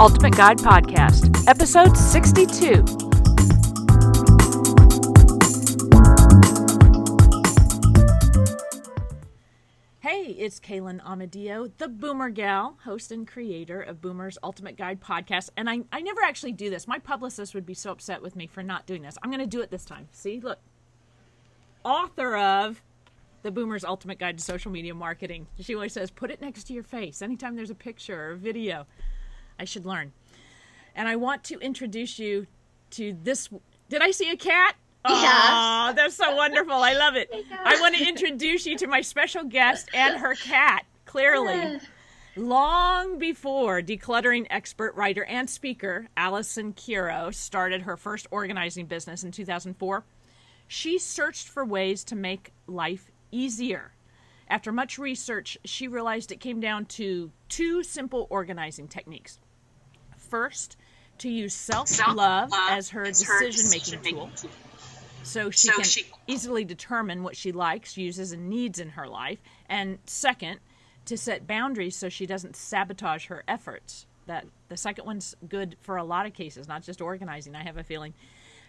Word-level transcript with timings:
Ultimate 0.00 0.36
Guide 0.36 0.58
Podcast, 0.58 1.44
Episode 1.48 1.96
62. 1.96 2.84
Hey, 9.98 10.36
it's 10.38 10.60
Kaylin 10.60 11.02
Amadio, 11.02 11.72
the 11.78 11.88
Boomer 11.88 12.30
Gal, 12.30 12.78
host 12.84 13.10
and 13.10 13.26
creator 13.26 13.82
of 13.82 14.00
Boomer's 14.00 14.38
Ultimate 14.44 14.76
Guide 14.76 15.00
Podcast. 15.00 15.50
And 15.56 15.68
I, 15.68 15.80
I 15.90 16.00
never 16.00 16.22
actually 16.22 16.52
do 16.52 16.70
this. 16.70 16.86
My 16.86 17.00
publicist 17.00 17.52
would 17.56 17.66
be 17.66 17.74
so 17.74 17.90
upset 17.90 18.22
with 18.22 18.36
me 18.36 18.46
for 18.46 18.62
not 18.62 18.86
doing 18.86 19.02
this. 19.02 19.18
I'm 19.24 19.30
going 19.30 19.40
to 19.40 19.46
do 19.46 19.62
it 19.62 19.72
this 19.72 19.84
time. 19.84 20.06
See, 20.12 20.38
look. 20.38 20.60
Author 21.84 22.36
of 22.36 22.84
the 23.42 23.50
Boomer's 23.50 23.84
Ultimate 23.84 24.20
Guide 24.20 24.38
to 24.38 24.44
Social 24.44 24.70
Media 24.70 24.94
Marketing. 24.94 25.48
She 25.58 25.74
always 25.74 25.92
says, 25.92 26.12
put 26.12 26.30
it 26.30 26.40
next 26.40 26.64
to 26.68 26.72
your 26.72 26.84
face 26.84 27.20
anytime 27.20 27.56
there's 27.56 27.70
a 27.70 27.74
picture 27.74 28.28
or 28.28 28.30
a 28.30 28.36
video. 28.36 28.86
I 29.58 29.64
should 29.64 29.86
learn. 29.86 30.12
And 30.94 31.08
I 31.08 31.16
want 31.16 31.44
to 31.44 31.58
introduce 31.60 32.18
you 32.18 32.46
to 32.90 33.16
this. 33.22 33.48
Did 33.88 34.02
I 34.02 34.10
see 34.10 34.30
a 34.30 34.36
cat? 34.36 34.76
Yeah. 35.08 35.90
Oh, 35.90 35.92
that's 35.94 36.16
so 36.16 36.34
wonderful. 36.34 36.74
I 36.74 36.94
love 36.94 37.14
it. 37.16 37.30
I 37.64 37.80
want 37.80 37.96
to 37.96 38.06
introduce 38.06 38.66
you 38.66 38.76
to 38.78 38.86
my 38.86 39.00
special 39.00 39.44
guest 39.44 39.88
and 39.94 40.18
her 40.18 40.34
cat, 40.34 40.84
clearly. 41.06 41.80
Long 42.36 43.18
before 43.18 43.80
decluttering 43.82 44.46
expert, 44.50 44.94
writer, 44.94 45.24
and 45.24 45.48
speaker, 45.48 46.08
Alison 46.16 46.72
Kero 46.72 47.34
started 47.34 47.82
her 47.82 47.96
first 47.96 48.26
organizing 48.30 48.86
business 48.86 49.24
in 49.24 49.32
2004, 49.32 50.04
she 50.68 50.98
searched 50.98 51.48
for 51.48 51.64
ways 51.64 52.04
to 52.04 52.14
make 52.14 52.52
life 52.66 53.10
easier. 53.32 53.92
After 54.48 54.70
much 54.70 54.98
research, 54.98 55.58
she 55.64 55.88
realized 55.88 56.30
it 56.30 56.40
came 56.40 56.60
down 56.60 56.84
to 56.86 57.32
two 57.48 57.82
simple 57.82 58.26
organizing 58.30 58.86
techniques. 58.86 59.40
First, 60.28 60.76
to 61.18 61.28
use 61.28 61.54
self 61.54 61.90
love 62.14 62.50
as 62.70 62.90
her 62.90 63.04
decision 63.04 63.70
making 63.70 64.12
tool 64.12 64.30
so 65.22 65.50
she 65.50 65.68
So 65.68 65.74
can 65.74 65.84
she- 65.84 66.06
easily 66.26 66.64
determine 66.64 67.22
what 67.22 67.36
she 67.36 67.52
likes, 67.52 67.96
uses, 67.96 68.32
and 68.32 68.48
needs 68.48 68.78
in 68.78 68.90
her 68.90 69.06
life. 69.06 69.40
And 69.68 69.98
second, 70.06 70.60
to 71.06 71.16
set 71.16 71.46
boundaries 71.46 71.96
so 71.96 72.08
she 72.08 72.26
doesn't 72.26 72.56
sabotage 72.56 73.26
her 73.26 73.42
efforts. 73.48 74.06
That 74.26 74.46
the 74.68 74.76
second 74.76 75.06
one's 75.06 75.34
good 75.48 75.76
for 75.80 75.96
a 75.96 76.04
lot 76.04 76.26
of 76.26 76.34
cases, 76.34 76.68
not 76.68 76.82
just 76.82 77.00
organizing. 77.00 77.54
I 77.54 77.62
have 77.64 77.76
a 77.78 77.82
feeling. 77.84 78.14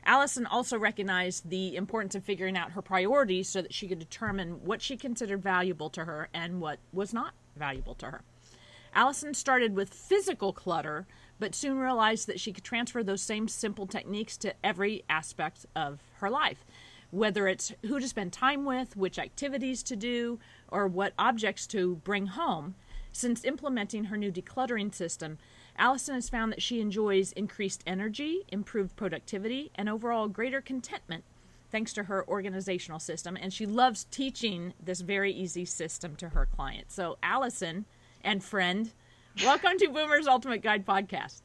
Alison 0.06 0.46
also 0.46 0.78
recognized 0.80 1.50
the 1.50 1.76
importance 1.76 2.16
of 2.16 2.24
figuring 2.24 2.56
out 2.58 2.72
her 2.72 2.82
priorities 2.82 3.50
so 3.50 3.62
that 3.62 3.74
she 3.74 3.88
could 3.88 4.00
determine 4.00 4.64
what 4.66 4.82
she 4.82 4.96
considered 4.96 5.44
valuable 5.44 5.90
to 5.92 6.06
her 6.06 6.30
and 6.34 6.62
what 6.62 6.80
was 6.94 7.14
not 7.14 7.34
valuable 7.58 7.94
to 7.96 8.06
her. 8.08 8.22
Alison 8.94 9.34
started 9.34 9.76
with 9.76 9.94
physical 9.94 10.54
clutter, 10.54 11.06
but 11.40 11.56
soon 11.56 11.78
realized 11.78 12.28
that 12.28 12.40
she 12.40 12.52
could 12.52 12.64
transfer 12.64 13.04
those 13.04 13.22
same 13.22 13.48
simple 13.48 13.88
techniques 13.88 14.38
to 14.38 14.54
every 14.64 15.04
aspect 15.10 15.66
of 15.76 16.00
her 16.18 16.30
life. 16.30 16.66
Whether 17.12 17.48
it's 17.48 17.74
who 17.86 18.00
to 18.00 18.08
spend 18.08 18.34
time 18.34 18.66
with, 18.66 18.96
which 18.96 19.18
activities 19.18 19.82
to 19.84 19.96
do, 19.96 20.40
or 20.68 20.88
what 20.88 21.14
objects 21.18 21.66
to 21.68 21.96
bring 22.04 22.28
home, 22.28 22.76
since 23.12 23.44
implementing 23.44 24.06
her 24.06 24.18
new 24.18 24.32
decluttering 24.32 24.94
system, 24.94 25.40
Alison 25.78 26.16
has 26.16 26.30
found 26.30 26.52
that 26.52 26.62
she 26.62 26.82
enjoys 26.82 27.32
increased 27.32 27.84
energy, 27.88 28.44
improved 28.50 28.96
productivity, 28.96 29.72
and 29.76 29.90
overall 29.90 30.28
greater 30.28 30.62
contentment 30.62 31.24
thanks 31.72 31.94
to 31.94 32.04
her 32.04 32.28
organizational 32.28 33.00
system. 33.00 33.38
And 33.40 33.54
she 33.54 33.66
loves 33.66 34.06
teaching 34.06 34.74
this 34.84 35.02
very 35.02 35.32
easy 35.32 35.66
system 35.66 36.16
to 36.18 36.30
her 36.30 36.46
clients. 36.46 36.96
So, 36.96 37.18
Alison 37.24 37.86
and 38.24 38.44
friend, 38.44 38.92
welcome 39.44 39.78
to 39.78 39.88
Boomer's 39.90 40.28
Ultimate 40.28 40.62
Guide 40.62 40.86
podcast. 40.86 41.42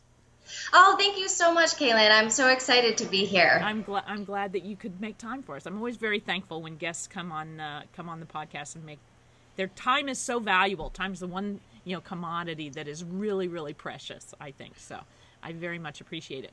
Oh, 0.73 0.97
thank 0.99 1.19
you 1.19 1.29
so 1.29 1.55
much, 1.55 1.71
Kaylin. 1.71 2.11
I'm 2.11 2.31
so 2.31 2.49
excited 2.49 2.99
to 2.99 3.07
be 3.07 3.25
here. 3.25 3.61
I'm 3.65 3.83
glad 3.83 4.05
I'm 4.07 4.25
glad 4.25 4.53
that 4.53 4.65
you 4.65 4.77
could 4.77 5.01
make 5.01 5.17
time 5.17 5.43
for 5.43 5.57
us. 5.57 5.67
I'm 5.67 5.77
always 5.77 5.97
very 5.97 6.21
thankful 6.21 6.63
when 6.63 6.77
guests 6.77 7.07
come 7.07 7.33
on 7.33 7.61
uh, 7.61 7.83
come 7.97 8.09
on 8.09 8.21
the 8.21 8.27
podcast 8.27 8.75
and 8.75 8.85
make 8.85 8.99
their 9.57 9.69
time 9.69 10.09
is 10.09 10.19
so 10.19 10.39
valuable. 10.41 10.91
Time's 10.91 11.21
the 11.21 11.27
one 11.27 11.61
you 11.85 11.95
know 11.95 12.01
commodity 12.01 12.69
that 12.71 12.89
is 12.89 13.03
really 13.03 13.49
really 13.49 13.73
precious. 13.73 14.35
I 14.41 14.51
think 14.51 14.79
so. 14.79 15.01
I 15.43 15.53
very 15.53 15.79
much 15.79 16.01
appreciate 16.01 16.45
it. 16.45 16.53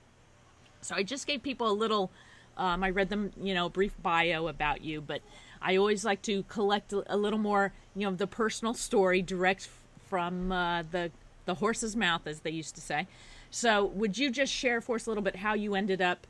So 0.82 0.96
I 0.96 1.04
just 1.04 1.28
gave 1.28 1.44
people 1.44 1.70
a 1.70 1.74
little. 1.74 2.12
Um, 2.58 2.84
I 2.84 2.90
read 2.90 3.10
them, 3.10 3.32
you 3.42 3.54
know, 3.54 3.70
brief 3.70 3.94
bio 4.02 4.48
about 4.48 4.84
you, 4.84 5.00
but 5.00 5.22
I 5.62 5.78
always 5.78 6.04
like 6.04 6.22
to 6.24 6.44
collect 6.44 6.94
a 6.94 7.16
little 7.16 7.40
more, 7.40 7.72
you 7.96 8.06
know, 8.06 8.14
the 8.14 8.28
personal 8.28 8.74
story 8.74 9.22
direct 9.22 9.70
from 10.12 10.52
uh, 10.52 10.84
the 10.92 11.10
the 11.46 11.56
horse's 11.56 11.96
mouth, 11.96 12.28
as 12.28 12.42
they 12.42 12.52
used 12.52 12.76
to 12.76 12.82
say. 12.82 13.08
So, 13.50 13.86
would 13.86 14.18
you 14.18 14.30
just 14.30 14.52
share 14.52 14.82
for 14.82 14.98
us 14.98 15.08
a 15.08 15.10
little 15.10 15.24
bit 15.24 15.38
how 15.38 15.54
you 15.54 15.74
ended 15.74 16.02
up 16.02 16.28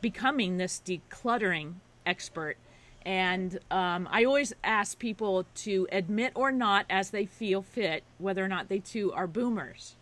becoming 0.00 0.56
this 0.56 0.80
decluttering 0.82 1.74
expert? 2.06 2.56
And 3.02 3.60
um, 3.70 4.08
I 4.10 4.24
always 4.24 4.54
ask 4.64 4.98
people 4.98 5.44
to 5.56 5.86
admit 5.92 6.32
or 6.34 6.50
not, 6.50 6.86
as 6.88 7.10
they 7.10 7.26
feel 7.26 7.60
fit, 7.60 8.02
whether 8.16 8.42
or 8.42 8.48
not 8.48 8.70
they 8.70 8.78
too 8.78 9.12
are 9.12 9.26
boomers. 9.26 9.94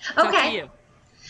It's 0.00 0.10
up 0.10 0.16
to 0.16 0.28
okay. 0.28 0.56
you. 0.56 0.70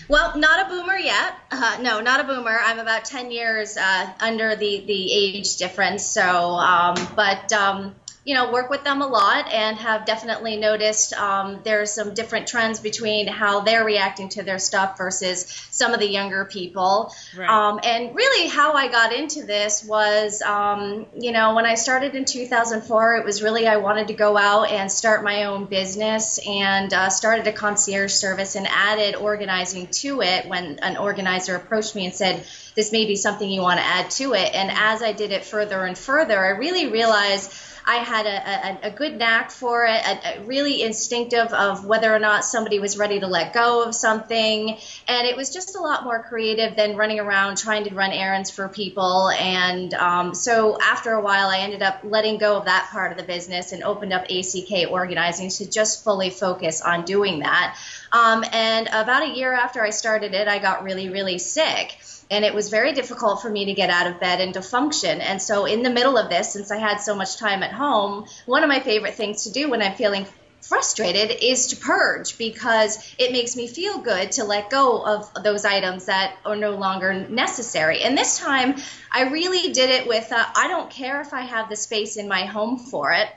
Well, 0.09 0.37
not 0.37 0.67
a 0.67 0.69
boomer 0.69 0.97
yet. 0.97 1.35
Uh, 1.53 1.79
no, 1.81 2.01
not 2.01 2.21
a 2.21 2.25
boomer. 2.25 2.57
I'm 2.61 2.81
about 2.81 3.05
10 3.05 3.31
years 3.31 3.77
uh, 3.77 4.13
under 4.21 4.57
the, 4.57 4.85
the 4.87 5.13
age 5.13 5.57
difference. 5.57 6.05
So, 6.05 6.23
um, 6.23 6.97
but, 7.15 7.53
um, 7.53 7.95
you 8.29 8.35
know, 8.35 8.53
work 8.53 8.69
with 8.69 8.85
them 8.85 9.01
a 9.01 9.07
lot 9.07 9.51
and 9.51 9.79
have 9.79 10.05
definitely 10.05 10.59
noticed 10.59 11.15
um, 11.15 11.61
there's 11.65 11.91
some 11.91 12.13
different 12.13 12.47
trends 12.47 12.79
between 12.79 13.27
how 13.27 13.61
they're 13.61 13.87
reacting 13.87 14.29
to 14.29 14.43
their 14.43 14.59
stuff 14.59 14.99
versus 14.99 15.47
some 15.71 15.95
of 15.95 15.99
the 15.99 16.07
younger 16.07 16.45
people. 16.45 17.11
Right. 17.35 17.49
Um, 17.49 17.81
and 17.83 18.15
really, 18.15 18.49
how 18.49 18.75
I 18.75 18.89
got 18.89 19.15
into 19.15 19.47
this 19.47 19.83
was, 19.83 20.43
um, 20.43 21.07
you 21.19 21.33
know, 21.33 21.55
when 21.55 21.65
I 21.65 21.75
started 21.77 22.15
in 22.15 22.27
2004, 22.27 23.17
it 23.17 23.25
was 23.25 23.43
really 23.43 23.67
I 23.67 23.79
wanted 23.79 24.09
to 24.09 24.13
go 24.13 24.37
out 24.37 24.71
and 24.71 24.93
start 24.93 25.25
my 25.25 25.45
own 25.45 25.65
business 25.65 26.39
and 26.47 26.93
uh, 26.93 27.09
started 27.09 27.47
a 27.47 27.53
concierge 27.53 28.13
service 28.13 28.57
and 28.57 28.67
added 28.69 29.15
organizing 29.15 29.87
to 30.03 30.21
it 30.21 30.47
when 30.47 30.81
an 30.81 30.99
organizer 30.99 31.57
approached 31.57 31.97
me 31.97 32.05
and 32.05 32.15
said, 32.15 32.45
This 32.75 32.93
may 32.93 33.07
be 33.07 33.17
something 33.17 33.49
you 33.49 33.63
want 33.63 33.81
to 33.81 33.87
add 33.87 34.11
to 34.11 34.35
it. 34.35 34.55
And 34.55 34.71
as 34.71 35.03
I 35.03 35.13
did 35.13 35.33
it 35.33 35.47
further 35.47 35.87
and 35.87 35.97
further, 35.97 36.39
I 36.39 36.51
really 36.51 36.89
realized. 36.89 37.51
I 37.89 37.97
had 37.97 38.27
a, 38.27 38.87
a, 38.87 38.89
a 38.89 38.91
good 38.91 39.17
knack 39.17 39.51
for 39.51 39.87
it, 39.87 40.03
a, 40.05 40.45
really 40.45 40.83
instinctive 40.83 41.55
of 41.55 41.87
whether 41.87 42.15
or 42.15 42.19
not 42.19 42.45
somebody 42.45 42.81
was 42.81 42.99
ready 42.99 43.19
to 43.21 43.27
let 43.27 43.55
go 43.55 43.83
of 43.83 43.95
something. 43.95 44.77
And 45.09 45.27
it 45.27 45.35
was 45.35 45.49
just 45.49 45.75
a 45.75 45.81
lot 45.81 46.05
more 46.05 46.23
creative 46.23 46.77
than 46.77 46.99
running 46.99 47.19
around 47.19 47.57
trying 47.57 47.85
to 47.85 47.95
run 47.95 48.13
errands 48.13 48.51
for 48.51 48.69
people. 48.69 49.31
And 49.31 49.95
um, 49.95 50.35
so 50.35 50.79
after 50.79 51.13
a 51.13 51.23
while, 51.23 51.49
I 51.49 51.61
ended 51.61 51.81
up 51.81 52.01
letting 52.05 52.37
go 52.37 52.59
of 52.59 52.67
that 52.67 52.91
part 52.93 53.11
of 53.11 53.17
the 53.17 53.25
business 53.25 53.73
and 53.73 53.83
opened 53.83 54.13
up 54.13 54.27
ACK 54.29 54.91
Organizing 54.91 55.49
to 55.49 55.71
just 55.71 56.05
fully 56.05 56.29
focus 56.29 56.83
on 56.83 57.07
doing 57.07 57.39
that. 57.39 57.79
Um, 58.13 58.45
and 58.53 58.89
about 58.89 59.23
a 59.23 59.35
year 59.35 59.55
after 59.55 59.83
I 59.83 59.91
started 59.91 60.35
it, 60.35 60.47
I 60.47 60.59
got 60.59 60.83
really, 60.83 61.09
really 61.09 61.39
sick 61.39 61.97
and 62.31 62.45
it 62.45 62.55
was 62.55 62.71
very 62.71 62.93
difficult 62.93 63.43
for 63.43 63.51
me 63.51 63.67
to 63.67 63.75
get 63.75 63.91
out 63.91 64.07
of 64.07 64.21
bed 64.21 64.41
and 64.41 64.55
to 64.55 64.63
function. 64.63 65.21
And 65.21 65.41
so, 65.41 65.65
in 65.65 65.83
the 65.83 65.91
middle 65.91 66.17
of 66.17 66.29
this, 66.29 66.53
since 66.53 66.71
I 66.71 66.79
had 66.79 66.99
so 66.99 67.15
much 67.15 67.37
time 67.37 67.63
at 67.63 67.73
home, 67.73 68.27
one 68.47 68.63
of 68.63 68.69
my 68.69 68.81
favorite 68.81 69.15
things 69.15 69.45
to 69.45 69.53
do 69.53 69.71
when 69.71 69.83
I'm 69.83 69.95
feeling 69.95 70.27
frustrated 70.61 71.31
is 71.43 71.69
to 71.69 71.77
purge 71.77 72.37
because 72.37 73.15
it 73.19 73.33
makes 73.33 73.57
me 73.57 73.67
feel 73.67 73.99
good 73.99 74.33
to 74.33 74.45
let 74.45 74.71
go 74.71 75.03
of 75.03 75.31
those 75.43 75.65
items 75.65 76.07
that 76.07 76.37
are 76.45 76.57
no 76.57 76.73
longer 76.73 77.27
necessary. 77.29 78.03
And 78.03 78.19
this 78.19 78.39
time, 78.39 78.77
I 79.11 79.31
really 79.31 79.73
did 79.73 79.91
it 79.91 80.07
with 80.07 80.31
uh, 80.33 80.45
I 80.55 80.69
don't 80.69 80.91
care 80.91 81.21
if 81.21 81.33
I 81.33 81.43
have 81.43 81.69
the 81.69 81.77
space 81.77 82.17
in 82.17 82.29
my 82.29 82.45
home 82.45 82.79
for 82.79 83.13
it. 83.13 83.29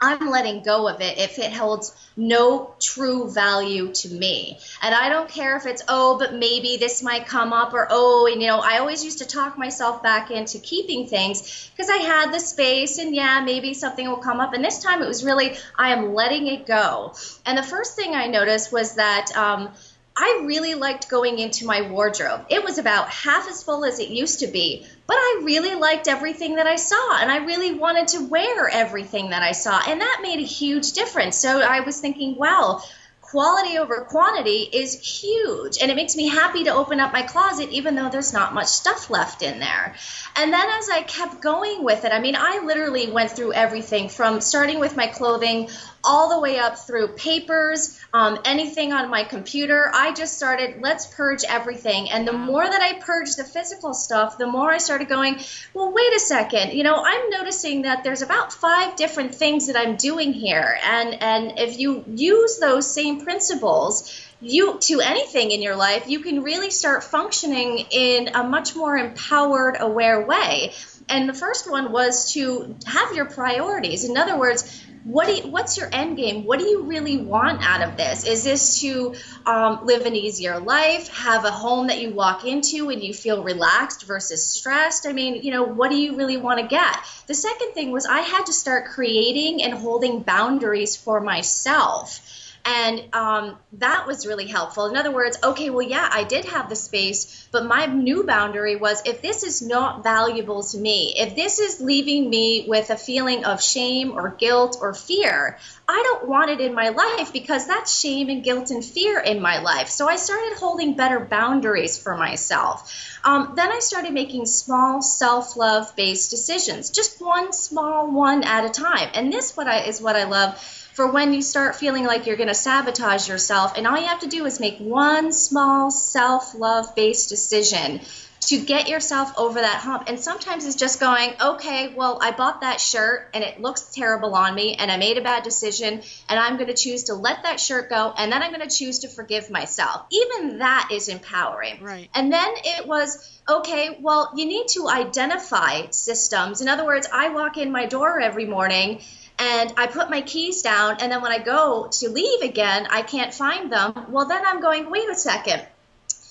I'm 0.00 0.30
letting 0.30 0.62
go 0.62 0.88
of 0.88 1.00
it 1.00 1.18
if 1.18 1.38
it 1.38 1.52
holds 1.52 1.94
no 2.16 2.74
true 2.80 3.30
value 3.30 3.92
to 3.92 4.08
me. 4.08 4.58
And 4.82 4.94
I 4.94 5.08
don't 5.08 5.28
care 5.28 5.56
if 5.56 5.66
it's, 5.66 5.82
oh, 5.88 6.18
but 6.18 6.34
maybe 6.34 6.76
this 6.78 7.02
might 7.02 7.26
come 7.26 7.52
up, 7.52 7.72
or 7.74 7.86
oh, 7.90 8.26
and 8.30 8.40
you 8.40 8.48
know, 8.48 8.58
I 8.58 8.78
always 8.78 9.04
used 9.04 9.18
to 9.18 9.26
talk 9.26 9.58
myself 9.58 10.02
back 10.02 10.30
into 10.30 10.58
keeping 10.58 11.06
things 11.06 11.70
because 11.74 11.90
I 11.90 11.96
had 11.96 12.32
the 12.32 12.40
space, 12.40 12.98
and 12.98 13.14
yeah, 13.14 13.40
maybe 13.44 13.74
something 13.74 14.08
will 14.08 14.16
come 14.16 14.40
up. 14.40 14.54
And 14.54 14.64
this 14.64 14.82
time 14.82 15.02
it 15.02 15.08
was 15.08 15.24
really, 15.24 15.56
I 15.78 15.92
am 15.92 16.14
letting 16.14 16.46
it 16.46 16.66
go. 16.66 17.14
And 17.44 17.56
the 17.56 17.62
first 17.62 17.96
thing 17.96 18.14
I 18.14 18.26
noticed 18.26 18.72
was 18.72 18.94
that, 18.94 19.34
um, 19.36 19.70
I 20.16 20.42
really 20.44 20.74
liked 20.74 21.10
going 21.10 21.38
into 21.38 21.66
my 21.66 21.90
wardrobe. 21.90 22.46
It 22.48 22.64
was 22.64 22.78
about 22.78 23.10
half 23.10 23.48
as 23.50 23.62
full 23.62 23.84
as 23.84 23.98
it 23.98 24.08
used 24.08 24.40
to 24.40 24.46
be, 24.46 24.86
but 25.06 25.14
I 25.14 25.42
really 25.44 25.74
liked 25.74 26.08
everything 26.08 26.56
that 26.56 26.66
I 26.66 26.76
saw 26.76 27.18
and 27.18 27.30
I 27.30 27.44
really 27.44 27.74
wanted 27.74 28.08
to 28.08 28.26
wear 28.26 28.68
everything 28.68 29.30
that 29.30 29.42
I 29.42 29.52
saw. 29.52 29.78
And 29.86 30.00
that 30.00 30.20
made 30.22 30.38
a 30.38 30.42
huge 30.42 30.92
difference. 30.92 31.36
So 31.36 31.60
I 31.60 31.80
was 31.80 32.00
thinking, 32.00 32.36
wow, 32.36 32.82
quality 33.20 33.76
over 33.76 34.02
quantity 34.02 34.68
is 34.72 35.22
huge 35.22 35.78
and 35.82 35.90
it 35.90 35.96
makes 35.96 36.14
me 36.14 36.28
happy 36.28 36.64
to 36.64 36.72
open 36.72 37.00
up 37.00 37.12
my 37.12 37.22
closet 37.22 37.68
even 37.70 37.96
though 37.96 38.08
there's 38.08 38.32
not 38.32 38.54
much 38.54 38.68
stuff 38.68 39.10
left 39.10 39.42
in 39.42 39.58
there 39.58 39.94
and 40.36 40.52
then 40.52 40.68
as 40.78 40.88
i 40.88 41.02
kept 41.02 41.42
going 41.42 41.82
with 41.82 42.04
it 42.04 42.12
i 42.12 42.20
mean 42.20 42.36
i 42.36 42.62
literally 42.64 43.10
went 43.10 43.30
through 43.32 43.52
everything 43.52 44.08
from 44.08 44.40
starting 44.40 44.78
with 44.78 44.96
my 44.96 45.08
clothing 45.08 45.68
all 46.06 46.30
the 46.30 46.40
way 46.40 46.58
up 46.58 46.78
through 46.78 47.08
papers 47.08 48.00
um, 48.14 48.38
anything 48.44 48.92
on 48.92 49.10
my 49.10 49.24
computer. 49.24 49.90
I 49.92 50.14
just 50.14 50.36
started 50.36 50.80
let's 50.80 51.06
purge 51.06 51.42
everything. 51.46 52.10
And 52.10 52.26
the 52.26 52.32
more 52.32 52.64
that 52.64 52.80
i 52.80 52.98
purged 53.00 53.36
the 53.36 53.44
physical 53.44 53.92
stuff 53.92 54.38
the 54.38 54.46
more 54.46 54.72
i 54.72 54.78
started 54.78 55.08
going 55.08 55.40
well 55.74 55.92
wait 55.92 56.14
a 56.14 56.20
second. 56.20 56.72
You 56.72 56.84
know 56.84 57.02
i'm 57.04 57.30
noticing 57.30 57.82
that 57.82 58.04
there's 58.04 58.22
about 58.22 58.52
five 58.52 58.96
different 58.96 59.34
things 59.34 59.66
that 59.66 59.76
i'm 59.76 59.96
doing 59.96 60.32
here. 60.32 60.78
And 60.84 61.22
and 61.22 61.58
if 61.58 61.78
you 61.78 62.04
use 62.06 62.58
those 62.58 62.90
same 62.90 63.20
principles 63.22 64.22
you 64.40 64.78
to 64.78 65.00
anything 65.00 65.50
in 65.50 65.62
your 65.62 65.76
life 65.76 66.08
you 66.08 66.20
can 66.20 66.42
really 66.42 66.70
start 66.70 67.02
functioning 67.02 67.78
in 67.90 68.28
a 68.34 68.44
much 68.44 68.76
more 68.76 68.96
empowered 68.96 69.76
aware 69.80 70.24
way. 70.24 70.72
And 71.08 71.28
the 71.28 71.34
first 71.34 71.70
one 71.70 71.92
was 71.92 72.32
to 72.32 72.74
have 72.86 73.14
your 73.14 73.26
priorities. 73.26 74.04
In 74.04 74.16
other 74.16 74.36
words 74.38 74.82
what 75.06 75.28
do 75.28 75.34
you, 75.34 75.48
what's 75.52 75.78
your 75.78 75.88
end 75.92 76.16
game? 76.16 76.44
What 76.44 76.58
do 76.58 76.66
you 76.66 76.82
really 76.82 77.16
want 77.16 77.62
out 77.62 77.88
of 77.88 77.96
this? 77.96 78.26
Is 78.26 78.42
this 78.42 78.80
to 78.80 79.14
um, 79.46 79.86
live 79.86 80.04
an 80.04 80.16
easier 80.16 80.58
life, 80.58 81.06
have 81.08 81.44
a 81.44 81.50
home 81.52 81.86
that 81.86 82.00
you 82.00 82.10
walk 82.10 82.44
into 82.44 82.90
and 82.90 83.00
you 83.00 83.14
feel 83.14 83.44
relaxed 83.44 84.02
versus 84.02 84.44
stressed? 84.44 85.06
I 85.06 85.12
mean, 85.12 85.44
you 85.44 85.52
know, 85.52 85.62
what 85.62 85.92
do 85.92 85.96
you 85.96 86.16
really 86.16 86.38
want 86.38 86.58
to 86.58 86.66
get? 86.66 86.96
The 87.28 87.34
second 87.34 87.72
thing 87.72 87.92
was 87.92 88.04
I 88.04 88.18
had 88.18 88.46
to 88.46 88.52
start 88.52 88.86
creating 88.86 89.62
and 89.62 89.74
holding 89.74 90.22
boundaries 90.22 90.96
for 90.96 91.20
myself 91.20 92.20
and 92.66 93.14
um, 93.14 93.56
that 93.74 94.08
was 94.08 94.26
really 94.26 94.48
helpful. 94.48 94.86
In 94.86 94.96
other 94.96 95.12
words, 95.12 95.38
okay, 95.42 95.70
well, 95.70 95.86
yeah, 95.86 96.08
I 96.10 96.24
did 96.24 96.46
have 96.46 96.68
the 96.68 96.74
space, 96.74 97.46
but 97.52 97.64
my 97.64 97.86
new 97.86 98.24
boundary 98.24 98.74
was 98.74 99.02
if 99.06 99.22
this 99.22 99.44
is 99.44 99.62
not 99.62 100.02
valuable 100.02 100.64
to 100.64 100.78
me, 100.78 101.14
if 101.16 101.36
this 101.36 101.60
is 101.60 101.80
leaving 101.80 102.28
me 102.28 102.66
with 102.66 102.90
a 102.90 102.96
feeling 102.96 103.44
of 103.44 103.62
shame 103.62 104.10
or 104.18 104.30
guilt 104.30 104.78
or 104.80 104.94
fear, 104.94 105.58
I 105.88 106.02
don't 106.02 106.26
want 106.26 106.50
it 106.50 106.60
in 106.60 106.74
my 106.74 106.88
life 106.88 107.32
because 107.32 107.68
that's 107.68 107.96
shame 107.96 108.28
and 108.30 108.42
guilt 108.42 108.72
and 108.72 108.84
fear 108.84 109.20
in 109.20 109.40
my 109.40 109.60
life. 109.60 109.88
So 109.88 110.08
I 110.08 110.16
started 110.16 110.56
holding 110.58 110.94
better 110.94 111.20
boundaries 111.20 111.96
for 111.96 112.16
myself. 112.16 112.92
Um, 113.24 113.52
then 113.54 113.70
I 113.70 113.78
started 113.78 114.12
making 114.12 114.46
small 114.46 115.02
self 115.02 115.56
love 115.56 115.94
based 115.94 116.30
decisions, 116.30 116.90
just 116.90 117.20
one 117.20 117.52
small 117.52 118.10
one 118.10 118.42
at 118.42 118.64
a 118.64 118.70
time. 118.70 119.10
And 119.14 119.32
this 119.32 119.56
what 119.56 119.68
I, 119.68 119.82
is 119.82 120.02
what 120.02 120.16
I 120.16 120.24
love 120.24 120.85
for 120.96 121.06
when 121.06 121.34
you 121.34 121.42
start 121.42 121.76
feeling 121.76 122.06
like 122.06 122.26
you're 122.26 122.38
going 122.38 122.48
to 122.48 122.54
sabotage 122.54 123.28
yourself. 123.28 123.76
And 123.76 123.86
all 123.86 123.98
you 123.98 124.06
have 124.06 124.20
to 124.20 124.28
do 124.28 124.46
is 124.46 124.58
make 124.58 124.78
one 124.78 125.30
small 125.30 125.90
self 125.90 126.54
love 126.54 126.94
based 126.94 127.28
decision 127.28 128.00
to 128.40 128.58
get 128.58 128.88
yourself 128.88 129.32
over 129.36 129.60
that 129.60 129.80
hump. 129.80 130.04
And 130.06 130.18
sometimes 130.18 130.64
it's 130.64 130.76
just 130.76 130.98
going, 130.98 131.34
okay, 131.38 131.92
well, 131.94 132.18
I 132.22 132.30
bought 132.30 132.62
that 132.62 132.80
shirt 132.80 133.28
and 133.34 133.44
it 133.44 133.60
looks 133.60 133.82
terrible 133.94 134.34
on 134.34 134.54
me 134.54 134.76
and 134.76 134.90
I 134.90 134.96
made 134.96 135.18
a 135.18 135.20
bad 135.20 135.42
decision 135.42 136.00
and 136.30 136.40
I'm 136.40 136.56
going 136.56 136.68
to 136.68 136.74
choose 136.74 137.04
to 137.04 137.14
let 137.14 137.42
that 137.42 137.60
shirt 137.60 137.90
go 137.90 138.14
and 138.16 138.32
then 138.32 138.42
I'm 138.42 138.52
going 138.52 138.66
to 138.66 138.74
choose 138.74 139.00
to 139.00 139.08
forgive 139.08 139.50
myself. 139.50 140.06
Even 140.10 140.60
that 140.60 140.88
is 140.92 141.08
empowering. 141.08 141.82
Right. 141.82 142.08
And 142.14 142.32
then 142.32 142.48
it 142.64 142.86
was, 142.86 143.38
okay, 143.46 143.98
well, 144.00 144.32
you 144.34 144.46
need 144.46 144.68
to 144.68 144.88
identify 144.88 145.90
systems. 145.90 146.62
In 146.62 146.68
other 146.68 146.86
words, 146.86 147.06
I 147.12 147.28
walk 147.30 147.58
in 147.58 147.70
my 147.70 147.84
door 147.84 148.18
every 148.18 148.46
morning 148.46 149.02
and 149.38 149.72
I 149.76 149.86
put 149.86 150.10
my 150.10 150.22
keys 150.22 150.62
down, 150.62 150.96
and 151.00 151.12
then 151.12 151.22
when 151.22 151.32
I 151.32 151.38
go 151.38 151.88
to 151.90 152.08
leave 152.08 152.42
again, 152.42 152.86
I 152.90 153.02
can't 153.02 153.34
find 153.34 153.70
them. 153.70 154.06
Well, 154.08 154.26
then 154.26 154.42
I'm 154.46 154.60
going, 154.60 154.90
wait 154.90 155.08
a 155.08 155.14
second. 155.14 155.62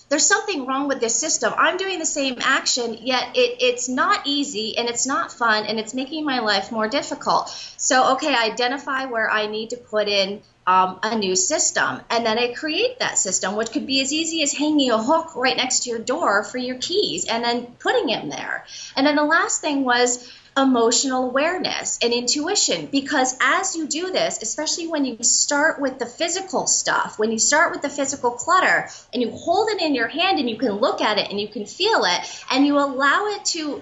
There's 0.08 0.26
something 0.26 0.68
wrong 0.68 0.88
with 0.88 1.00
this 1.00 1.16
system. 1.16 1.54
I'm 1.58 1.78
doing 1.78 1.98
the 1.98 2.06
same 2.06 2.38
action, 2.42 2.98
yet 3.02 3.36
it, 3.36 3.58
it's 3.60 3.90
not 3.90 4.28
easy 4.28 4.78
and 4.78 4.88
it's 4.88 5.08
not 5.08 5.32
fun 5.32 5.66
and 5.66 5.80
it's 5.80 5.96
making 5.96 6.26
my 6.26 6.40
life 6.40 6.72
more 6.72 6.88
difficult. 6.88 7.50
So, 7.78 8.14
okay, 8.14 8.36
identify 8.36 9.06
where 9.06 9.30
I 9.30 9.48
need 9.48 9.72
to 9.72 9.78
put 9.78 10.08
in 10.08 10.42
um, 10.68 11.00
a 11.02 11.18
new 11.18 11.36
system. 11.36 12.02
And 12.10 12.26
then 12.26 12.38
I 12.38 12.54
create 12.54 13.00
that 13.00 13.18
system, 13.18 13.56
which 13.56 13.72
could 13.72 13.88
be 13.88 14.02
as 14.02 14.14
easy 14.14 14.44
as 14.44 14.54
hanging 14.54 14.92
a 14.92 15.02
hook 15.02 15.36
right 15.36 15.58
next 15.58 15.84
to 15.84 15.90
your 15.90 16.00
door 16.00 16.44
for 16.44 16.60
your 16.60 16.78
keys 16.78 17.26
and 17.28 17.44
then 17.44 17.68
putting 17.80 18.08
them 18.08 18.30
there. 18.30 18.66
And 18.96 19.06
then 19.06 19.16
the 19.16 19.24
last 19.24 19.62
thing 19.62 19.86
was 19.86 20.32
emotional 20.58 21.26
awareness 21.26 22.00
and 22.02 22.14
intuition 22.14 22.86
because 22.86 23.36
as 23.42 23.76
you 23.76 23.88
do 23.88 24.12
this, 24.12 24.42
especially 24.42 24.88
when 24.88 25.04
you 25.04 25.18
start 25.22 25.82
with 25.82 26.00
the 26.00 26.06
physical 26.06 26.66
stuff, 26.66 27.20
when 27.20 27.32
you 27.32 27.40
start 27.40 27.72
with 27.72 27.82
the 27.82 27.90
physical 27.90 28.32
clutter 28.32 28.88
and 29.14 29.22
you 29.22 29.32
hold 29.32 29.70
it 29.70 29.82
in 29.82 29.94
your 29.94 30.08
hand 30.08 30.40
and 30.40 30.50
you 30.50 30.58
can 30.58 30.72
look 30.74 31.02
at 31.02 31.18
it 31.18 31.30
and 31.30 31.40
you 31.40 31.48
can 31.48 31.66
feel 31.66 32.06
it 32.06 32.44
and 32.52 32.66
you 32.66 32.78
allow 32.78 33.28
it 33.28 33.44
to 33.44 33.82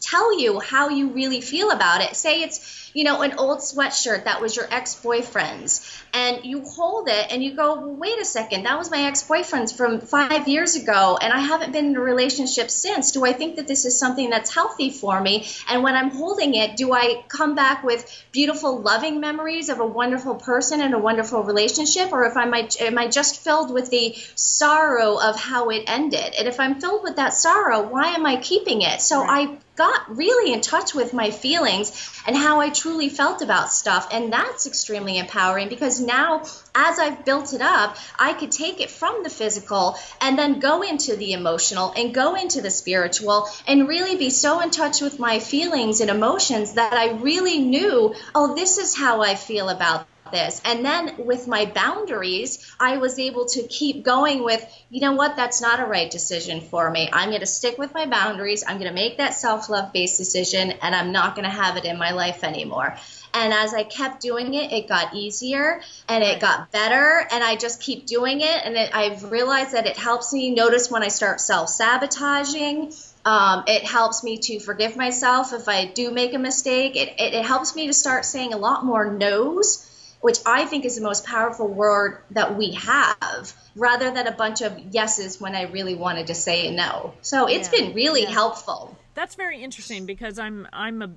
tell 0.00 0.38
you 0.38 0.60
how 0.60 0.88
you 0.88 1.08
really 1.08 1.40
feel 1.40 1.70
about 1.70 2.02
it. 2.02 2.14
Say 2.14 2.42
it's, 2.42 2.87
you 2.98 3.04
know, 3.04 3.22
an 3.22 3.34
old 3.38 3.60
sweatshirt 3.60 4.24
that 4.24 4.40
was 4.40 4.56
your 4.56 4.66
ex-boyfriend's 4.72 6.02
and 6.12 6.44
you 6.44 6.64
hold 6.64 7.06
it 7.06 7.26
and 7.30 7.44
you 7.44 7.54
go, 7.54 7.76
well, 7.76 7.94
wait 7.94 8.18
a 8.18 8.24
second, 8.24 8.64
that 8.64 8.76
was 8.76 8.90
my 8.90 9.04
ex-boyfriend's 9.04 9.70
from 9.70 10.00
five 10.00 10.48
years 10.48 10.74
ago 10.74 11.16
and 11.22 11.32
I 11.32 11.38
haven't 11.38 11.70
been 11.70 11.86
in 11.86 11.96
a 11.96 12.00
relationship 12.00 12.68
since. 12.68 13.12
Do 13.12 13.24
I 13.24 13.32
think 13.32 13.54
that 13.54 13.68
this 13.68 13.84
is 13.84 13.96
something 13.96 14.30
that's 14.30 14.52
healthy 14.52 14.90
for 14.90 15.20
me? 15.20 15.46
And 15.68 15.84
when 15.84 15.94
I'm 15.94 16.10
holding 16.10 16.54
it, 16.54 16.76
do 16.76 16.92
I 16.92 17.22
come 17.28 17.54
back 17.54 17.84
with 17.84 18.04
beautiful, 18.32 18.80
loving 18.80 19.20
memories 19.20 19.68
of 19.68 19.78
a 19.78 19.86
wonderful 19.86 20.34
person 20.34 20.80
and 20.80 20.92
a 20.92 20.98
wonderful 20.98 21.44
relationship? 21.44 22.10
Or 22.10 22.24
if 22.24 22.36
I'm, 22.36 22.52
am 22.52 22.98
I 22.98 23.06
just 23.06 23.44
filled 23.44 23.72
with 23.72 23.90
the 23.90 24.16
sorrow 24.34 25.20
of 25.20 25.36
how 25.36 25.70
it 25.70 25.84
ended? 25.86 26.34
And 26.36 26.48
if 26.48 26.58
I'm 26.58 26.80
filled 26.80 27.04
with 27.04 27.14
that 27.14 27.32
sorrow, 27.32 27.80
why 27.86 28.08
am 28.08 28.26
I 28.26 28.38
keeping 28.38 28.82
it? 28.82 29.00
So 29.00 29.20
right. 29.20 29.50
I 29.50 29.58
got 29.78 30.16
really 30.16 30.52
in 30.52 30.60
touch 30.60 30.94
with 30.94 31.14
my 31.14 31.30
feelings 31.30 31.92
and 32.26 32.36
how 32.36 32.60
I 32.60 32.68
truly 32.68 33.08
felt 33.08 33.40
about 33.40 33.72
stuff. 33.72 34.08
And 34.12 34.32
that's 34.32 34.66
extremely 34.66 35.18
empowering 35.18 35.68
because 35.68 36.00
now, 36.00 36.42
as 36.74 36.98
I've 36.98 37.24
built 37.24 37.54
it 37.54 37.62
up, 37.62 37.96
I 38.18 38.34
could 38.34 38.52
take 38.52 38.80
it 38.80 38.90
from 38.90 39.22
the 39.22 39.30
physical 39.30 39.96
and 40.20 40.36
then 40.36 40.58
go 40.58 40.82
into 40.82 41.16
the 41.16 41.32
emotional 41.32 41.92
and 41.96 42.12
go 42.12 42.34
into 42.34 42.60
the 42.60 42.70
spiritual 42.70 43.48
and 43.66 43.88
really 43.88 44.16
be 44.16 44.30
so 44.30 44.60
in 44.60 44.70
touch 44.70 45.00
with 45.00 45.18
my 45.18 45.38
feelings 45.38 46.00
and 46.00 46.10
emotions 46.10 46.74
that 46.74 46.92
I 46.92 47.12
really 47.12 47.58
knew, 47.58 48.14
oh, 48.34 48.54
this 48.54 48.78
is 48.78 48.96
how 48.96 49.22
I 49.22 49.36
feel 49.36 49.68
about 49.68 50.06
this. 50.32 50.60
And 50.64 50.84
then 50.84 51.26
with 51.26 51.46
my 51.46 51.66
boundaries, 51.66 52.74
I 52.78 52.98
was 52.98 53.18
able 53.18 53.46
to 53.46 53.62
keep 53.64 54.04
going 54.04 54.42
with, 54.42 54.64
you 54.90 55.00
know 55.00 55.12
what, 55.12 55.36
that's 55.36 55.60
not 55.60 55.80
a 55.80 55.84
right 55.84 56.10
decision 56.10 56.60
for 56.60 56.90
me. 56.90 57.08
I'm 57.12 57.30
going 57.30 57.40
to 57.40 57.46
stick 57.46 57.78
with 57.78 57.94
my 57.94 58.06
boundaries. 58.06 58.64
I'm 58.66 58.78
going 58.78 58.88
to 58.88 58.94
make 58.94 59.18
that 59.18 59.34
self 59.34 59.68
love 59.68 59.92
based 59.92 60.18
decision, 60.18 60.70
and 60.70 60.94
I'm 60.94 61.12
not 61.12 61.34
going 61.34 61.44
to 61.44 61.50
have 61.50 61.76
it 61.76 61.84
in 61.84 61.98
my 61.98 62.12
life 62.12 62.44
anymore. 62.44 62.96
And 63.34 63.52
as 63.52 63.74
I 63.74 63.84
kept 63.84 64.20
doing 64.20 64.54
it, 64.54 64.72
it 64.72 64.88
got 64.88 65.14
easier 65.14 65.80
and 66.08 66.24
it 66.24 66.40
got 66.40 66.72
better. 66.72 67.26
And 67.30 67.44
I 67.44 67.56
just 67.56 67.80
keep 67.80 68.06
doing 68.06 68.40
it. 68.40 68.64
And 68.64 68.76
it, 68.76 68.94
I've 68.94 69.30
realized 69.30 69.72
that 69.72 69.86
it 69.86 69.96
helps 69.96 70.32
me 70.32 70.54
notice 70.54 70.90
when 70.90 71.02
I 71.02 71.08
start 71.08 71.40
self 71.40 71.68
sabotaging. 71.68 72.92
Um, 73.24 73.64
it 73.66 73.84
helps 73.84 74.24
me 74.24 74.38
to 74.38 74.60
forgive 74.60 74.96
myself 74.96 75.52
if 75.52 75.68
I 75.68 75.86
do 75.86 76.10
make 76.10 76.32
a 76.34 76.38
mistake. 76.38 76.96
It, 76.96 77.08
it, 77.20 77.34
it 77.34 77.44
helps 77.44 77.76
me 77.76 77.88
to 77.88 77.92
start 77.92 78.24
saying 78.24 78.54
a 78.54 78.58
lot 78.58 78.84
more 78.84 79.12
no's 79.12 79.84
which 80.20 80.38
I 80.44 80.64
think 80.64 80.84
is 80.84 80.96
the 80.96 81.02
most 81.02 81.24
powerful 81.24 81.68
word 81.68 82.18
that 82.32 82.56
we 82.56 82.72
have, 82.72 83.52
rather 83.76 84.10
than 84.10 84.26
a 84.26 84.32
bunch 84.32 84.62
of 84.62 84.78
yeses 84.78 85.40
when 85.40 85.54
I 85.54 85.62
really 85.62 85.94
wanted 85.94 86.28
to 86.28 86.34
say 86.34 86.74
no. 86.74 87.14
So 87.22 87.48
it's 87.48 87.72
yeah. 87.72 87.80
been 87.80 87.94
really 87.94 88.22
yeah. 88.22 88.30
helpful. 88.30 88.96
That's 89.14 89.34
very 89.34 89.62
interesting 89.62 90.06
because 90.06 90.38
I'm 90.38 90.66
I'm 90.72 91.02
a 91.02 91.10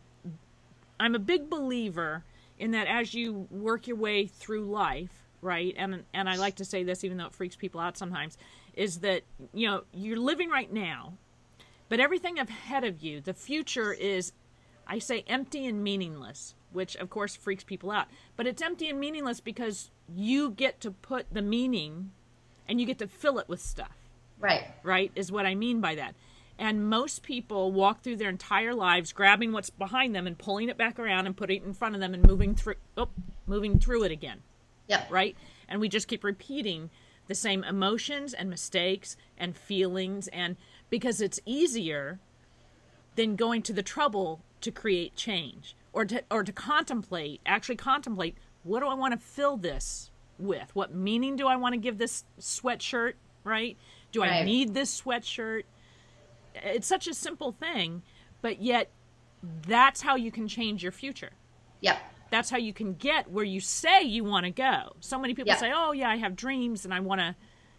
I'm 0.99 1.15
a 1.15 1.19
big 1.19 1.49
believer 1.49 2.23
in 2.59 2.71
that 2.71 2.87
as 2.87 3.13
you 3.13 3.47
work 3.49 3.87
your 3.87 3.97
way 3.97 4.27
through 4.27 4.65
life, 4.65 5.11
right? 5.41 5.73
And 5.77 6.03
and 6.13 6.29
I 6.29 6.35
like 6.35 6.57
to 6.57 6.65
say 6.65 6.83
this 6.83 7.03
even 7.03 7.17
though 7.17 7.25
it 7.25 7.33
freaks 7.33 7.55
people 7.55 7.81
out 7.81 7.97
sometimes, 7.97 8.37
is 8.75 8.99
that 8.99 9.23
you 9.53 9.67
know, 9.67 9.83
you're 9.93 10.19
living 10.19 10.49
right 10.49 10.71
now, 10.71 11.13
but 11.89 11.99
everything 11.99 12.37
ahead 12.37 12.83
of 12.83 13.01
you, 13.01 13.19
the 13.19 13.33
future 13.33 13.91
is 13.91 14.31
I 14.85 14.99
say 14.99 15.23
empty 15.27 15.65
and 15.65 15.83
meaningless 15.83 16.53
which 16.71 16.95
of 16.95 17.09
course 17.09 17.35
freaks 17.35 17.63
people 17.63 17.91
out. 17.91 18.07
But 18.35 18.47
it's 18.47 18.61
empty 18.61 18.89
and 18.89 18.99
meaningless 18.99 19.39
because 19.39 19.91
you 20.13 20.51
get 20.51 20.79
to 20.81 20.91
put 20.91 21.27
the 21.31 21.41
meaning 21.41 22.11
and 22.67 22.79
you 22.79 22.85
get 22.85 22.99
to 22.99 23.07
fill 23.07 23.39
it 23.39 23.49
with 23.49 23.61
stuff. 23.61 23.95
Right. 24.39 24.65
Right, 24.83 25.11
is 25.15 25.31
what 25.31 25.45
I 25.45 25.55
mean 25.55 25.81
by 25.81 25.95
that. 25.95 26.15
And 26.57 26.89
most 26.89 27.23
people 27.23 27.71
walk 27.71 28.01
through 28.01 28.17
their 28.17 28.29
entire 28.29 28.73
lives 28.73 29.13
grabbing 29.13 29.51
what's 29.51 29.69
behind 29.69 30.15
them 30.15 30.27
and 30.27 30.37
pulling 30.37 30.69
it 30.69 30.77
back 30.77 30.99
around 30.99 31.25
and 31.25 31.35
putting 31.35 31.61
it 31.61 31.65
in 31.65 31.73
front 31.73 31.95
of 31.95 32.01
them 32.01 32.13
and 32.13 32.25
moving 32.25 32.55
through 32.55 32.75
oh, 32.97 33.09
moving 33.47 33.79
through 33.79 34.03
it 34.03 34.11
again. 34.11 34.41
Yep. 34.87 35.07
Right? 35.09 35.35
And 35.67 35.81
we 35.81 35.89
just 35.89 36.07
keep 36.07 36.23
repeating 36.23 36.89
the 37.27 37.35
same 37.35 37.63
emotions 37.63 38.33
and 38.33 38.49
mistakes 38.49 39.15
and 39.37 39.55
feelings 39.55 40.27
and 40.29 40.57
because 40.89 41.21
it's 41.21 41.39
easier 41.45 42.19
than 43.15 43.35
going 43.35 43.61
to 43.63 43.73
the 43.73 43.83
trouble 43.83 44.41
to 44.61 44.71
create 44.71 45.15
change 45.15 45.75
or 45.93 46.05
to 46.05 46.23
or 46.31 46.43
to 46.43 46.51
contemplate, 46.51 47.41
actually 47.45 47.75
contemplate, 47.75 48.35
what 48.63 48.79
do 48.79 48.87
I 48.87 48.93
want 48.93 49.13
to 49.13 49.19
fill 49.19 49.57
this 49.57 50.11
with? 50.37 50.69
What 50.73 50.93
meaning 50.93 51.35
do 51.35 51.47
I 51.47 51.55
want 51.55 51.73
to 51.73 51.79
give 51.79 51.97
this 51.97 52.23
sweatshirt, 52.39 53.13
right? 53.43 53.77
Do 54.11 54.23
I 54.23 54.43
need 54.43 54.73
this 54.73 55.01
sweatshirt? 55.01 55.63
It's 56.55 56.87
such 56.87 57.07
a 57.07 57.13
simple 57.13 57.51
thing, 57.51 58.03
but 58.41 58.61
yet 58.61 58.89
that's 59.67 60.01
how 60.01 60.15
you 60.15 60.31
can 60.31 60.47
change 60.47 60.83
your 60.83 60.91
future. 60.91 61.31
Yep. 61.79 61.97
That's 62.29 62.49
how 62.49 62.57
you 62.57 62.73
can 62.73 62.93
get 62.93 63.29
where 63.29 63.43
you 63.43 63.59
say 63.59 64.03
you 64.03 64.23
want 64.23 64.45
to 64.45 64.51
go. 64.51 64.95
So 64.99 65.19
many 65.19 65.33
people 65.33 65.49
Yeah. 65.49 65.57
say, 65.57 65.71
"Oh, 65.73 65.91
yeah, 65.91 66.09
I 66.09 66.17
have 66.17 66.35
dreams 66.35 66.85
and 66.85 66.93
I 66.93 66.99
want 66.99 67.19
to, 67.19 67.35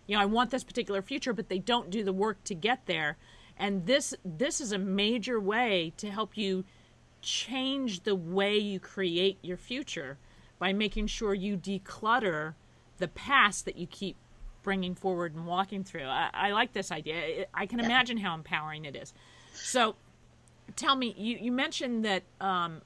you 0.07 0.17
know, 0.17 0.23
I 0.23 0.27
want 0.27 0.51
this 0.51 0.65
particular 0.65 1.01
future," 1.03 1.33
but 1.33 1.49
they 1.49 1.59
don't 1.59 1.91
do 1.91 2.03
the 2.05 2.13
work 2.13 2.43
to 2.45 2.55
get 2.55 2.87
there. 2.87 3.17
And 3.57 3.87
this 3.87 4.15
this 4.25 4.61
is 4.61 4.73
a 4.73 4.79
major 4.79 5.39
way 5.41 5.93
to 5.99 6.11
help 6.11 6.37
you 6.37 6.65
change 7.23 8.03
the 8.03 8.15
way 8.15 8.59
you 8.59 8.79
create 8.81 9.39
your 9.43 9.57
future 9.57 10.19
by 10.59 10.73
making 10.73 11.07
sure 11.07 11.35
you 11.35 11.57
declutter 11.57 12.55
the 12.99 13.09
past 13.09 13.65
that 13.65 13.77
you 13.77 13.87
keep 13.87 14.17
bringing 14.63 14.95
forward 14.95 15.35
and 15.35 15.47
walking 15.47 15.83
through. 15.83 16.05
I, 16.05 16.31
I 16.33 16.51
like 16.53 16.73
this 16.73 16.93
idea. 16.93 17.47
I- 17.55 17.67
can 17.67 17.79
Yeah. 17.81 17.87
imagine 17.87 18.17
how 18.19 18.35
empowering 18.35 18.85
it 18.85 18.95
is. 18.95 19.13
So, 19.55 19.97
tell 20.77 20.95
me, 20.95 21.15
you, 21.17 21.37
you 21.39 21.51
mentioned 21.53 22.05
that 22.05 22.23
um, 22.41 22.81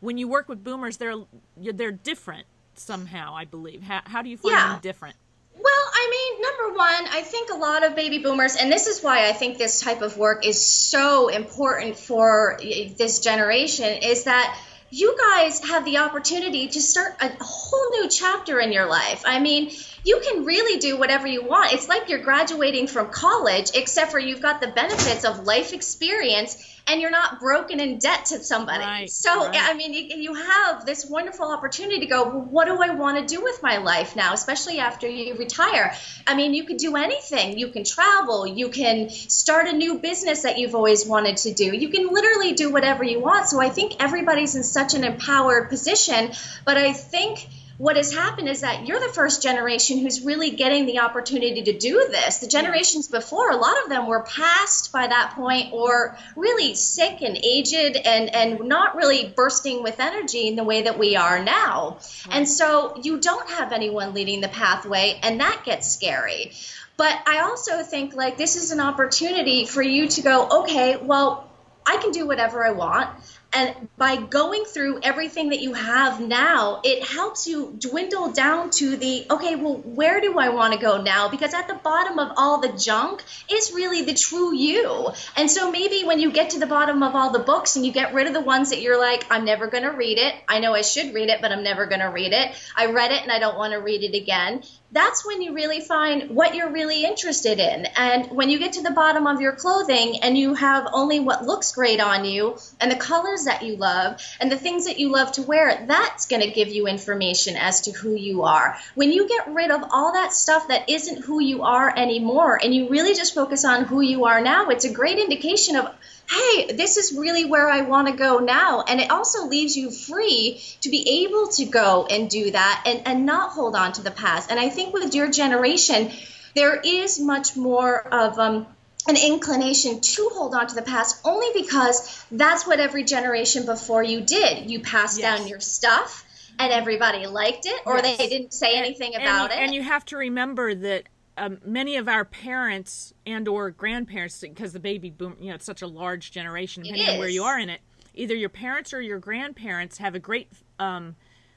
when 0.00 0.18
you 0.18 0.28
work 0.28 0.48
with 0.48 0.62
boomers, 0.62 0.98
they're 0.98 1.14
they're 1.56 1.90
different 1.92 2.46
somehow. 2.74 3.34
I 3.34 3.44
believe. 3.46 3.82
How, 3.82 4.02
how 4.04 4.20
do 4.22 4.28
you 4.28 4.36
find 4.36 4.52
Yeah. 4.52 4.72
them 4.72 4.80
different? 4.82 5.16
Well, 5.62 5.90
I 5.94 6.08
mean, 6.10 6.42
number 6.42 6.76
one, 6.76 7.06
I 7.12 7.22
think 7.22 7.50
a 7.50 7.56
lot 7.56 7.84
of 7.84 7.94
baby 7.94 8.18
boomers, 8.18 8.56
and 8.56 8.70
this 8.70 8.88
is 8.88 9.02
why 9.02 9.28
I 9.28 9.32
think 9.32 9.58
this 9.58 9.80
type 9.80 10.02
of 10.02 10.16
work 10.16 10.44
is 10.44 10.60
so 10.60 11.28
important 11.28 11.96
for 11.96 12.58
eh, 12.60 12.88
this 12.96 13.20
generation, 13.20 14.02
is 14.02 14.24
that 14.24 14.58
you 14.90 15.16
guys 15.16 15.60
have 15.70 15.84
the 15.84 15.98
opportunity 15.98 16.66
to 16.68 16.80
start 16.80 17.14
a 17.20 17.30
whole 17.40 17.90
new 17.90 18.08
chapter 18.08 18.58
in 18.58 18.72
your 18.72 18.86
life. 18.86 19.22
I 19.24 19.38
mean, 19.38 19.70
you 20.04 20.20
can 20.20 20.44
really 20.44 20.80
do 20.80 20.98
whatever 20.98 21.28
you 21.28 21.44
want. 21.44 21.72
It's 21.72 21.88
like 21.88 22.08
you're 22.08 22.24
graduating 22.24 22.88
from 22.88 23.10
college, 23.10 23.70
except 23.74 24.10
for 24.10 24.18
you've 24.18 24.42
got 24.42 24.60
the 24.60 24.66
benefits 24.66 25.24
of 25.24 25.44
life 25.44 25.72
experience 25.72 26.56
and 26.86 27.00
you're 27.00 27.10
not 27.10 27.40
broken 27.40 27.80
in 27.80 27.98
debt 27.98 28.26
to 28.26 28.42
somebody. 28.42 28.84
Right, 28.84 29.10
so, 29.10 29.46
right. 29.46 29.56
I 29.56 29.74
mean, 29.74 29.92
you, 29.92 30.16
you 30.16 30.34
have 30.34 30.84
this 30.84 31.06
wonderful 31.06 31.50
opportunity 31.50 32.00
to 32.00 32.06
go, 32.06 32.24
well, 32.24 32.40
what 32.40 32.66
do 32.66 32.78
I 32.82 32.94
want 32.94 33.18
to 33.18 33.34
do 33.34 33.42
with 33.42 33.62
my 33.62 33.78
life 33.78 34.16
now, 34.16 34.32
especially 34.32 34.78
after 34.78 35.08
you 35.08 35.34
retire? 35.36 35.94
I 36.26 36.34
mean, 36.34 36.54
you 36.54 36.64
can 36.64 36.76
do 36.76 36.96
anything. 36.96 37.58
You 37.58 37.68
can 37.68 37.84
travel. 37.84 38.46
You 38.46 38.68
can 38.68 39.10
start 39.10 39.68
a 39.68 39.72
new 39.72 39.98
business 39.98 40.42
that 40.42 40.58
you've 40.58 40.74
always 40.74 41.06
wanted 41.06 41.36
to 41.38 41.52
do. 41.52 41.64
You 41.64 41.88
can 41.88 42.08
literally 42.08 42.54
do 42.54 42.70
whatever 42.70 43.04
you 43.04 43.20
want. 43.20 43.48
So 43.48 43.60
I 43.60 43.68
think 43.68 44.02
everybody's 44.02 44.54
in 44.56 44.64
such 44.64 44.94
an 44.94 45.04
empowered 45.04 45.68
position. 45.68 46.32
But 46.64 46.76
I 46.76 46.92
think 46.92 47.46
what 47.82 47.96
has 47.96 48.14
happened 48.14 48.48
is 48.48 48.60
that 48.60 48.86
you're 48.86 49.00
the 49.00 49.12
first 49.12 49.42
generation 49.42 49.98
who's 49.98 50.20
really 50.20 50.50
getting 50.50 50.86
the 50.86 51.00
opportunity 51.00 51.64
to 51.64 51.72
do 51.72 52.06
this. 52.08 52.38
The 52.38 52.46
generations 52.46 53.08
before, 53.08 53.50
a 53.50 53.56
lot 53.56 53.74
of 53.82 53.88
them 53.88 54.06
were 54.06 54.22
past 54.22 54.92
by 54.92 55.08
that 55.08 55.32
point 55.34 55.72
or 55.72 56.16
really 56.36 56.76
sick 56.76 57.22
and 57.22 57.36
aged 57.36 57.96
and, 57.96 58.32
and 58.32 58.68
not 58.68 58.94
really 58.94 59.26
bursting 59.26 59.82
with 59.82 59.98
energy 59.98 60.46
in 60.46 60.54
the 60.54 60.62
way 60.62 60.82
that 60.82 60.96
we 60.96 61.16
are 61.16 61.42
now. 61.42 61.98
And 62.30 62.48
so 62.48 63.00
you 63.02 63.18
don't 63.18 63.50
have 63.50 63.72
anyone 63.72 64.14
leading 64.14 64.40
the 64.42 64.48
pathway, 64.48 65.18
and 65.20 65.40
that 65.40 65.62
gets 65.64 65.90
scary. 65.90 66.52
But 66.96 67.20
I 67.26 67.40
also 67.40 67.82
think 67.82 68.14
like 68.14 68.36
this 68.36 68.54
is 68.54 68.70
an 68.70 68.78
opportunity 68.78 69.64
for 69.64 69.82
you 69.82 70.06
to 70.06 70.22
go, 70.22 70.60
okay, 70.60 70.98
well, 70.98 71.50
I 71.84 71.96
can 71.96 72.12
do 72.12 72.28
whatever 72.28 72.64
I 72.64 72.70
want. 72.70 73.08
And 73.54 73.88
by 73.98 74.16
going 74.16 74.64
through 74.64 75.00
everything 75.02 75.50
that 75.50 75.60
you 75.60 75.74
have 75.74 76.20
now, 76.20 76.80
it 76.84 77.04
helps 77.06 77.46
you 77.46 77.74
dwindle 77.78 78.32
down 78.32 78.70
to 78.70 78.96
the 78.96 79.26
okay, 79.30 79.56
well, 79.56 79.74
where 79.74 80.20
do 80.20 80.38
I 80.38 80.48
want 80.48 80.72
to 80.72 80.80
go 80.80 81.02
now? 81.02 81.28
Because 81.28 81.52
at 81.52 81.68
the 81.68 81.74
bottom 81.74 82.18
of 82.18 82.32
all 82.36 82.60
the 82.60 82.72
junk 82.72 83.22
is 83.50 83.72
really 83.72 84.02
the 84.02 84.14
true 84.14 84.54
you. 84.54 85.10
And 85.36 85.50
so 85.50 85.70
maybe 85.70 86.04
when 86.04 86.18
you 86.18 86.32
get 86.32 86.50
to 86.50 86.58
the 86.58 86.66
bottom 86.66 87.02
of 87.02 87.14
all 87.14 87.30
the 87.30 87.40
books 87.40 87.76
and 87.76 87.84
you 87.84 87.92
get 87.92 88.14
rid 88.14 88.26
of 88.26 88.32
the 88.32 88.40
ones 88.40 88.70
that 88.70 88.80
you're 88.80 88.98
like, 88.98 89.26
I'm 89.30 89.44
never 89.44 89.66
going 89.66 89.84
to 89.84 89.90
read 89.90 90.18
it. 90.18 90.34
I 90.48 90.60
know 90.60 90.74
I 90.74 90.82
should 90.82 91.12
read 91.12 91.28
it, 91.28 91.42
but 91.42 91.52
I'm 91.52 91.62
never 91.62 91.86
going 91.86 92.00
to 92.00 92.06
read 92.06 92.32
it. 92.32 92.56
I 92.74 92.86
read 92.86 93.12
it 93.12 93.22
and 93.22 93.30
I 93.30 93.38
don't 93.38 93.58
want 93.58 93.72
to 93.72 93.78
read 93.78 94.02
it 94.02 94.16
again 94.16 94.62
that's 94.92 95.24
when 95.26 95.40
you 95.40 95.54
really 95.54 95.80
find 95.80 96.30
what 96.30 96.54
you're 96.54 96.70
really 96.70 97.04
interested 97.04 97.58
in. 97.58 97.86
And 97.96 98.30
when 98.30 98.50
you 98.50 98.58
get 98.58 98.74
to 98.74 98.82
the 98.82 98.90
bottom 98.90 99.26
of 99.26 99.40
your 99.40 99.52
clothing 99.52 100.22
and 100.22 100.36
you 100.36 100.54
have 100.54 100.86
only 100.92 101.18
what 101.18 101.46
looks 101.46 101.72
great 101.72 101.98
on 101.98 102.26
you 102.26 102.58
and 102.78 102.90
the 102.90 102.96
colors 102.96 103.44
that 103.44 103.62
you 103.62 103.76
love 103.76 104.20
and 104.38 104.52
the 104.52 104.58
things 104.58 104.84
that 104.84 104.98
you 104.98 105.10
love 105.10 105.32
to 105.32 105.42
wear, 105.42 105.84
that's 105.86 106.26
going 106.26 106.42
to 106.42 106.50
give 106.50 106.68
you 106.68 106.86
information 106.86 107.56
as 107.56 107.82
to 107.82 107.92
who 107.92 108.14
you 108.14 108.42
are. 108.42 108.76
When 108.94 109.12
you 109.12 109.26
get 109.26 109.54
rid 109.54 109.70
of 109.70 109.82
all 109.90 110.12
that 110.12 110.34
stuff 110.34 110.68
that 110.68 110.90
isn't 110.90 111.24
who 111.24 111.40
you 111.40 111.62
are 111.62 111.92
anymore 111.96 112.58
and 112.62 112.74
you 112.74 112.90
really 112.90 113.14
just 113.14 113.34
focus 113.34 113.64
on 113.64 113.84
who 113.84 114.02
you 114.02 114.26
are 114.26 114.42
now, 114.42 114.68
it's 114.68 114.84
a 114.84 114.92
great 114.92 115.18
indication 115.18 115.76
of 115.76 115.94
hey, 116.30 116.72
this 116.72 116.96
is 116.96 117.16
really 117.18 117.44
where 117.44 117.68
I 117.68 117.82
want 117.82 118.08
to 118.08 118.14
go 118.14 118.38
now. 118.38 118.82
And 118.82 119.00
it 119.00 119.10
also 119.10 119.46
leaves 119.46 119.76
you 119.76 119.90
free 119.90 120.62
to 120.80 120.90
be 120.90 121.24
able 121.24 121.48
to 121.48 121.64
go 121.66 122.06
and 122.08 122.30
do 122.30 122.50
that 122.50 122.84
and, 122.86 123.02
and 123.06 123.26
not 123.26 123.50
hold 123.50 123.76
on 123.76 123.92
to 123.92 124.02
the 124.02 124.10
past. 124.10 124.50
And 124.50 124.58
I 124.58 124.68
think 124.68 124.94
with 124.94 125.14
your 125.14 125.30
generation, 125.30 126.10
there 126.54 126.80
is 126.80 127.20
much 127.20 127.56
more 127.56 128.00
of 128.00 128.38
um, 128.38 128.66
an 129.08 129.16
inclination 129.16 130.00
to 130.00 130.30
hold 130.32 130.54
on 130.54 130.66
to 130.68 130.74
the 130.74 130.82
past 130.82 131.20
only 131.24 131.48
because 131.54 132.24
that's 132.30 132.66
what 132.66 132.80
every 132.80 133.04
generation 133.04 133.66
before 133.66 134.02
you 134.02 134.20
did. 134.20 134.70
You 134.70 134.80
passed 134.80 135.18
Yes. 135.18 135.38
down 135.38 135.48
your 135.48 135.60
stuff. 135.60 136.24
And 136.58 136.70
everybody 136.70 137.26
liked 137.26 137.64
it, 137.64 137.80
or 137.86 137.96
Yes. 137.96 138.18
they 138.18 138.28
didn't 138.28 138.52
say 138.52 138.74
anything 138.76 139.16
about 139.16 139.50
and, 139.50 139.52
it. 139.52 139.64
And 139.64 139.74
you 139.74 139.82
have 139.82 140.04
to 140.06 140.16
remember 140.18 140.74
that 140.74 141.08
um, 141.36 141.58
many 141.64 141.96
of 141.96 142.08
our 142.08 142.24
parents 142.24 143.14
and 143.26 143.48
or 143.48 143.70
grandparents, 143.70 144.40
because 144.40 144.72
the 144.72 144.80
baby 144.80 145.10
boom, 145.10 145.36
you 145.40 145.48
know, 145.48 145.54
it's 145.54 145.64
such 145.64 145.82
a 145.82 145.86
large 145.86 146.30
generation, 146.30 146.82
depending 146.82 147.08
on 147.08 147.18
where 147.18 147.28
you 147.28 147.44
are 147.44 147.58
in 147.58 147.70
it. 147.70 147.80
Either 148.14 148.34
your 148.34 148.50
parents 148.50 148.92
or 148.92 149.00
your 149.00 149.18
grandparents 149.18 149.98
have 149.98 150.14
a 150.14 150.18
great 150.18 150.48
um, 150.78 151.16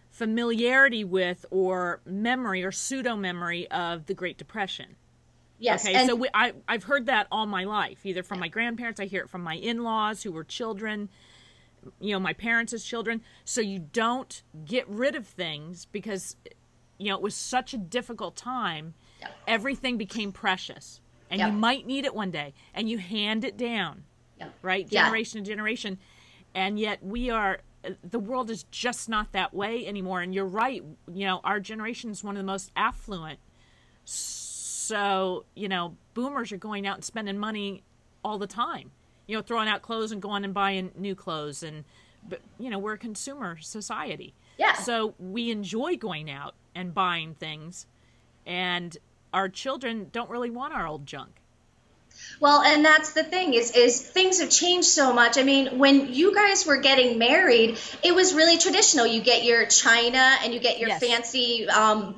familiarity 0.10 1.04
with 1.04 1.46
or 1.52 2.00
memory 2.06 2.64
or 2.64 2.72
pseudo 2.72 3.18
memory 3.18 3.70
of 3.70 4.06
the 4.06 4.14
Great 4.14 4.38
Depression. 4.38 4.96
yes, 5.60 5.86
Okay, 5.86 6.08
so 6.08 6.16
we, 6.16 6.30
I, 6.34 6.54
I've 6.70 6.86
heard 6.86 7.08
that 7.08 7.28
all 7.30 7.46
my 7.46 7.66
life, 7.66 8.06
either 8.06 8.24
from 8.24 8.40
my 8.40 8.48
grandparents, 8.48 9.02
I 9.02 9.06
hear 9.06 9.24
it 9.24 9.30
from 9.30 9.44
my 9.44 9.56
in 9.56 9.84
laws 9.84 10.24
who 10.24 10.32
were 10.32 10.46
children, 10.46 11.10
you 12.00 12.14
know, 12.14 12.20
my 12.20 12.32
parents 12.32 12.72
as 12.72 12.86
children. 12.86 13.22
So 13.44 13.60
you 13.60 13.80
don't 13.80 14.42
get 14.64 14.88
rid 14.88 15.16
of 15.16 15.28
things 15.28 15.86
because, 15.86 16.38
you 16.98 17.10
know, 17.10 17.16
it 17.16 17.22
was 17.22 17.36
such 17.36 17.74
a 17.74 17.78
difficult 17.78 18.38
time. 18.38 18.94
Yeah. 19.20 19.30
Everything 19.48 19.98
became 19.98 20.32
precious. 20.32 21.02
And 21.30 21.40
Yeah. 21.40 21.48
you 21.48 21.54
might 21.54 21.86
need 21.88 22.06
it 22.06 22.14
one 22.14 22.32
day. 22.32 22.54
And 22.74 22.90
you 22.90 22.98
hand 22.98 23.44
it 23.44 23.58
down, 23.58 24.04
Yeah. 24.40 24.50
right? 24.62 24.88
Yeah. 24.90 25.04
Generation 25.06 25.44
to 25.44 25.50
generation. 25.50 25.98
And 26.54 26.80
yet 26.80 27.04
we 27.04 27.30
are, 27.30 27.62
the 28.04 28.20
world 28.20 28.50
is 28.50 28.64
just 28.72 29.10
not 29.10 29.32
that 29.34 29.54
way 29.54 29.86
anymore. 29.88 30.22
And 30.22 30.34
you're 30.34 30.46
right. 30.46 30.84
You 31.12 31.26
know, 31.26 31.42
our 31.44 31.60
generation 31.60 32.10
is 32.12 32.24
one 32.24 32.36
of 32.36 32.42
the 32.42 32.46
most 32.48 32.72
affluent 32.76 33.40
so, 34.08 35.46
you 35.56 35.68
know, 35.68 35.96
boomers 36.14 36.52
are 36.52 36.58
going 36.58 36.86
out 36.86 36.96
and 36.96 37.04
spending 37.04 37.40
money 37.40 37.84
all 38.24 38.38
the 38.38 38.48
time. 38.48 38.92
You 39.28 39.36
know, 39.36 39.42
throwing 39.42 39.68
out 39.68 39.82
clothes 39.82 40.12
and 40.12 40.22
going 40.22 40.44
and 40.46 40.54
buying 40.54 40.92
new 40.96 41.16
clothes 41.16 41.64
and 41.64 41.84
but 42.28 42.42
you 42.60 42.70
know, 42.70 42.80
we're 42.80 42.94
a 42.94 42.98
consumer 42.98 43.58
society. 43.60 44.34
Yeah. 44.58 44.74
So 44.74 45.14
we 45.20 45.52
enjoy 45.52 45.96
going 45.98 46.30
out 46.30 46.56
and 46.74 46.94
buying 46.94 47.36
things 47.36 47.88
and 48.46 48.98
our 49.34 49.50
children 49.50 50.10
don't 50.12 50.30
really 50.30 50.50
want 50.50 50.74
our 50.74 50.88
old 50.88 51.06
junk. 51.06 51.42
Well, 52.40 52.62
and 52.62 52.84
that's 52.84 53.12
the 53.14 53.24
thing 53.24 53.54
is 53.54 53.72
is 53.72 54.02
things 54.02 54.40
have 54.40 54.50
changed 54.50 54.88
so 54.88 55.12
much. 55.14 55.38
I 55.38 55.44
mean, 55.44 55.78
when 55.78 56.14
you 56.14 56.34
guys 56.34 56.66
were 56.66 56.78
getting 56.78 57.18
married, 57.18 57.78
it 58.04 58.16
was 58.16 58.34
really 58.34 58.58
traditional. 58.58 59.06
You 59.06 59.22
get 59.22 59.44
your 59.44 59.66
china 59.66 60.38
and 60.44 60.54
you 60.54 60.60
get 60.60 60.80
your 60.80 60.90
Yes. 60.90 61.02
fancy 61.06 61.68
um, 61.68 62.16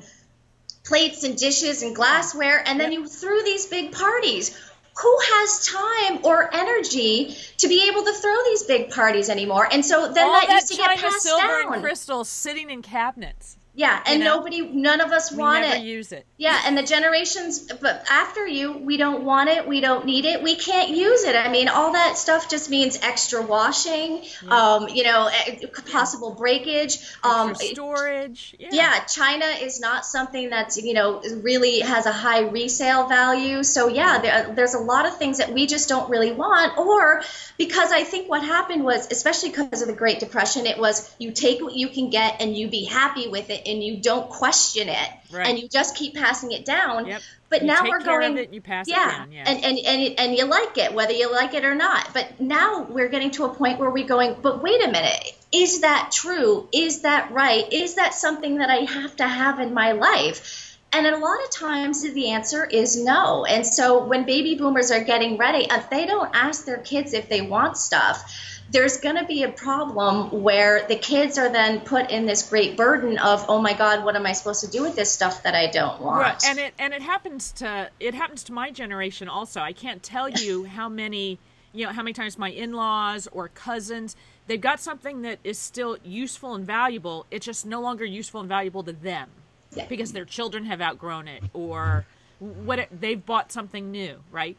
plates 0.84 1.24
and 1.24 1.36
dishes 1.36 1.82
and 1.82 1.94
glassware, 1.94 2.62
and 2.66 2.78
then 2.80 2.92
Yep. 2.92 3.00
you 3.00 3.08
threw 3.08 3.42
these 3.42 3.66
big 3.66 3.92
parties. 3.92 4.56
Who 5.02 5.18
has 5.34 5.66
time 5.66 6.24
or 6.24 6.52
energy 6.52 7.36
to 7.58 7.68
be 7.68 7.88
able 7.88 8.04
to 8.04 8.12
throw 8.12 8.34
these 8.46 8.64
big 8.64 8.90
parties 8.90 9.28
anymore? 9.28 9.68
And 9.70 9.84
so 9.84 10.12
then 10.12 10.26
all 10.26 10.32
that, 10.32 10.48
that 10.48 10.54
used 10.62 10.68
to 10.72 10.76
get 10.76 10.86
china, 10.88 11.00
passed 11.02 11.22
silver, 11.22 11.46
down. 11.46 11.74
and 11.74 11.82
crystal 11.82 12.24
sitting 12.24 12.68
in 12.70 12.82
cabinets. 12.82 13.57
Yeah, 13.78 14.02
and 14.06 14.18
you 14.18 14.24
know? 14.24 14.38
nobody, 14.38 14.60
none 14.60 15.00
of 15.00 15.12
us 15.12 15.30
We 15.30 15.38
want 15.38 15.62
never 15.62 15.76
it. 15.76 15.82
use 15.82 16.10
it. 16.10 16.26
Yeah, 16.36 16.60
and 16.64 16.76
the 16.76 16.82
generations, 16.82 17.72
but 17.80 18.04
after 18.10 18.44
you, 18.44 18.72
we 18.76 18.96
don't 18.96 19.22
want 19.22 19.50
it, 19.50 19.68
we 19.68 19.80
don't 19.80 20.04
need 20.04 20.24
it, 20.24 20.42
we 20.42 20.56
can't 20.56 20.90
use 20.90 21.22
it. 21.22 21.36
I 21.36 21.48
mean, 21.48 21.68
all 21.68 21.92
that 21.92 22.18
stuff 22.18 22.50
just 22.50 22.70
means 22.70 22.98
extra 23.00 23.40
washing, 23.40 24.24
um, 24.48 24.88
you 24.88 25.04
know, 25.04 25.30
eh, 25.32 25.66
possible 25.92 26.34
breakage. 26.34 26.98
Um, 27.22 27.54
storage. 27.54 28.56
Yeah. 28.58 28.68
yeah, 28.72 29.04
China 29.04 29.44
is 29.44 29.78
not 29.78 30.04
something 30.04 30.50
that's 30.50 30.76
you 30.82 30.94
know 30.94 31.22
really 31.42 31.78
has 31.78 32.06
a 32.06 32.12
high 32.12 32.40
resale 32.40 33.06
value. 33.06 33.62
So 33.62 33.86
yeah, 33.86 34.18
there, 34.18 34.54
there's 34.56 34.74
a 34.74 34.80
lot 34.80 35.06
of 35.06 35.18
things 35.18 35.38
that 35.38 35.52
we 35.52 35.68
just 35.68 35.88
don't 35.88 36.10
really 36.10 36.32
want, 36.32 36.76
or 36.78 37.22
because 37.56 37.92
I 37.92 38.02
think 38.02 38.28
what 38.28 38.42
happened 38.42 38.82
was, 38.82 39.06
especially 39.12 39.50
because 39.50 39.82
of 39.82 39.86
the 39.86 39.94
Great 39.94 40.18
Depression, 40.18 40.66
it 40.66 40.78
was 40.78 41.14
you 41.20 41.30
take 41.30 41.60
what 41.62 41.76
you 41.76 41.88
can 41.88 42.10
get 42.10 42.42
and 42.42 42.56
you 42.56 42.66
be 42.66 42.84
happy 42.84 43.28
with 43.28 43.50
it 43.50 43.67
it 43.67 43.67
and 43.68 43.82
you 43.82 43.98
don't 43.98 44.28
question 44.28 44.88
it 44.88 45.08
Right. 45.30 45.46
and 45.46 45.58
you 45.58 45.68
just 45.68 45.94
keep 45.96 46.14
passing 46.14 46.52
it 46.52 46.64
down. 46.64 47.06
Yep. 47.06 47.22
But 47.50 47.60
You 47.62 47.68
now 47.68 47.82
we're 47.88 48.02
going 48.02 48.36
it, 48.36 48.52
you 48.52 48.60
pass 48.60 48.88
it 48.88 48.92
yeah, 48.92 49.10
down, 49.10 49.32
yeah. 49.32 49.44
And, 49.46 49.64
and 49.64 49.78
and 49.78 50.18
and 50.18 50.36
you 50.36 50.44
like 50.44 50.76
it 50.76 50.92
whether 50.92 51.12
you 51.12 51.30
like 51.30 51.54
it 51.54 51.64
or 51.64 51.74
not. 51.74 52.12
But 52.12 52.40
now 52.40 52.82
we're 52.82 53.08
getting 53.08 53.30
to 53.32 53.44
a 53.44 53.48
point 53.48 53.78
where 53.78 53.90
we're 53.90 54.06
going, 54.06 54.36
but 54.42 54.62
wait 54.62 54.82
a 54.84 54.90
minute. 54.90 55.32
Is 55.50 55.80
that 55.80 56.10
true? 56.12 56.68
Is 56.72 57.02
that 57.02 57.30
right? 57.32 57.70
Is 57.72 57.94
that 57.94 58.12
something 58.14 58.58
that 58.58 58.68
I 58.68 58.90
have 58.90 59.16
to 59.16 59.26
have 59.26 59.60
in 59.60 59.72
my 59.72 59.92
life? 59.92 60.78
And 60.92 61.06
a 61.06 61.18
lot 61.18 61.44
of 61.44 61.50
times 61.50 62.02
the 62.02 62.30
answer 62.30 62.64
is 62.64 63.02
no. 63.02 63.44
And 63.44 63.66
so 63.66 64.04
when 64.06 64.24
baby 64.24 64.54
boomers 64.54 64.90
are 64.90 65.04
getting 65.04 65.36
ready, 65.36 65.66
if 65.70 65.90
they 65.90 66.06
don't 66.06 66.30
ask 66.34 66.64
their 66.64 66.78
kids 66.78 67.12
if 67.12 67.28
they 67.28 67.42
want 67.42 67.76
stuff, 67.76 68.57
there's 68.70 68.98
going 68.98 69.16
to 69.16 69.24
be 69.24 69.44
a 69.44 69.48
problem 69.48 70.42
where 70.42 70.86
the 70.88 70.96
kids 70.96 71.38
are 71.38 71.48
then 71.50 71.80
put 71.80 72.10
in 72.10 72.26
this 72.26 72.48
great 72.48 72.76
burden 72.76 73.18
of, 73.18 73.44
oh 73.48 73.60
my 73.62 73.72
God, 73.72 74.04
what 74.04 74.14
am 74.14 74.26
I 74.26 74.32
supposed 74.32 74.62
to 74.64 74.70
do 74.70 74.82
with 74.82 74.94
this 74.94 75.10
stuff 75.10 75.42
that 75.44 75.54
I 75.54 75.68
don't 75.68 76.00
want? 76.02 76.20
Right, 76.20 76.44
and 76.46 76.58
it 76.58 76.74
and 76.78 76.92
it 76.92 77.02
happens 77.02 77.52
to 77.52 77.90
it 77.98 78.14
happens 78.14 78.44
to 78.44 78.52
my 78.52 78.70
generation 78.70 79.28
also. 79.28 79.60
I 79.60 79.72
can't 79.72 80.02
tell 80.02 80.28
you 80.28 80.64
how 80.64 80.88
many 80.88 81.38
you 81.72 81.86
know 81.86 81.92
how 81.92 82.02
many 82.02 82.12
times 82.12 82.36
my 82.38 82.50
in-laws 82.50 83.28
or 83.32 83.48
cousins 83.48 84.16
they've 84.46 84.60
got 84.60 84.80
something 84.80 85.22
that 85.22 85.38
is 85.44 85.58
still 85.58 85.96
useful 86.04 86.54
and 86.54 86.66
valuable. 86.66 87.26
It's 87.30 87.46
just 87.46 87.66
no 87.66 87.80
longer 87.80 88.04
useful 88.04 88.40
and 88.40 88.48
valuable 88.48 88.82
to 88.84 88.92
them 88.92 89.28
Yeah. 89.74 89.86
because 89.86 90.12
their 90.12 90.24
children 90.24 90.64
have 90.66 90.80
outgrown 90.80 91.28
it 91.28 91.42
or 91.52 92.06
what 92.38 92.78
it, 92.78 93.00
they've 93.00 93.24
bought 93.24 93.50
something 93.52 93.90
new, 93.90 94.16
right? 94.30 94.56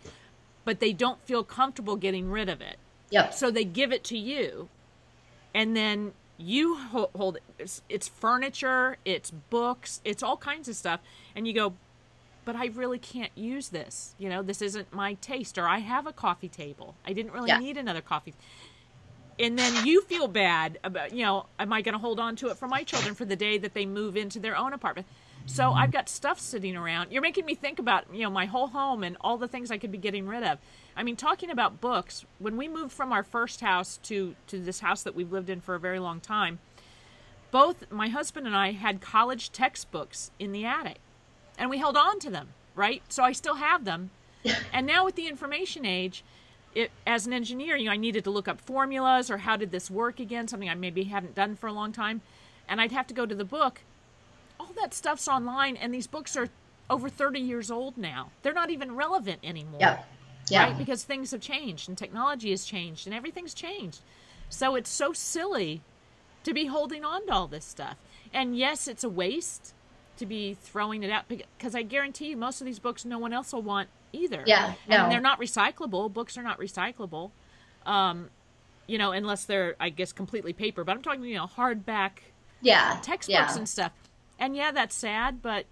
But 0.65 0.79
they 0.79 0.93
don't 0.93 1.21
feel 1.25 1.43
comfortable 1.43 1.95
getting 1.95 2.29
rid 2.29 2.49
of 2.49 2.61
it. 2.61 2.77
Yep. 3.11 3.33
So 3.33 3.51
they 3.51 3.63
give 3.65 3.91
it 3.91 4.03
to 4.05 4.17
you, 4.17 4.69
and 5.53 5.75
then 5.75 6.13
you 6.37 6.75
ho- 6.77 7.09
hold 7.15 7.37
it. 7.37 7.43
It's, 7.57 7.81
it's 7.89 8.07
furniture, 8.07 8.97
it's 9.05 9.31
books, 9.31 10.01
it's 10.05 10.23
all 10.23 10.37
kinds 10.37 10.67
of 10.69 10.75
stuff, 10.75 10.99
and 11.35 11.47
you 11.47 11.53
go, 11.53 11.73
but 12.45 12.55
I 12.55 12.67
really 12.67 12.97
can't 12.99 13.31
use 13.35 13.69
this. 13.69 14.15
You 14.17 14.29
know, 14.29 14.41
this 14.41 14.61
isn't 14.61 14.93
my 14.93 15.15
taste, 15.15 15.57
or 15.57 15.67
I 15.67 15.79
have 15.79 16.07
a 16.07 16.13
coffee 16.13 16.47
table. 16.47 16.95
I 17.05 17.13
didn't 17.13 17.33
really 17.33 17.49
Yeah. 17.49 17.59
need 17.59 17.77
another 17.77 18.01
coffee. 18.01 18.33
And 19.37 19.57
then 19.57 19.85
you 19.85 20.01
feel 20.01 20.27
bad 20.27 20.79
about, 20.83 21.13
you 21.13 21.23
know, 21.23 21.45
am 21.59 21.71
I 21.71 21.81
going 21.81 21.93
to 21.93 21.99
hold 21.99 22.19
on 22.19 22.35
to 22.37 22.49
it 22.49 22.57
for 22.57 22.67
my 22.67 22.83
children 22.83 23.15
for 23.15 23.23
the 23.25 23.37
day 23.37 23.57
that 23.57 23.73
they 23.73 23.85
move 23.85 24.17
into 24.17 24.39
their 24.39 24.55
own 24.57 24.73
apartment? 24.73 25.07
So 25.45 25.71
I've 25.71 25.91
got 25.91 26.09
stuff 26.09 26.39
sitting 26.39 26.75
around. 26.75 27.11
You're 27.11 27.23
making 27.23 27.45
me 27.45 27.55
think 27.55 27.79
about, 27.79 28.05
you 28.13 28.21
know, 28.21 28.29
my 28.29 28.45
whole 28.45 28.67
home 28.67 29.03
and 29.03 29.17
all 29.21 29.37
the 29.37 29.47
things 29.47 29.71
I 29.71 29.77
could 29.77 29.91
be 29.91 29.97
getting 29.97 30.27
rid 30.27 30.43
of. 30.43 30.59
I 30.95 31.03
mean, 31.03 31.15
talking 31.15 31.49
about 31.49 31.81
books, 31.81 32.25
when 32.37 32.55
we 32.55 32.67
moved 32.67 32.91
from 32.91 33.11
our 33.11 33.23
first 33.23 33.61
house 33.61 33.97
to 34.03 34.35
to 34.47 34.59
this 34.59 34.81
house 34.81 35.01
that 35.03 35.15
we've 35.15 35.31
lived 35.31 35.49
in 35.49 35.59
for 35.59 35.75
a 35.75 35.79
very 35.79 35.99
long 35.99 36.19
time, 36.19 36.59
both 37.51 37.89
my 37.91 38.09
husband 38.09 38.45
and 38.45 38.55
I 38.55 38.73
had 38.73 39.01
college 39.01 39.51
textbooks 39.51 40.31
in 40.39 40.51
the 40.51 40.65
attic. 40.65 40.99
And 41.57 41.69
we 41.69 41.77
held 41.77 41.97
on 41.97 42.19
to 42.19 42.29
them, 42.29 42.49
right? 42.75 43.01
So 43.09 43.23
I 43.23 43.31
still 43.31 43.55
have 43.55 43.85
them. 43.85 44.11
and 44.73 44.85
now 44.85 45.03
with 45.03 45.15
the 45.15 45.27
information 45.27 45.85
age, 45.85 46.23
it, 46.75 46.91
as 47.05 47.25
an 47.25 47.33
engineer, 47.33 47.75
you 47.75 47.85
know, 47.85 47.91
I 47.91 47.97
needed 47.97 48.23
to 48.25 48.29
look 48.29 48.47
up 48.47 48.61
formulas 48.61 49.29
or 49.29 49.39
how 49.39 49.57
did 49.57 49.71
this 49.71 49.89
work 49.89 50.19
again, 50.19 50.47
something 50.47 50.69
I 50.69 50.75
maybe 50.75 51.05
haven't 51.05 51.35
done 51.35 51.55
for 51.55 51.67
a 51.67 51.73
long 51.73 51.91
time. 51.91 52.21
And 52.67 52.79
I'd 52.79 52.91
have 52.91 53.07
to 53.07 53.13
go 53.13 53.25
to 53.25 53.35
the 53.35 53.45
book. 53.45 53.81
All 54.59 54.71
that 54.79 54.93
stuff's 54.93 55.27
online, 55.27 55.75
and 55.77 55.93
these 55.93 56.07
books 56.07 56.35
are 56.35 56.49
over 56.89 57.09
30 57.09 57.39
years 57.39 57.69
old 57.69 57.97
now. 57.97 58.31
They're 58.41 58.53
not 58.53 58.69
even 58.69 58.95
relevant 58.95 59.39
anymore. 59.43 59.79
Yep. 59.79 60.07
Yeah. 60.49 60.63
Right? 60.63 60.77
Because 60.77 61.03
things 61.03 61.31
have 61.31 61.41
changed 61.41 61.87
and 61.87 61.97
technology 61.97 62.49
has 62.49 62.65
changed 62.65 63.05
and 63.05 63.13
everything's 63.15 63.53
changed. 63.53 64.01
So 64.49 64.75
it's 64.75 64.89
so 64.89 65.13
silly 65.13 65.81
to 66.43 66.53
be 66.53 66.65
holding 66.65 67.05
on 67.05 67.27
to 67.27 67.33
all 67.33 67.47
this 67.47 67.65
stuff. 67.65 67.97
And 68.33 68.57
yes, 68.57 68.87
it's 68.87 69.03
a 69.03 69.09
waste 69.09 69.73
to 70.17 70.25
be 70.25 70.55
throwing 70.55 71.03
it 71.03 71.11
out 71.11 71.25
because 71.27 71.75
I 71.75 71.83
guarantee 71.83 72.29
you 72.31 72.37
most 72.37 72.59
of 72.61 72.65
these 72.65 72.79
books 72.79 73.05
no 73.05 73.19
one 73.19 73.31
else 73.31 73.53
will 73.53 73.61
want 73.61 73.89
either. 74.11 74.43
Yeah, 74.47 74.73
no. 74.87 74.97
And 75.03 75.11
they're 75.11 75.21
not 75.21 75.39
recyclable. 75.39 76.11
Books 76.11 76.37
are 76.37 76.43
not 76.43 76.59
recyclable. 76.59 77.29
Um, 77.85 78.29
you 78.87 78.97
know, 78.97 79.11
unless 79.11 79.45
they're 79.45 79.75
I 79.79 79.89
guess 79.89 80.11
completely 80.11 80.53
paper, 80.53 80.83
but 80.83 80.93
I'm 80.93 81.03
talking, 81.03 81.23
you 81.23 81.35
know, 81.35 81.45
hardback 81.45 82.11
Yeah. 82.61 82.97
textbooks 83.03 83.27
yeah. 83.51 83.55
and 83.57 83.69
stuff. 83.69 83.91
And 84.39 84.55
yeah, 84.55 84.71
that's 84.71 84.95
sad, 84.95 85.41
but 85.41 85.65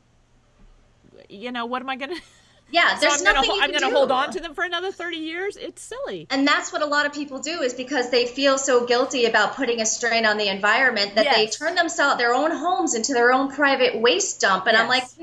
you 1.29 1.51
know, 1.51 1.65
what 1.65 1.81
am 1.81 1.89
I 1.89 1.95
going 1.95 2.11
to 2.15 2.21
Yeah, 2.69 2.95
so 2.95 3.01
there's 3.07 3.19
I'm 3.19 3.23
gonna 3.23 3.35
nothing 3.37 3.55
you 3.55 3.61
I'm 3.61 3.71
can 3.71 3.79
gonna 3.79 3.91
do. 3.91 3.95
hold 3.97 4.11
on 4.11 4.31
to 4.31 4.39
them 4.41 4.53
for 4.53 4.63
another 4.65 4.91
30 4.91 5.17
years. 5.17 5.55
It's 5.55 5.81
silly. 5.81 6.27
And 6.29 6.45
that's 6.45 6.73
what 6.73 6.81
a 6.81 6.85
lot 6.85 7.05
of 7.05 7.13
people 7.13 7.39
do 7.39 7.61
is 7.61 7.73
because 7.73 8.09
they 8.09 8.25
feel 8.25 8.57
so 8.57 8.85
guilty 8.85 9.25
about 9.25 9.55
putting 9.55 9.79
a 9.79 9.85
strain 9.85 10.25
on 10.25 10.37
the 10.37 10.49
environment 10.49 11.15
that 11.15 11.33
they 11.33 11.47
turn 11.47 11.75
themselves 11.75 12.17
their 12.17 12.33
own 12.33 12.51
homes 12.51 12.93
into 12.93 13.13
their 13.13 13.31
own 13.31 13.49
private 13.51 13.99
waste 14.01 14.41
dump. 14.41 14.67
And 14.67 14.75
I'm 14.75 14.89
like, 14.89 15.03
Yes. 15.03 15.15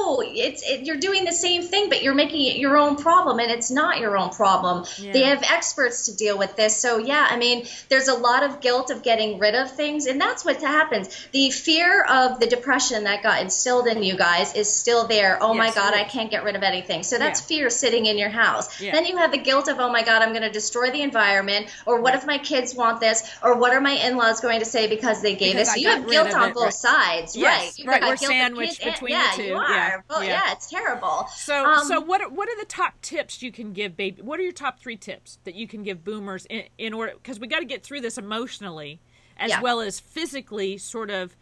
No, 0.00 0.22
it's 0.24 0.62
it, 0.68 0.86
you're 0.86 0.96
doing 0.96 1.24
the 1.24 1.32
same 1.32 1.62
thing, 1.62 1.88
but 1.88 2.02
you're 2.02 2.14
making 2.14 2.46
it 2.46 2.56
your 2.56 2.76
own 2.76 2.96
problem, 2.96 3.38
and 3.38 3.50
it's 3.50 3.70
not 3.70 3.98
your 3.98 4.16
own 4.16 4.30
problem. 4.30 4.84
Yeah. 4.98 5.12
They 5.12 5.22
have 5.24 5.42
experts 5.42 6.06
to 6.06 6.16
deal 6.16 6.38
with 6.38 6.56
this. 6.56 6.76
So 6.76 6.98
yeah, 6.98 7.26
I 7.30 7.36
mean, 7.36 7.66
there's 7.88 8.08
a 8.08 8.14
lot 8.14 8.42
of 8.42 8.60
guilt 8.60 8.90
of 8.90 9.02
getting 9.02 9.38
rid 9.38 9.54
of 9.54 9.70
things, 9.70 10.06
and 10.06 10.20
that's 10.20 10.44
what 10.44 10.60
happens. 10.60 11.08
The 11.32 11.50
fear 11.50 12.02
of 12.04 12.40
the 12.40 12.46
depression 12.46 13.04
that 13.04 13.22
got 13.22 13.40
instilled 13.42 13.86
in 13.86 14.02
you 14.02 14.16
guys 14.16 14.54
is 14.54 14.72
still 14.72 15.06
there. 15.06 15.38
Oh 15.40 15.54
my 15.54 15.70
God, 15.72 15.94
I 15.94 16.04
can't 16.04 16.30
get 16.30 16.44
rid 16.44 16.56
of 16.56 16.62
anything. 16.62 17.02
So 17.02 17.18
that's 17.18 17.40
Yeah. 17.40 17.46
fear 17.56 17.70
sitting 17.70 18.06
in 18.06 18.18
your 18.18 18.28
house. 18.30 18.80
Yeah. 18.80 18.92
Then 18.92 19.06
you 19.06 19.16
have 19.18 19.30
the 19.32 19.38
guilt 19.38 19.68
of, 19.68 19.78
oh 19.78 19.90
my 19.90 20.02
God, 20.02 20.22
I'm 20.22 20.30
going 20.30 20.42
to 20.42 20.50
destroy 20.50 20.90
the 20.90 21.02
environment, 21.02 21.66
or 21.86 22.00
what 22.00 22.14
if 22.14 22.26
my 22.26 22.38
kids 22.38 22.74
want 22.74 23.00
this, 23.00 23.22
or 23.42 23.56
what 23.56 23.72
are 23.72 23.80
my 23.80 23.92
in-laws 23.92 24.40
going 24.40 24.60
to 24.60 24.64
say 24.66 24.88
because 24.88 25.22
they 25.22 25.34
gave 25.34 25.54
Because 25.54 25.68
this? 25.68 25.76
I 25.76 25.80
you 25.80 25.88
have 25.88 26.08
guilt 26.08 26.34
on 26.34 26.48
it, 26.50 26.54
both 26.54 26.64
right. 26.64 26.74
sides, 26.74 27.36
Yes, 27.36 27.60
right? 27.60 27.78
You've 27.78 27.88
right, 27.88 28.00
got 28.00 28.08
we're 28.10 28.16
guilt 28.16 28.30
sandwiched 28.32 28.82
and- 28.82 28.92
between 28.94 29.12
yeah, 29.12 29.30
the 29.36 29.42
two, 29.42 29.48
You 29.48 29.54
yeah, 29.54 29.89
Well, 30.08 30.24
yeah. 30.24 30.30
yeah. 30.46 30.52
it's 30.52 30.68
terrible. 30.70 31.26
So 31.34 31.64
Um, 31.66 31.84
so 31.86 32.00
what 32.00 32.20
are, 32.20 32.28
what 32.28 32.48
are 32.48 32.58
the 32.58 32.66
top 32.66 33.00
tips 33.02 33.42
you 33.42 33.52
can 33.52 33.72
give 33.72 33.96
baby? 33.96 34.22
What 34.22 34.38
are 34.40 34.42
your 34.42 34.52
top 34.52 34.80
3 34.80 34.96
tips 34.96 35.38
that 35.44 35.54
you 35.54 35.66
can 35.66 35.82
give 35.82 36.04
boomers 36.04 36.46
in, 36.46 36.64
in 36.78 36.92
order 36.92 37.14
cuz 37.22 37.38
we 37.40 37.46
got 37.46 37.60
to 37.60 37.64
get 37.64 37.82
through 37.82 38.00
this 38.00 38.18
emotionally 38.18 39.00
as 39.36 39.50
Yeah. 39.50 39.60
well 39.60 39.80
as 39.80 40.00
physically 40.00 40.78
sort 40.78 41.10
of 41.10 41.36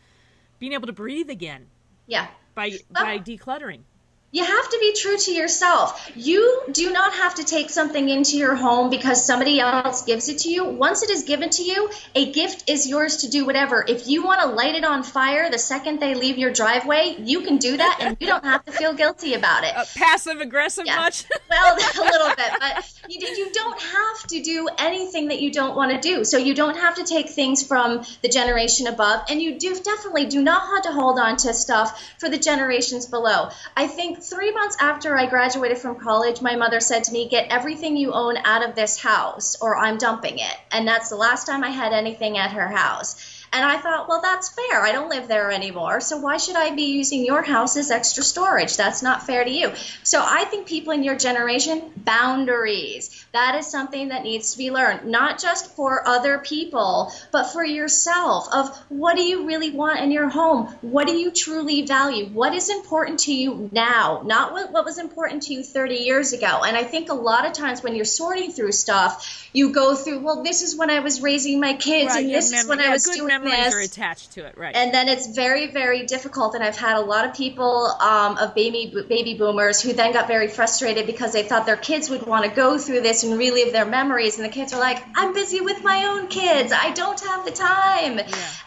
being 0.59 0.73
able 0.73 0.87
to 0.87 0.93
breathe 0.93 1.31
again 1.31 1.67
yeah. 2.07 2.29
by 2.55 2.79
by 2.91 3.19
decluttering. 3.19 3.83
You 4.31 4.45
have 4.45 4.71
to 4.71 4.79
be 4.79 4.93
true 4.93 5.17
to 5.17 5.33
yourself. 5.33 6.11
You 6.15 6.65
do 6.71 6.93
not 6.93 7.15
have 7.15 7.37
to 7.37 7.45
take 7.45 7.71
something 7.71 8.09
into 8.11 8.37
your 8.37 8.55
home 8.55 8.91
because 8.91 9.25
somebody 9.25 9.59
else 9.59 10.03
gives 10.03 10.29
it 10.29 10.41
to 10.41 10.51
you. 10.51 10.67
Once 10.67 11.03
it 11.03 11.09
is 11.09 11.23
given 11.23 11.49
to 11.49 11.63
you, 11.63 11.91
a 12.15 12.31
gift 12.31 12.69
is 12.69 12.87
yours 12.87 13.19
to 13.19 13.31
do 13.31 13.47
whatever. 13.47 13.83
If 13.89 14.07
you 14.07 14.23
want 14.23 14.43
to 14.43 14.49
light 14.49 14.75
it 14.75 14.85
on 14.85 15.03
fire 15.03 15.51
the 15.51 15.59
second 15.59 16.01
they 16.01 16.15
leave 16.15 16.37
your 16.37 16.53
driveway, 16.53 17.17
you 17.19 17.41
can 17.41 17.57
do 17.57 17.79
that 17.79 17.99
and 18.03 18.19
you 18.21 18.27
don't 18.27 18.45
have 18.45 18.65
to 18.67 18.73
feel 18.73 18.93
guilty 18.93 19.35
about 19.35 19.65
it. 19.65 19.73
Uh, 19.79 19.85
passive 19.95 20.41
aggressive 20.41 20.87
Yeah. 20.87 20.97
much? 20.97 21.25
well, 21.51 21.77
a 22.01 22.03
little 22.03 22.35
bit, 22.35 22.53
but 22.59 22.85
you, 23.09 23.21
you 23.21 23.53
don't 23.53 23.81
have 23.81 24.27
to 24.29 24.43
do 24.43 24.69
anything 24.77 25.29
that 25.29 25.41
you 25.41 25.53
don't 25.53 25.77
want 25.77 25.93
to 25.93 26.01
do. 26.01 26.25
So 26.25 26.37
you 26.37 26.53
don't 26.53 26.77
have 26.77 26.97
to 26.97 27.05
take 27.05 27.29
things 27.29 27.65
from 27.65 28.03
the 28.23 28.29
generation 28.29 28.89
above, 28.89 29.23
and 29.31 29.41
you 29.41 29.59
do 29.59 29.79
definitely 29.79 30.27
do 30.27 30.43
not 30.43 30.63
have 30.75 30.83
to 30.85 30.93
hold 30.93 31.19
on 31.21 31.37
to 31.39 31.55
stuff 31.55 32.13
for 32.19 32.29
the 32.29 32.39
generations 32.39 33.07
below. 33.07 33.51
I 33.77 33.87
think 33.87 34.18
three 34.23 34.53
months 34.53 34.77
after 34.81 35.17
I 35.17 35.27
graduated 35.27 35.79
from 35.79 36.01
college, 36.01 36.43
my 36.43 36.57
mother 36.57 36.81
said 36.81 37.05
to 37.05 37.13
me, 37.13 37.29
"Get 37.29 37.51
everything 37.51 37.97
you 37.97 38.13
own 38.13 38.37
out 38.39 38.63
of 38.69 38.75
this 38.75 38.99
house, 38.99 39.57
or 39.61 39.77
I'm 39.77 39.99
dumping 39.99 40.39
it." 40.39 40.57
And 40.71 40.87
that's 40.87 41.09
the 41.09 41.17
last 41.17 41.47
time 41.47 41.65
I 41.65 41.71
had 41.71 41.93
anything 41.93 42.39
at 42.39 42.53
her 42.53 42.69
house. 42.69 43.38
And 43.53 43.65
I 43.65 43.79
thought, 43.79 44.09
well, 44.09 44.21
that's 44.21 44.51
fair. 44.51 44.83
I 44.83 44.93
don't 44.93 45.09
live 45.09 45.29
there 45.29 45.51
anymore. 45.51 46.01
So 46.01 46.19
why 46.19 46.37
should 46.37 46.57
I 46.57 46.75
be 46.75 46.97
using 46.97 47.25
your 47.25 47.43
house 47.43 47.77
as 47.77 47.91
extra 47.91 48.23
storage? 48.23 48.77
That's 48.77 49.03
not 49.03 49.27
fair 49.27 49.45
to 49.45 49.51
you. 49.51 49.73
So 50.03 50.23
I 50.25 50.45
think 50.45 50.67
people 50.67 50.93
in 50.93 51.03
your 51.03 51.17
generation, 51.17 51.91
boundaries. 51.97 53.27
That 53.33 53.57
is 53.57 53.67
something 53.67 54.09
that 54.09 54.23
needs 54.23 54.53
to 54.53 54.59
be 54.59 54.71
learned, 54.71 55.07
not 55.07 55.39
just 55.39 55.75
for 55.77 56.07
other 56.07 56.39
people, 56.39 57.13
but 57.31 57.53
for 57.53 57.65
yourself 57.65 58.49
of 58.53 58.77
what 58.89 59.17
do 59.17 59.23
you 59.23 59.47
really 59.47 59.71
want 59.71 60.01
in 60.01 60.11
your 60.11 60.29
home? 60.29 60.67
What 60.81 61.07
do 61.07 61.15
you 61.15 61.31
truly 61.31 61.83
value? 61.83 62.27
What 62.27 62.55
is 62.55 62.71
important 62.71 63.21
to 63.21 63.35
you 63.35 63.69
now? 63.73 64.23
Not 64.25 64.53
what, 64.53 64.73
what 64.73 64.85
was 64.85 64.99
important 64.99 65.45
to 65.45 65.55
you 65.55 65.63
30 65.63 65.97
years 65.97 66.33
ago. 66.33 66.63
And 66.65 66.77
I 66.77 66.85
think 66.85 67.11
a 67.11 67.15
lot 67.15 67.47
of 67.47 67.53
times 67.53 67.83
when 67.83 67.95
you're 67.95 68.05
sorting 68.05 68.53
through 68.53 68.73
stuff, 68.73 69.49
you 69.53 69.73
go 69.73 69.95
through, 69.95 70.21
well, 70.21 70.43
this 70.43 70.63
is 70.63 70.77
when 70.77 70.91
I 70.91 71.01
was 71.01 71.21
raising 71.21 71.61
my 71.61 71.75
kids, 71.75 72.15
and 72.15 72.29
this 72.29 72.53
is 72.53 72.67
when 72.67 72.79
yeah, 72.79 72.87
I 72.87 72.91
was 72.91 73.05
doing 73.05 73.38
memories 73.39 73.75
are 73.75 73.81
attached 73.81 74.33
to 74.33 74.45
it, 74.45 74.57
right? 74.57 74.75
and 74.75 74.93
then 74.93 75.09
it's 75.09 75.27
very 75.27 75.69
very 75.69 76.07
difficult 76.07 76.55
and 76.55 76.63
i've 76.65 76.77
had 76.77 76.97
a 76.97 77.01
lot 77.01 77.27
of 77.27 77.35
people 77.35 77.87
um, 78.01 78.37
of 78.39 78.55
baby 78.55 78.93
baby 79.09 79.35
boomers 79.35 79.81
who 79.81 79.93
then 79.93 80.13
got 80.13 80.27
very 80.27 80.49
frustrated 80.49 81.07
because 81.07 81.33
they 81.33 81.43
thought 81.43 81.67
their 81.67 81.77
kids 81.77 82.11
would 82.11 82.27
want 82.27 82.45
to 82.45 82.51
go 82.51 82.79
through 82.79 83.01
this 83.01 83.25
and 83.25 83.39
relive 83.39 83.73
their 83.73 83.87
memories 83.87 84.39
and 84.39 84.45
the 84.45 84.53
kids 84.53 84.73
are 84.73 84.81
like 84.81 85.03
i'm 85.17 85.33
busy 85.33 85.61
with 85.61 85.83
my 85.85 86.07
own 86.07 86.29
kids. 86.29 86.73
I 86.73 86.91
don't 86.93 87.21
have 87.21 87.45
the 87.45 87.51
time. 87.51 88.19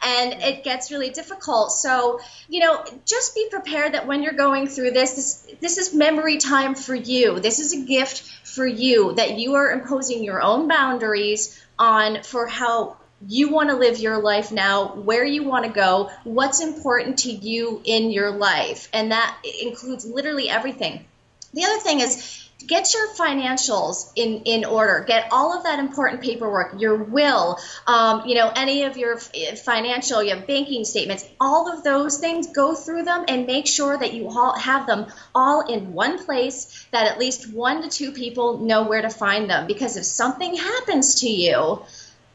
And 0.03 0.41
it 0.41 0.63
gets 0.63 0.91
really 0.91 1.10
difficult. 1.10 1.71
So 1.71 2.19
you 2.49 2.60
know 2.62 2.84
just 3.05 3.36
be 3.36 3.47
prepared 3.49 3.93
that 3.93 4.07
when 4.07 4.23
you're 4.23 4.34
going 4.34 4.67
through 4.67 4.91
this 4.91 5.13
this 5.13 5.47
this 5.60 5.77
is 5.77 5.93
memory 5.93 6.38
time 6.38 6.75
for 6.75 6.95
you. 6.95 7.39
This 7.39 7.60
is 7.60 7.73
a 7.73 7.86
gift 7.86 8.21
for 8.43 8.65
you 8.65 9.13
that 9.13 9.38
you 9.38 9.55
are 9.55 9.71
imposing 9.71 10.23
your 10.23 10.41
own 10.41 10.67
boundaries 10.67 11.60
on 11.77 12.23
for 12.23 12.47
how 12.47 12.97
you 13.27 13.49
want 13.49 13.69
to 13.69 13.75
live 13.75 13.99
your 13.99 14.19
life 14.19 14.51
now, 14.51 14.95
where 14.95 15.25
you 15.25 15.43
want 15.43 15.65
to 15.65 15.71
go, 15.71 16.10
what's 16.23 16.62
important 16.62 17.19
to 17.19 17.31
you 17.31 17.81
in 17.84 18.12
your 18.12 18.31
life. 18.31 18.89
And 18.93 19.12
that 19.12 19.38
includes 19.62 20.05
literally 20.05 20.49
everything. 20.49 21.05
The 21.53 21.65
other 21.65 21.79
thing 21.79 21.99
is, 21.99 22.41
get 22.67 22.93
your 22.93 23.07
financials 23.15 24.12
in 24.15 24.43
in 24.45 24.65
order 24.65 25.03
get 25.07 25.27
all 25.31 25.57
of 25.57 25.63
that 25.63 25.79
important 25.79 26.21
paperwork 26.21 26.79
your 26.79 26.95
will 26.95 27.57
um, 27.88 28.23
you 28.25 28.36
know 28.36 28.51
any 28.55 28.84
of 28.84 28.97
your 28.97 29.17
financial 29.17 30.21
your 30.21 30.39
banking 30.41 30.86
statements 30.86 31.27
all 31.39 31.71
of 31.71 31.84
those 31.84 32.19
things 32.19 32.47
go 32.47 32.75
through 32.75 33.03
them 33.03 33.25
and 33.27 33.47
make 33.47 33.67
sure 33.67 33.97
that 33.97 34.13
you 34.13 34.27
all 34.27 34.57
have 34.57 34.86
them 34.86 35.07
all 35.34 35.62
in 35.73 35.93
one 35.93 36.23
place 36.23 36.86
that 36.91 37.12
at 37.12 37.17
least 37.17 37.51
one 37.51 37.81
to 37.81 37.89
two 37.89 38.12
people 38.12 38.60
know 38.60 38.84
where 38.84 39.01
to 39.01 39.10
find 39.10 39.49
them 39.49 39.67
because 39.67 39.97
if 39.97 40.05
something 40.05 40.55
happens 40.55 41.21
to 41.21 41.29
you 41.29 41.81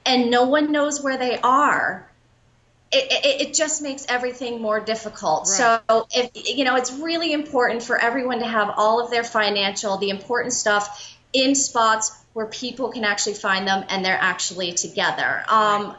and 0.07 0.31
no 0.31 0.45
one 0.45 0.73
knows 0.73 1.03
where 1.03 1.19
they 1.19 1.39
are 1.41 2.09
it, 2.93 3.11
it, 3.11 3.49
it, 3.49 3.55
just 3.55 3.83
makes 3.83 4.07
everything 4.09 4.63
more 4.63 4.81
difficult. 4.81 5.49
Right. 5.49 5.81
So, 5.89 6.07
if 6.15 6.31
you 6.57 6.65
know, 6.65 6.77
it's 6.77 6.93
really 6.93 7.33
important 7.33 7.83
for 7.83 7.99
everyone 7.99 8.39
to 8.39 8.47
have 8.47 8.73
all 8.77 9.05
of 9.05 9.11
their 9.11 9.25
financial, 9.25 9.99
the 9.99 10.11
important 10.11 10.53
stuff 10.53 11.17
in 11.33 11.55
spots 11.55 12.17
where 12.33 12.47
people 12.47 12.91
can 12.91 13.05
actually 13.05 13.35
find 13.35 13.67
them 13.67 13.85
and 13.89 14.05
they're 14.05 14.19
actually 14.19 14.73
together. 14.73 15.45
Um, 15.49 15.89
right. 15.89 15.97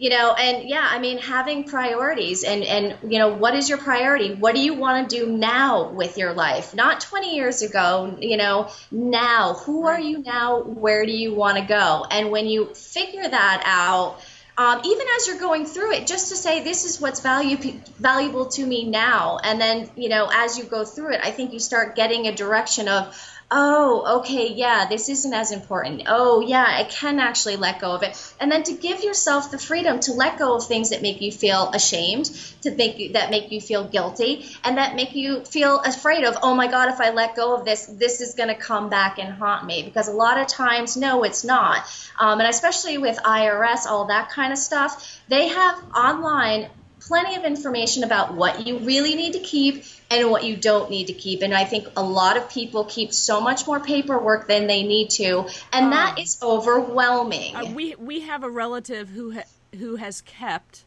You 0.00 0.08
know, 0.08 0.32
and 0.32 0.66
yeah, 0.66 0.86
I 0.90 0.98
mean, 0.98 1.18
having 1.18 1.64
priorities 1.64 2.42
and 2.42 2.62
and 2.64 3.12
you 3.12 3.18
know, 3.18 3.34
what 3.34 3.54
is 3.54 3.68
your 3.68 3.76
priority? 3.76 4.34
What 4.34 4.54
do 4.54 4.60
you 4.62 4.72
want 4.72 5.10
to 5.10 5.16
do 5.16 5.30
now 5.30 5.90
with 5.90 6.16
your 6.16 6.32
life? 6.32 6.74
Not 6.74 7.02
20 7.02 7.36
years 7.36 7.60
ago. 7.60 8.16
You 8.18 8.38
know, 8.38 8.70
now. 8.90 9.54
Who 9.66 9.86
are 9.86 10.00
you 10.00 10.22
now? 10.22 10.62
Where 10.62 11.04
do 11.04 11.12
you 11.12 11.34
want 11.34 11.58
to 11.58 11.64
go? 11.64 12.06
And 12.10 12.30
when 12.30 12.46
you 12.46 12.72
figure 12.74 13.28
that 13.28 13.62
out 13.66 14.22
um, 14.60 14.82
even 14.84 15.06
as 15.16 15.26
you're 15.26 15.38
going 15.38 15.64
through 15.64 15.92
it, 15.92 16.06
just 16.06 16.28
to 16.28 16.36
say 16.36 16.62
this 16.62 16.84
is 16.84 17.00
what's 17.00 17.20
value, 17.20 17.56
valuable 17.98 18.44
to 18.46 18.66
me 18.66 18.84
now, 18.84 19.38
and 19.42 19.58
then 19.58 19.88
you 19.96 20.10
know 20.10 20.28
as 20.30 20.58
you 20.58 20.64
go 20.64 20.84
through 20.84 21.14
it, 21.14 21.20
I 21.22 21.30
think 21.30 21.54
you 21.54 21.58
start 21.58 21.96
getting 21.96 22.26
a 22.26 22.34
direction 22.34 22.86
of 22.86 23.16
oh, 23.50 24.20
okay, 24.20 24.52
yeah, 24.52 24.86
this 24.88 25.08
isn't 25.08 25.32
as 25.32 25.50
important. 25.50 26.02
Oh, 26.06 26.40
yeah, 26.40 26.64
I 26.64 26.84
can 26.84 27.18
actually 27.18 27.56
let 27.56 27.80
go 27.80 27.92
of 27.92 28.02
it. 28.02 28.34
And 28.38 28.50
then 28.50 28.62
to 28.64 28.72
give 28.72 29.02
yourself 29.02 29.50
the 29.50 29.58
freedom 29.58 29.98
to 30.00 30.12
let 30.12 30.38
go 30.38 30.54
of 30.54 30.66
things 30.66 30.90
that 30.90 31.02
make 31.02 31.20
you 31.20 31.32
feel 31.32 31.70
ashamed, 31.70 32.26
to 32.62 32.70
think 32.70 33.14
that 33.14 33.30
make 33.30 33.50
you 33.50 33.60
feel 33.60 33.84
guilty, 33.84 34.46
and 34.62 34.78
that 34.78 34.94
make 34.94 35.14
you 35.14 35.44
feel 35.44 35.80
afraid 35.80 36.24
of, 36.24 36.36
oh 36.42 36.54
my 36.54 36.68
God, 36.68 36.90
if 36.90 37.00
I 37.00 37.10
let 37.10 37.34
go 37.34 37.56
of 37.56 37.64
this, 37.64 37.86
this 37.86 38.20
is 38.20 38.34
going 38.34 38.50
to 38.50 38.54
come 38.54 38.88
back 38.88 39.18
and 39.18 39.32
haunt 39.32 39.66
me. 39.66 39.82
Because 39.82 40.06
a 40.06 40.12
lot 40.12 40.38
of 40.38 40.46
times, 40.46 40.96
no, 40.96 41.24
it's 41.24 41.42
not. 41.42 41.84
Um, 42.18 42.38
and 42.38 42.48
especially 42.48 42.98
with 42.98 43.18
IRS, 43.18 43.86
all 43.86 44.06
that 44.06 44.30
kind 44.30 44.52
of 44.52 44.58
stuff, 44.58 45.20
they 45.28 45.48
have 45.48 45.76
online 45.94 46.68
plenty 47.10 47.34
of 47.34 47.44
information 47.44 48.04
about 48.04 48.34
what 48.34 48.68
you 48.68 48.78
really 48.78 49.16
need 49.16 49.32
to 49.32 49.40
keep 49.40 49.82
and 50.12 50.30
what 50.30 50.44
you 50.44 50.56
don't 50.56 50.90
need 50.90 51.08
to 51.08 51.12
keep. 51.12 51.42
And 51.42 51.52
I 51.52 51.64
think 51.64 51.88
a 51.96 52.02
lot 52.04 52.36
of 52.36 52.48
people 52.48 52.84
keep 52.84 53.12
so 53.12 53.40
much 53.40 53.66
more 53.66 53.80
paperwork 53.80 54.46
than 54.46 54.68
they 54.68 54.84
need 54.84 55.10
to, 55.10 55.48
and 55.72 55.86
um, 55.86 55.90
that 55.90 56.20
is 56.20 56.38
overwhelming. 56.40 57.56
Uh, 57.56 57.72
we 57.74 57.96
we 57.96 58.20
have 58.20 58.44
a 58.44 58.50
relative 58.50 59.08
who 59.08 59.32
ha- 59.32 59.50
who 59.76 59.96
has 59.96 60.20
kept, 60.20 60.84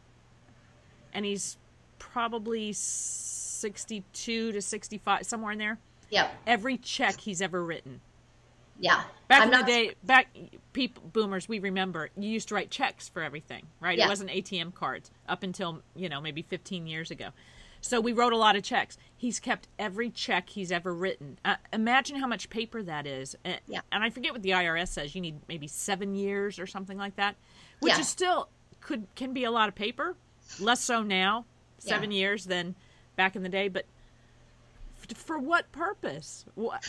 and 1.12 1.26
he's 1.26 1.58
probably 1.98 2.72
sixty-two 2.72 4.52
to 4.52 4.62
sixty-five, 4.62 5.26
somewhere 5.26 5.52
in 5.52 5.58
there. 5.58 5.78
Yep. 6.08 6.34
Every 6.46 6.78
check 6.78 7.20
he's 7.20 7.42
ever 7.42 7.62
written. 7.62 8.00
Yeah. 8.78 9.02
Back 9.28 9.42
I'm 9.42 9.48
in 9.48 9.50
not... 9.52 9.66
the 9.66 9.72
day, 9.72 9.94
back 10.02 10.28
people 10.72 11.02
boomers, 11.12 11.48
we 11.48 11.58
remember 11.58 12.10
you 12.16 12.28
used 12.28 12.48
to 12.48 12.54
write 12.54 12.70
checks 12.70 13.08
for 13.08 13.22
everything, 13.22 13.66
right? 13.80 13.96
Yeah. 13.98 14.06
It 14.06 14.08
wasn't 14.08 14.30
ATM 14.30 14.74
cards 14.74 15.10
up 15.28 15.42
until 15.42 15.82
you 15.94 16.08
know 16.08 16.20
maybe 16.20 16.42
15 16.42 16.86
years 16.86 17.10
ago. 17.10 17.30
So 17.80 18.00
we 18.00 18.14
wrote 18.14 18.32
a 18.32 18.38
lot 18.38 18.56
of 18.56 18.62
checks. 18.62 18.96
He's 19.14 19.38
kept 19.38 19.68
every 19.78 20.08
check 20.08 20.48
he's 20.48 20.72
ever 20.72 20.94
written. 20.94 21.38
Uh, 21.44 21.56
imagine 21.70 22.16
how 22.16 22.26
much 22.26 22.48
paper 22.48 22.82
that 22.82 23.06
is. 23.06 23.36
And, 23.44 23.60
yeah. 23.68 23.80
and 23.92 24.02
I 24.02 24.08
forget 24.08 24.32
what 24.32 24.42
the 24.42 24.50
IRS 24.50 24.88
says. 24.88 25.14
You 25.14 25.20
need 25.20 25.38
maybe 25.48 25.66
seven 25.66 26.14
years 26.14 26.58
or 26.58 26.66
something 26.66 26.96
like 26.96 27.16
that, 27.16 27.36
which 27.80 27.92
yeah. 27.92 28.00
is 28.00 28.08
still 28.08 28.48
could 28.80 29.06
can 29.14 29.34
be 29.34 29.44
a 29.44 29.50
lot 29.50 29.68
of 29.68 29.74
paper. 29.74 30.16
Less 30.58 30.80
so 30.80 31.02
now, 31.02 31.44
seven 31.78 32.10
yeah. 32.10 32.20
years 32.20 32.46
than 32.46 32.74
back 33.16 33.36
in 33.36 33.42
the 33.42 33.48
day. 33.50 33.68
But 33.68 33.84
for 35.14 35.38
what 35.38 35.70
purpose? 35.70 36.46
What? 36.54 36.82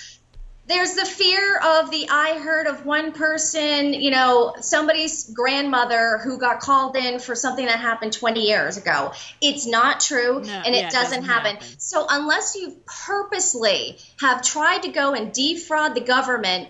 There's 0.68 0.96
the 0.96 1.06
fear 1.06 1.58
of 1.58 1.92
the 1.92 2.08
I 2.10 2.40
heard 2.40 2.66
of 2.66 2.86
one 2.86 3.12
person, 3.12 3.94
you 3.94 4.10
know, 4.10 4.56
somebody's 4.62 5.30
grandmother 5.30 6.20
who 6.24 6.40
got 6.40 6.60
called 6.60 6.96
in 6.96 7.20
for 7.20 7.36
something 7.36 7.66
that 7.66 7.80
happened 7.80 8.14
20 8.14 8.42
years 8.42 8.78
ago. 8.78 9.12
It's 9.42 9.68
not 9.68 10.00
true 10.00 10.42
no, 10.42 10.52
and 10.52 10.74
it 10.74 10.80
yeah, 10.80 10.90
doesn't, 10.90 11.20
doesn't 11.20 11.24
happen. 11.26 11.56
happen. 11.58 11.68
So 11.78 12.08
unless 12.10 12.56
you 12.56 12.78
purposely 13.06 13.98
have 14.20 14.42
tried 14.42 14.84
to 14.84 14.90
go 14.90 15.14
and 15.14 15.32
defraud 15.32 15.94
the 15.94 16.02
government, 16.02 16.68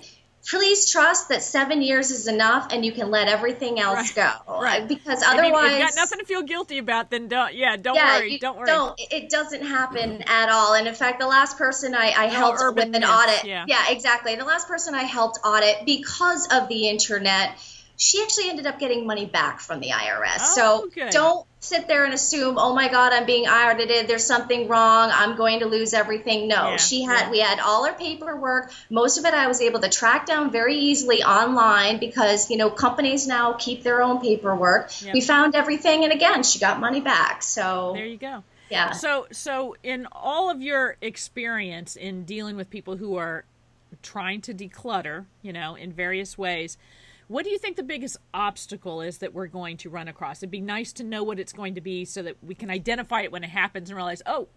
please 0.47 0.89
trust 0.89 1.29
that 1.29 1.41
seven 1.41 1.81
years 1.81 2.11
is 2.11 2.27
enough 2.27 2.67
and 2.71 2.85
you 2.85 2.91
can 2.91 3.09
let 3.09 3.27
everything 3.27 3.79
else 3.79 4.15
right. 4.15 4.35
go. 4.45 4.59
Right. 4.65 4.87
Because 4.87 5.21
otherwise. 5.23 5.73
If 5.73 5.79
you've 5.79 5.89
got 5.89 5.95
nothing 5.95 6.19
to 6.19 6.25
feel 6.25 6.41
guilty 6.41 6.77
about, 6.77 7.11
then 7.11 7.27
don't, 7.27 7.53
yeah, 7.53 7.77
don't 7.77 7.95
yeah, 7.95 8.17
worry. 8.17 8.37
Don't 8.37 8.57
worry. 8.57 8.65
Don't. 8.65 8.99
It 9.11 9.29
doesn't 9.29 9.63
happen 9.63 10.23
at 10.27 10.49
all. 10.49 10.73
And 10.73 10.87
in 10.87 10.95
fact, 10.95 11.19
the 11.19 11.27
last 11.27 11.57
person 11.57 11.93
I, 11.93 12.13
I 12.17 12.25
helped 12.27 12.59
with 12.75 12.83
an 12.83 12.91
myths, 12.91 13.07
audit. 13.07 13.45
Yeah. 13.45 13.65
yeah, 13.67 13.85
exactly. 13.89 14.35
The 14.35 14.45
last 14.45 14.67
person 14.67 14.95
I 14.95 15.03
helped 15.03 15.39
audit 15.43 15.85
because 15.85 16.47
of 16.51 16.67
the 16.67 16.89
internet 16.89 17.57
she 17.97 18.21
actually 18.21 18.49
ended 18.49 18.65
up 18.65 18.79
getting 18.79 19.07
money 19.07 19.25
back 19.25 19.59
from 19.61 19.79
the 19.79 19.89
IRS. 19.89 20.37
Oh, 20.39 20.89
so 20.91 21.09
don't 21.11 21.47
sit 21.65 21.87
there 21.87 22.05
and 22.05 22.13
assume, 22.13 22.57
oh 22.57 22.73
my 22.73 22.87
God, 22.87 23.13
I'm 23.13 23.25
being 23.25 23.45
audited. 23.47 24.07
There's 24.07 24.25
something 24.25 24.67
wrong. 24.67 25.09
I'm 25.13 25.35
going 25.35 25.59
to 25.59 25.65
lose 25.65 25.93
everything. 25.93 26.47
No, 26.47 26.71
yeah, 26.71 26.77
she 26.77 27.03
had, 27.03 27.25
yeah. 27.25 27.31
we 27.31 27.39
had 27.39 27.59
all 27.59 27.85
our 27.85 27.93
paperwork. 27.93 28.71
Most 28.89 29.17
of 29.17 29.25
it 29.25 29.33
I 29.33 29.47
was 29.47 29.61
able 29.61 29.79
to 29.81 29.89
track 29.89 30.25
down 30.25 30.51
very 30.51 30.77
easily 30.77 31.23
online 31.23 31.99
because, 31.99 32.49
you 32.49 32.57
know, 32.57 32.69
companies 32.69 33.27
now 33.27 33.53
keep 33.53 33.83
their 33.83 34.01
own 34.01 34.21
paperwork. 34.21 35.01
Yep. 35.01 35.13
We 35.13 35.21
found 35.21 35.55
everything. 35.55 36.03
And 36.03 36.13
again, 36.13 36.43
she 36.43 36.59
got 36.59 36.79
money 36.79 37.01
back. 37.01 37.43
So 37.43 37.93
there 37.95 38.05
you 38.05 38.17
go. 38.17 38.43
Yeah. 38.69 38.91
So, 38.91 39.27
so 39.31 39.75
in 39.83 40.07
all 40.11 40.49
of 40.49 40.61
your 40.61 40.97
experience 41.01 41.95
in 41.95 42.23
dealing 42.23 42.55
with 42.55 42.69
people 42.69 42.97
who 42.97 43.15
are 43.15 43.45
trying 44.01 44.41
to 44.41 44.53
declutter, 44.53 45.25
you 45.41 45.53
know, 45.53 45.75
in 45.75 45.93
various 45.93 46.37
ways, 46.37 46.77
what 47.27 47.43
do 47.43 47.49
you 47.49 47.57
think 47.57 47.75
the 47.75 47.83
biggest 47.83 48.17
obstacle 48.33 49.01
is 49.01 49.17
that 49.19 49.33
we're 49.33 49.47
going 49.47 49.77
to 49.77 49.89
run 49.89 50.07
across? 50.07 50.39
It'd 50.39 50.51
be 50.51 50.61
nice 50.61 50.93
to 50.93 51.03
know 51.03 51.23
what 51.23 51.39
it's 51.39 51.53
going 51.53 51.75
to 51.75 51.81
be 51.81 52.05
so 52.05 52.21
that 52.21 52.35
we 52.43 52.53
can 52.53 52.69
identify 52.69 53.21
it 53.21 53.31
when 53.31 53.43
it 53.43 53.49
happens 53.49 53.89
and 53.89 53.97
realize, 53.97 54.21
oh, 54.25 54.47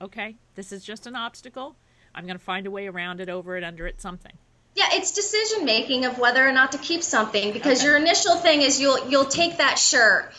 okay, 0.00 0.36
this 0.54 0.72
is 0.72 0.84
just 0.84 1.06
an 1.06 1.16
obstacle. 1.16 1.74
I'm 2.14 2.24
going 2.24 2.38
to 2.38 2.44
find 2.44 2.66
a 2.66 2.70
way 2.70 2.86
around 2.86 3.20
it, 3.20 3.28
over 3.28 3.56
it, 3.56 3.64
under 3.64 3.86
it, 3.86 4.00
something. 4.00 4.32
Yeah, 4.74 4.88
it's 4.92 5.12
decision 5.12 5.64
making 5.64 6.04
of 6.04 6.18
whether 6.18 6.46
or 6.46 6.52
not 6.52 6.72
to 6.72 6.78
keep 6.78 7.02
something 7.02 7.52
because 7.52 7.80
okay. 7.80 7.88
your 7.88 7.96
initial 7.96 8.36
thing 8.36 8.62
is 8.62 8.80
you'll 8.80 9.10
you'll 9.10 9.26
take 9.26 9.58
that 9.58 9.78
shirt 9.78 10.32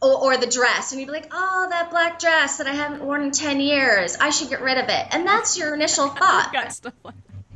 or, 0.00 0.32
or, 0.32 0.36
the 0.38 0.46
dress 0.46 0.92
and 0.92 1.00
you'd 1.00 1.06
be 1.06 1.12
like, 1.12 1.28
oh, 1.32 1.66
that 1.68 1.90
black 1.90 2.18
dress 2.18 2.58
that 2.58 2.66
I 2.66 2.72
haven't 2.72 3.04
worn 3.04 3.22
in 3.22 3.30
10 3.30 3.60
years, 3.60 4.16
I 4.16 4.30
should 4.30 4.48
get 4.50 4.60
rid 4.60 4.78
of 4.78 4.88
it. 4.88 5.06
And 5.10 5.26
that's 5.26 5.58
your 5.58 5.74
initial 5.74 6.08
thought. 6.20 6.50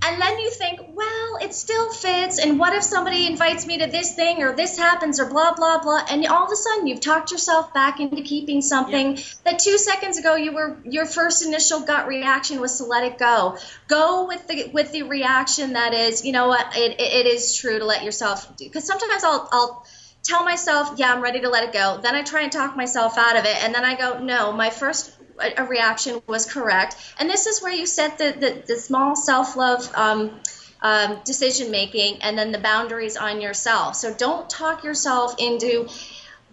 Got 0.01 0.07
stuff 0.07 0.19
like 0.19 0.19
and 0.19 0.23
then 0.23 0.39
you 0.39 0.51
think, 0.51 0.81
well, 0.95 1.39
it 1.41 1.55
still 1.55 1.93
fits. 1.93 2.39
And 2.39 2.59
what 2.59 2.73
if 2.75 2.83
somebody 2.83 3.27
invites 3.27 3.67
me 3.67 3.79
to 3.79 3.87
this 3.87 4.15
thing 4.15 4.43
or 4.43 4.55
this 4.55 4.77
happens 4.77 5.21
or 5.21 5.27
blah, 5.27 5.55
blah, 5.55 5.81
blah. 5.83 6.05
And 6.11 6.27
all 6.27 6.45
of 6.45 6.53
a 6.53 6.57
sudden 6.57 6.87
you've 6.87 7.01
talked 7.01 7.31
yourself 7.31 7.73
back 7.75 8.01
into 8.01 8.23
keeping 8.23 8.63
something 8.63 9.17
yep. 9.17 9.25
that 9.45 9.59
two 9.59 9.79
seconds 9.79 10.19
ago 10.19 10.35
you 10.37 10.53
were, 10.53 10.79
your 10.85 11.07
first 11.07 11.45
initial 11.45 11.81
gut 11.81 12.09
reaction 12.09 12.61
was 12.61 12.79
to 12.79 12.85
let 12.85 13.05
it 13.05 13.19
go. 13.19 13.59
Go 13.87 14.27
with 14.27 14.47
the, 14.49 14.71
with 14.73 14.93
the 14.93 15.05
reaction 15.05 15.75
that 15.75 15.95
is, 15.95 16.25
you 16.25 16.33
know 16.33 16.49
what, 16.49 16.77
it, 16.77 17.01
it 17.01 17.27
is 17.27 17.57
true 17.57 17.79
to 17.79 17.85
let 17.85 18.03
yourself 18.05 18.57
do. 18.57 18.65
Because 18.65 18.85
sometimes 18.85 19.25
I'll, 19.25 19.49
I'll, 19.53 19.87
tell 20.25 20.45
myself, 20.45 20.99
yeah, 20.99 21.13
I'm 21.13 21.23
ready 21.23 21.41
to 21.41 21.49
let 21.49 21.65
it 21.65 21.73
go. 21.73 22.01
Then 22.03 22.15
I 22.15 22.23
try 22.23 22.43
and 22.43 22.53
talk 22.53 22.77
myself 22.77 23.17
out 23.17 23.37
of 23.37 23.45
it. 23.45 23.65
And 23.65 23.75
then 23.75 23.85
I 23.85 23.95
go, 23.95 24.19
no, 24.19 24.53
my 24.53 24.69
first 24.69 25.18
a 25.57 25.65
reaction 25.65 26.23
was 26.27 26.47
correct. 26.47 26.97
And 27.19 27.29
this 27.29 27.47
is 27.47 27.63
where 27.63 27.73
you 27.73 27.87
set 27.87 28.19
the, 28.19 28.35
the, 28.39 28.63
the 28.67 28.77
small 28.81 29.17
self 29.17 29.57
love 29.57 29.91
um, 29.95 30.41
um, 30.83 31.19
decision 31.25 31.71
making 31.71 32.23
and 32.23 32.39
then 32.39 32.53
the 32.53 32.59
boundaries 32.59 33.17
on 33.17 33.41
yourself. 33.41 33.97
So 33.97 34.15
don't 34.15 34.49
talk 34.49 34.85
yourself 34.85 35.37
into 35.39 35.89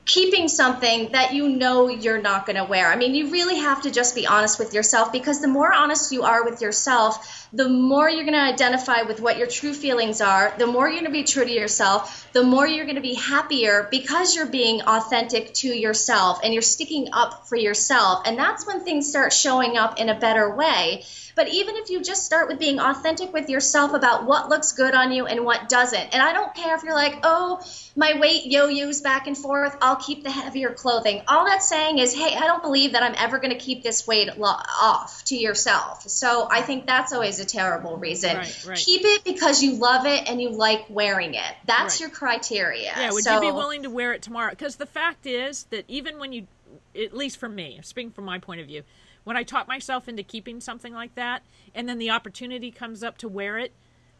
keeping 0.05 0.47
something 0.47 1.11
that 1.13 1.33
you 1.33 1.49
know 1.49 1.89
you're 1.89 2.21
not 2.21 2.45
going 2.45 2.57
to 2.57 2.63
wear. 2.63 2.91
I 2.91 2.95
mean, 2.95 3.15
you 3.15 3.31
really 3.31 3.57
have 3.57 3.81
to 3.83 3.91
just 3.91 4.13
be 4.13 4.27
honest 4.27 4.59
with 4.59 4.73
yourself 4.73 5.11
because 5.11 5.41
the 5.41 5.47
more 5.47 5.73
honest 5.73 6.11
you 6.11 6.23
are 6.23 6.45
with 6.45 6.61
yourself, 6.61 7.44
the 7.53 7.69
more 7.69 8.09
you're 8.09 8.23
going 8.23 8.33
to 8.33 8.39
identify 8.39 9.03
with 9.03 9.21
what 9.21 9.37
your 9.37 9.47
true 9.47 9.73
feelings 9.73 10.21
are, 10.21 10.53
the 10.57 10.67
more 10.67 10.87
you're 10.87 11.01
going 11.01 11.05
to 11.05 11.11
be 11.11 11.23
true 11.23 11.45
to 11.45 11.51
yourself, 11.51 12.27
the 12.33 12.43
more 12.43 12.67
you're 12.67 12.85
going 12.85 12.95
to 12.95 13.01
be 13.01 13.13
happier 13.13 13.87
because 13.89 14.35
you're 14.35 14.45
being 14.45 14.81
authentic 14.81 15.53
to 15.53 15.67
yourself 15.67 16.39
and 16.43 16.53
you're 16.53 16.61
sticking 16.61 17.09
up 17.13 17.47
for 17.47 17.55
yourself. 17.55 18.23
And 18.25 18.37
that's 18.37 18.65
when 18.67 18.81
things 18.81 19.09
start 19.09 19.33
showing 19.33 19.77
up 19.77 19.99
in 19.99 20.09
a 20.09 20.19
better 20.19 20.55
way. 20.55 21.03
But 21.35 21.49
even 21.49 21.75
if 21.75 21.89
you 21.89 22.01
just 22.01 22.25
start 22.25 22.47
with 22.47 22.59
being 22.59 22.79
authentic 22.79 23.33
with 23.33 23.49
yourself 23.49 23.93
about 23.93 24.25
what 24.25 24.47
looks 24.47 24.71
good 24.71 24.95
on 24.95 25.11
you 25.11 25.25
and 25.25 25.43
what 25.43 25.67
doesn't, 25.67 26.13
and 26.13 26.21
I 26.21 26.31
don't 26.31 26.55
care 26.55 26.75
if 26.75 26.83
you're 26.83 26.95
like, 26.95 27.19
oh, 27.23 27.61
my 27.97 28.17
weight 28.19 28.45
yo 28.45 28.67
yo's 28.67 29.01
back 29.01 29.27
and 29.27 29.37
forth, 29.37 29.75
I'll 29.81 29.97
keep 29.97 30.23
the 30.23 30.31
heavier 30.31 30.71
clothing. 30.71 31.23
All 31.27 31.45
that's 31.45 31.67
saying 31.67 31.97
is, 31.97 32.13
hey, 32.13 32.35
I 32.35 32.47
don't 32.47 32.63
believe 32.63 32.93
that 32.93 33.03
I'm 33.03 33.15
ever 33.17 33.39
going 33.39 33.51
to 33.51 33.59
keep 33.59 33.83
this 33.83 34.07
weight 34.07 34.29
off 34.39 35.25
to 35.25 35.35
yourself. 35.35 36.07
So 36.07 36.47
I 36.49 36.61
think 36.61 36.85
that's 36.85 37.11
always 37.11 37.34
a 37.39 37.45
terrible 37.45 37.97
reason. 37.97 38.37
Right, 38.37 38.65
right. 38.65 38.77
Keep 38.77 39.01
it 39.03 39.23
because 39.23 39.61
you 39.63 39.75
love 39.75 40.05
it 40.05 40.29
and 40.29 40.41
you 40.41 40.49
like 40.49 40.85
wearing 40.89 41.33
it. 41.33 41.55
That's 41.65 41.95
Right. 41.95 42.01
your 42.01 42.09
criteria. 42.09 42.93
Yeah, 42.95 43.11
would 43.11 43.23
so, 43.23 43.35
you 43.35 43.41
be 43.41 43.51
willing 43.51 43.83
to 43.83 43.89
wear 43.89 44.13
it 44.13 44.21
tomorrow? 44.21 44.51
Because 44.51 44.77
the 44.77 44.85
fact 44.85 45.25
is 45.25 45.63
that 45.65 45.85
even 45.87 46.19
when 46.19 46.33
you, 46.33 46.47
at 46.95 47.15
least 47.15 47.37
for 47.37 47.49
me, 47.49 47.79
speaking 47.83 48.11
from 48.11 48.25
my 48.25 48.39
point 48.39 48.61
of 48.61 48.67
view, 48.67 48.83
when 49.23 49.35
I 49.35 49.43
talk 49.43 49.67
myself 49.67 50.07
into 50.07 50.23
keeping 50.23 50.61
something 50.61 50.93
like 50.93 51.15
that, 51.15 51.43
and 51.73 51.89
then 51.89 51.97
the 51.97 52.11
opportunity 52.11 52.71
comes 52.71 53.03
up 53.03 53.17
to 53.19 53.27
wear 53.27 53.57
it, 53.57 53.73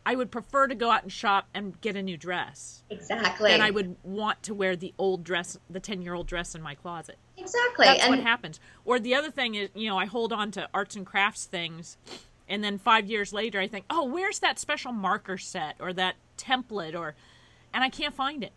I 0.06 0.15
would 0.15 0.30
prefer 0.30 0.67
to 0.67 0.75
go 0.75 0.91
out 0.91 1.04
and 1.04 1.12
shop 1.12 1.47
and 1.54 1.80
get 1.82 1.95
a 1.95 2.04
new 2.04 2.15
dress 2.15 2.84
Exactly. 2.91 3.51
And 3.51 3.63
I 3.63 3.71
would 3.71 3.95
want 4.04 4.43
to 4.43 4.54
wear 4.54 4.75
the 4.75 4.93
old 4.97 5.23
dress, 5.23 5.58
the 5.69 5.80
ten-year-old 5.80 6.28
dress 6.28 6.54
in 6.54 6.62
my 6.62 6.75
closet. 6.75 7.17
Exactly. 7.38 7.86
That's 7.86 8.04
and 8.04 8.12
what 8.12 8.19
happens. 8.19 8.60
Or 8.86 8.99
the 8.99 9.15
other 9.15 9.32
thing 9.32 9.56
is, 9.56 9.69
you 9.73 9.89
know, 9.89 9.97
I 9.97 10.06
hold 10.06 10.32
on 10.32 10.51
to 10.51 10.69
arts 10.73 10.95
and 10.95 11.06
crafts 11.06 11.45
things, 11.45 11.97
and 12.47 12.63
then 12.63 12.77
five 12.77 13.08
years 13.08 13.34
later, 13.34 13.60
I 13.60 13.67
think, 13.67 13.86
oh, 13.89 14.05
where's 14.05 14.39
that 14.39 14.60
special 14.60 14.91
marker 14.91 15.38
set 15.38 15.75
or 15.79 15.93
that 15.93 16.15
template, 16.38 16.95
or, 16.95 17.15
and 17.73 17.84
I 17.84 17.89
can't 17.89 18.13
find 18.13 18.43
it. 18.43 18.51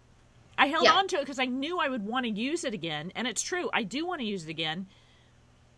I 0.56 0.66
held 0.66 0.84
Yeah. 0.84 0.94
on 0.94 1.08
to 1.08 1.16
it 1.16 1.20
because 1.20 1.38
I 1.38 1.44
knew 1.46 1.78
I 1.78 1.88
would 1.88 2.04
want 2.04 2.24
to 2.26 2.30
use 2.30 2.64
it 2.64 2.74
again, 2.74 3.12
and 3.14 3.26
it's 3.28 3.42
true, 3.42 3.70
I 3.72 3.82
do 3.84 4.04
want 4.06 4.20
to 4.20 4.26
use 4.26 4.44
it 4.44 4.50
again, 4.50 4.86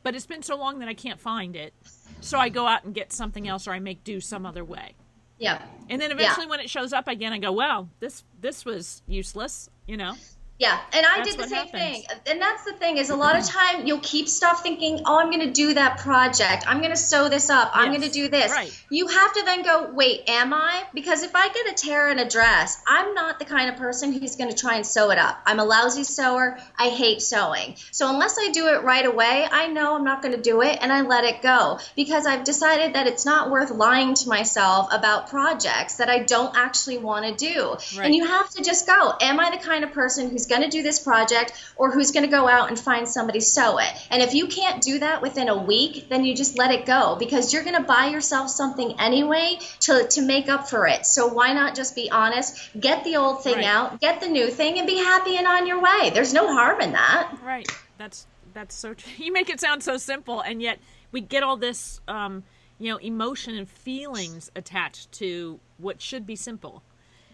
but 0.03 0.15
it's 0.15 0.27
been 0.27 0.43
so 0.43 0.57
long 0.57 0.79
that 0.79 0.89
I 0.89 0.95
can't 0.95 1.21
find 1.21 1.55
it. 1.55 1.75
So 2.23 2.39
I 2.39 2.49
go 2.49 2.67
out 2.67 2.85
and 2.85 2.95
get 2.95 3.13
something 3.13 3.47
else, 3.47 3.67
or 3.69 3.73
I 3.73 3.79
make 3.79 4.03
do 4.05 4.21
some 4.21 4.45
other 4.47 4.65
way. 4.65 4.95
yeah. 5.39 5.63
And 5.89 6.01
then 6.01 6.11
eventually, 6.13 6.47
when 6.47 6.61
it 6.61 6.69
shows 6.71 6.93
up 6.93 7.09
again, 7.09 7.33
I 7.33 7.39
go, 7.39 7.51
"Well, 7.53 7.89
this 7.99 8.25
this 8.41 8.65
was 8.65 9.03
useless," 9.07 9.69
you 9.87 9.97
know. 9.97 10.15
Yeah, 10.61 10.79
and 10.93 11.07
I 11.07 11.17
That's 11.17 11.31
did 11.31 11.39
the 11.41 11.49
same 11.49 11.67
happens. 11.69 11.73
thing. 11.73 12.05
And 12.27 12.41
that's 12.41 12.65
the 12.65 12.73
thing 12.75 12.99
is 12.99 13.09
a 13.09 13.17
lot 13.17 13.35
of 13.39 13.47
time 13.47 13.87
you'll 13.87 13.99
keep 14.01 14.29
stuff 14.29 14.63
thinking, 14.63 15.01
"Oh, 15.07 15.19
I'm 15.19 15.31
going 15.31 15.47
to 15.47 15.51
do 15.53 15.73
that 15.73 16.01
project. 16.01 16.65
I'm 16.69 16.81
going 16.81 16.91
to 16.91 16.99
sew 16.99 17.31
this 17.31 17.49
up. 17.49 17.71
I'm 17.73 17.93
Yes, 17.93 17.99
going 18.01 18.11
to 18.11 18.15
do 18.15 18.29
this." 18.29 18.53
right. 18.53 18.71
You 18.91 19.07
have 19.07 19.33
to 19.33 19.43
then 19.47 19.63
go, 19.63 19.91
"Wait, 19.95 20.29
am 20.29 20.53
I?" 20.53 20.85
Because 20.93 21.23
if 21.23 21.35
I 21.35 21.49
get 21.49 21.73
a 21.73 21.75
tear 21.75 22.11
in 22.11 22.19
a 22.19 22.29
dress, 22.29 22.79
I'm 22.87 23.15
not 23.15 23.39
the 23.39 23.47
kind 23.47 23.71
of 23.71 23.77
person 23.77 24.13
who's 24.13 24.37
going 24.37 24.51
to 24.51 24.57
try 24.57 24.75
and 24.75 24.87
sew 24.87 25.11
it 25.11 25.19
up. 25.19 25.41
I'm 25.47 25.61
a 25.61 25.65
lousy 25.65 26.05
sewer. 26.05 26.59
I 26.79 26.91
hate 26.91 27.23
sewing. 27.23 27.77
So 27.91 28.11
unless 28.11 28.37
I 28.39 28.51
do 28.51 28.67
it 28.69 28.83
right 28.83 29.07
away, 29.07 29.49
I 29.51 29.69
know 29.69 29.97
I'm 29.97 30.05
not 30.05 30.21
going 30.21 30.35
to 30.37 30.43
do 30.43 30.61
it 30.61 30.79
and 30.83 30.93
I 30.93 31.01
let 31.01 31.25
it 31.25 31.41
go 31.41 31.79
because 31.97 32.27
I've 32.27 32.45
decided 32.45 32.97
that 32.97 33.07
it's 33.07 33.25
not 33.25 33.51
worth 33.51 33.71
lying 33.71 34.13
to 34.13 34.29
myself 34.29 34.89
about 34.93 35.31
projects 35.31 35.95
that 35.97 36.11
I 36.11 36.19
don't 36.19 36.55
actually 36.55 36.99
want 36.99 37.25
to 37.25 37.35
do. 37.35 37.77
Right. 37.97 38.05
And 38.05 38.15
you 38.15 38.27
have 38.27 38.51
to 38.51 38.63
just 38.63 38.87
go, 38.87 39.15
am 39.23 39.41
I 39.41 39.51
the 39.53 39.57
kind 39.57 39.85
of 39.85 39.93
person 39.93 40.29
who's 40.29 40.50
going 40.51 40.61
to 40.61 40.69
do 40.69 40.83
this 40.83 40.99
project 41.01 41.55
or 41.77 41.91
who's 41.91 42.11
going 42.11 42.27
to 42.27 42.31
go 42.31 42.47
out 42.47 42.69
and 42.69 42.79
find 42.79 43.09
somebody 43.09 43.41
sew 43.41 43.79
it? 43.79 43.89
And 44.11 44.21
if 44.21 44.35
you 44.35 44.49
can't 44.49 44.83
do 44.83 44.99
that 44.99 45.23
within 45.23 45.49
a 45.49 45.57
week, 45.57 46.11
then 46.11 46.27
you 46.27 46.35
just 46.37 46.59
let 46.59 46.71
it 46.73 46.85
go 46.85 47.17
because 47.19 47.55
you're 47.55 47.65
going 47.65 47.77
to 47.77 47.83
buy 47.83 48.09
yourself 48.09 48.51
something 48.51 48.95
anyway 49.01 49.59
to, 49.81 50.07
to 50.11 50.21
make 50.21 50.51
up 50.51 50.69
for 50.69 50.87
it. 50.87 51.07
So 51.07 51.29
why 51.29 51.55
not 51.55 51.75
just 51.75 51.95
be 51.95 52.11
honest, 52.11 52.59
get 52.79 53.05
the 53.05 53.17
old 53.17 53.43
thing 53.43 53.55
Right. 53.57 53.65
out, 53.65 54.01
get 54.01 54.21
the 54.21 54.29
new 54.29 54.51
thing, 54.51 54.79
and 54.79 54.87
be 54.87 54.97
happy 54.99 55.37
and 55.39 55.47
on 55.47 55.67
your 55.67 55.81
way? 55.81 56.11
There's 56.13 56.35
no 56.35 56.53
harm 56.53 56.81
in 56.83 56.93
that. 56.93 57.39
Right. 57.43 57.69
That's 57.97 58.27
that's 58.53 58.75
so 58.75 58.95
true. 58.95 59.13
You 59.25 59.33
make 59.33 59.49
it 59.49 59.61
sound 59.61 59.83
so 59.83 59.97
simple, 59.97 60.41
and 60.41 60.61
yet 60.61 60.81
we 61.13 61.21
get 61.21 61.43
all 61.45 61.57
this, 61.57 62.01
um, 62.09 62.43
you 62.79 62.91
know, 62.91 62.97
emotion 62.97 63.55
and 63.57 63.69
feelings 63.69 64.51
attached 64.57 65.13
to 65.13 65.61
what 65.77 66.01
should 66.03 66.27
be 66.27 66.35
simple, 66.37 66.83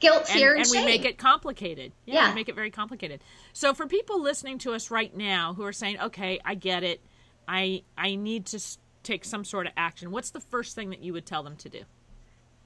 Guilt, 0.01 0.25
and, 0.29 0.39
fear, 0.39 0.55
and, 0.55 0.63
and 0.65 0.71
we 0.71 0.85
make 0.85 1.05
it 1.05 1.19
complicated. 1.19 1.93
Yeah, 2.05 2.15
Yeah. 2.15 2.29
we 2.31 2.35
make 2.35 2.49
it 2.49 2.55
very 2.55 2.71
complicated. 2.71 3.23
So 3.53 3.73
for 3.75 3.87
people 3.87 4.21
listening 4.21 4.59
to 4.59 4.73
us 4.73 4.91
right 4.91 5.15
now 5.17 5.55
who 5.55 5.65
are 5.65 5.73
saying, 5.73 6.01
"Okay, 6.01 6.39
I 6.45 6.55
get 6.55 6.83
it. 6.85 7.01
I 7.49 7.83
I 7.97 8.15
need 8.17 8.47
to 8.47 8.61
take 9.03 9.25
some 9.25 9.45
sort 9.45 9.67
of 9.67 9.73
action." 9.77 10.11
What's 10.11 10.31
the 10.31 10.41
first 10.41 10.75
thing 10.75 10.91
that 10.91 11.03
you 11.03 11.13
would 11.13 11.25
tell 11.27 11.43
them 11.43 11.57
to 11.57 11.69
do? 11.69 11.83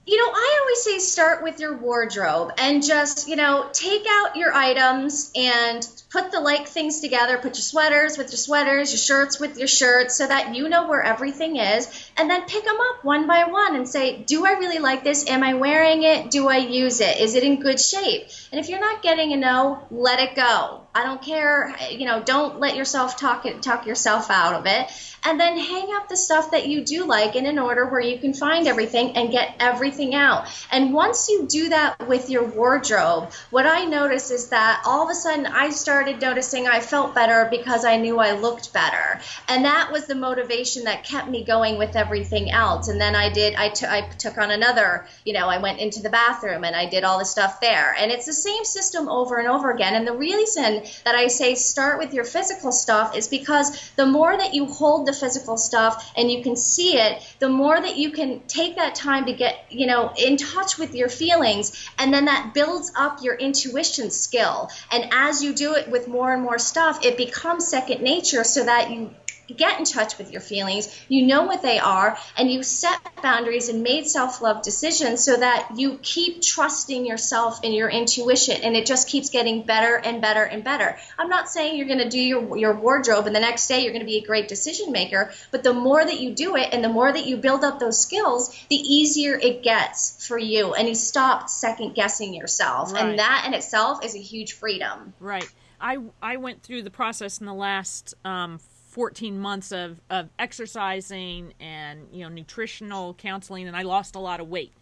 You 0.07 0.17
know, 0.17 0.33
I 0.33 0.60
always 0.71 0.85
say 0.85 0.99
start 0.99 1.43
with 1.43 1.59
your 1.59 1.77
wardrobe 1.77 2.53
and 2.59 2.85
just, 2.85 3.27
you 3.27 3.35
know, 3.35 3.69
take 3.73 4.05
out 4.09 4.37
your 4.37 4.55
items 4.55 5.33
and 5.35 5.87
put 6.11 6.31
the 6.31 6.41
like 6.41 6.69
things 6.69 7.01
together. 7.01 7.39
Put 7.39 7.57
your 7.57 7.63
sweaters 7.63 8.17
with 8.17 8.31
your 8.31 8.39
sweaters, 8.39 8.93
your 8.93 8.99
shirts 8.99 9.41
with 9.41 9.59
your 9.59 9.67
shirts, 9.67 10.17
so 10.17 10.27
that 10.27 10.55
you 10.55 10.69
know 10.69 10.89
where 10.89 11.03
everything 11.03 11.57
is. 11.57 11.89
And 12.17 12.31
then 12.31 12.43
pick 12.43 12.65
them 12.65 12.79
up 12.81 13.05
one 13.05 13.27
by 13.27 13.45
one 13.45 13.75
and 13.75 13.89
say, 13.89 14.23
do 14.23 14.47
I 14.47 14.53
really 14.53 14.79
like 14.79 15.03
this? 15.03 15.27
Am 15.29 15.43
I 15.43 15.55
wearing 15.55 16.05
it? 16.05 16.31
Do 16.31 16.49
I 16.49 16.59
use 16.59 17.01
it? 17.01 17.19
Is 17.19 17.35
it 17.35 17.43
in 17.43 17.61
good 17.61 17.81
shape? 17.81 18.29
And 18.53 18.61
if 18.61 18.69
you're 18.69 18.81
not 18.81 19.03
getting 19.03 19.33
a 19.33 19.37
no, 19.37 19.87
let 19.91 20.21
it 20.21 20.37
go. 20.37 20.83
I 20.93 21.05
don't 21.05 21.23
care, 21.23 21.73
you 21.91 22.05
know, 22.05 22.21
don't 22.21 22.59
let 22.59 22.75
yourself 22.75 23.17
talk 23.17 23.47
it, 23.47 23.63
talk 23.63 23.87
yourself 23.87 24.29
out 24.29 24.55
of 24.55 24.67
it. 24.67 24.91
And 25.23 25.39
then 25.39 25.57
hang 25.57 25.95
up 25.95 26.09
the 26.09 26.17
stuff 26.17 26.51
that 26.51 26.67
you 26.67 26.83
do 26.85 27.05
like 27.05 27.37
in 27.37 27.47
an 27.47 27.59
order 27.59 27.87
where 27.87 28.01
you 28.01 28.19
can 28.19 28.35
find 28.35 28.67
everything 28.67 29.17
and 29.17 29.31
get 29.31 29.55
everything 29.61 30.15
out. 30.15 30.49
And 30.71 30.93
once 30.93 31.29
you 31.29 31.47
do 31.47 31.69
that 31.71 32.09
with 32.09 32.31
your 32.31 32.45
wardrobe, 32.45 33.33
what 33.51 33.67
I 33.67 33.85
noticed 33.85 34.31
is 34.31 34.49
that 34.51 34.83
all 34.87 35.05
of 35.05 35.11
a 35.11 35.15
sudden 35.15 35.47
I 35.47 35.71
started 35.71 36.21
noticing 36.21 36.67
I 36.67 36.81
felt 36.81 37.15
better 37.15 37.49
because 37.51 37.85
I 37.85 37.97
knew 37.97 38.19
I 38.19 38.33
looked 38.33 38.73
better. 38.73 39.21
And 39.49 39.65
that 39.65 39.91
was 39.93 40.07
the 40.07 40.15
motivation 40.15 40.85
that 40.85 41.05
kept 41.05 41.29
me 41.29 41.45
going 41.45 41.79
with 41.79 41.97
everything 41.97 42.51
else. 42.51 42.89
And 42.89 43.01
then 43.01 43.15
I 43.15 43.29
did, 43.29 43.55
I 43.55 43.69
took 43.69 43.89
I 43.91 44.03
took 44.03 44.39
on 44.39 44.51
another, 44.51 45.07
you 45.25 45.33
know, 45.33 45.49
I 45.49 45.59
went 45.59 45.81
into 45.81 46.01
the 46.03 46.11
bathroom 46.11 46.65
and 46.65 46.77
I 46.77 46.87
did 46.87 47.05
all 47.05 47.19
the 47.19 47.25
stuff 47.25 47.61
there. 47.61 47.95
And 47.99 48.11
it's 48.11 48.27
the 48.27 48.33
same 48.33 48.65
system 48.65 49.09
over 49.09 49.39
and 49.39 49.49
over 49.49 49.71
again. 49.71 49.95
And 49.95 50.07
the 50.07 50.17
reason 50.17 50.83
that 51.05 51.15
I 51.15 51.29
say 51.29 51.55
start 51.55 51.99
with 51.99 52.15
your 52.15 52.25
physical 52.25 52.73
stuff 52.73 53.17
is 53.17 53.29
because 53.29 53.91
the 53.97 54.07
more 54.07 54.37
that 54.37 54.55
you 54.55 54.67
hold 54.67 55.07
the 55.07 55.13
physical 55.13 55.57
stuff 55.57 56.13
and 56.17 56.31
you 56.31 56.43
can 56.43 56.57
see 56.57 56.97
it, 56.97 57.23
the 57.39 57.49
more 57.49 57.81
that 57.81 57.97
you 57.97 58.11
can 58.11 58.41
take 58.47 58.77
that 58.77 58.95
time 58.95 59.27
to 59.27 59.33
get, 59.33 59.67
you 59.71 59.87
know, 59.87 60.13
in 60.17 60.37
touch 60.53 60.79
with 60.79 60.95
your 60.95 61.09
feelings. 61.09 61.73
And 61.99 62.13
then 62.13 62.27
that 62.27 62.53
builds 62.55 62.93
up 62.97 63.23
your 63.23 63.35
intuition 63.35 64.11
skill. 64.11 64.71
And 64.91 65.09
as 65.13 65.43
you 65.43 65.55
do 65.55 65.75
it 65.75 65.89
with 65.89 66.09
more 66.09 66.33
and 66.33 66.43
more 66.43 66.59
stuff, 66.59 67.05
it 67.05 67.17
becomes 67.17 67.69
second 67.69 68.03
nature 68.03 68.45
so 68.45 68.65
that 68.65 68.91
you 68.91 69.11
get 69.55 69.79
in 69.79 69.85
touch 69.85 70.19
with 70.19 70.31
your 70.31 70.41
feelings, 70.41 70.89
you 71.09 71.27
know 71.27 71.45
what 71.45 71.63
they 71.63 71.79
are, 71.79 72.17
and 72.37 72.51
you 72.51 72.63
set 72.63 72.99
boundaries 73.23 73.69
and 73.69 73.83
made 73.83 74.07
self 74.07 74.41
love 74.41 74.63
decisions 74.63 75.25
so 75.25 75.37
that 75.37 75.73
you 75.77 75.99
keep 76.03 76.43
trusting 76.43 77.07
yourself 77.07 77.61
and 77.65 77.75
your 77.75 77.89
intuition, 77.89 78.57
and 78.63 78.77
it 78.77 78.87
just 78.87 79.09
keeps 79.09 79.31
getting 79.31 79.63
better 79.63 79.97
and 79.97 80.21
better 80.21 80.43
and 80.43 80.65
better. 80.65 80.97
I'm 81.19 81.29
not 81.29 81.49
saying 81.49 81.77
you're 81.77 81.87
going 81.87 81.99
to 81.99 82.09
do 82.09 82.21
your, 82.21 82.57
your 82.57 82.75
wardrobe 82.75 83.27
and 83.27 83.35
the 83.35 83.41
next 83.41 83.67
day 83.69 83.83
you're 83.83 83.93
going 83.93 84.05
to 84.05 84.07
be 84.07 84.19
a 84.19 84.27
great 84.27 84.49
decision 84.49 84.93
maker, 84.93 85.33
but 85.51 85.63
the 85.63 85.73
more 85.73 86.05
that 86.05 86.21
you 86.21 86.35
do 86.35 86.57
it 86.57 86.71
and 86.73 86.83
the 86.83 86.89
more 86.89 87.13
that 87.13 87.27
you 87.27 87.37
build 87.37 87.65
up 87.65 87.79
those 87.79 88.01
skills, 88.01 88.55
the 88.69 88.77
easier 88.77 89.35
it 89.35 89.63
gets 89.63 90.27
for 90.27 90.39
you, 90.39 90.75
and 90.75 90.89
you 90.89 90.95
stop 90.95 91.49
second 91.49 91.95
guessing 91.95 92.35
yourself. 92.35 92.93
Right. 92.93 93.05
And 93.05 93.19
that 93.19 93.45
in 93.47 93.55
itself 93.55 94.05
is 94.05 94.15
a 94.15 94.21
huge 94.21 94.53
freedom. 94.53 95.15
Right. 95.21 95.49
I 95.81 95.99
I 96.21 96.37
went 96.37 96.63
through 96.63 96.83
the 96.83 96.91
process 96.91 97.41
in 97.41 97.47
the 97.47 97.55
last 97.55 98.15
um, 98.25 98.59
14 98.91 99.39
months 99.39 99.73
of, 99.73 100.01
of 100.11 100.29
exercising 100.39 101.55
and 101.61 102.09
you 102.13 102.25
know 102.25 102.29
nutritional 102.29 103.15
counseling, 103.15 103.67
and 103.67 103.77
I 103.77 103.83
lost 103.83 104.15
a 104.15 104.21
lot 104.21 104.41
of 104.41 104.49
weight. 104.49 104.73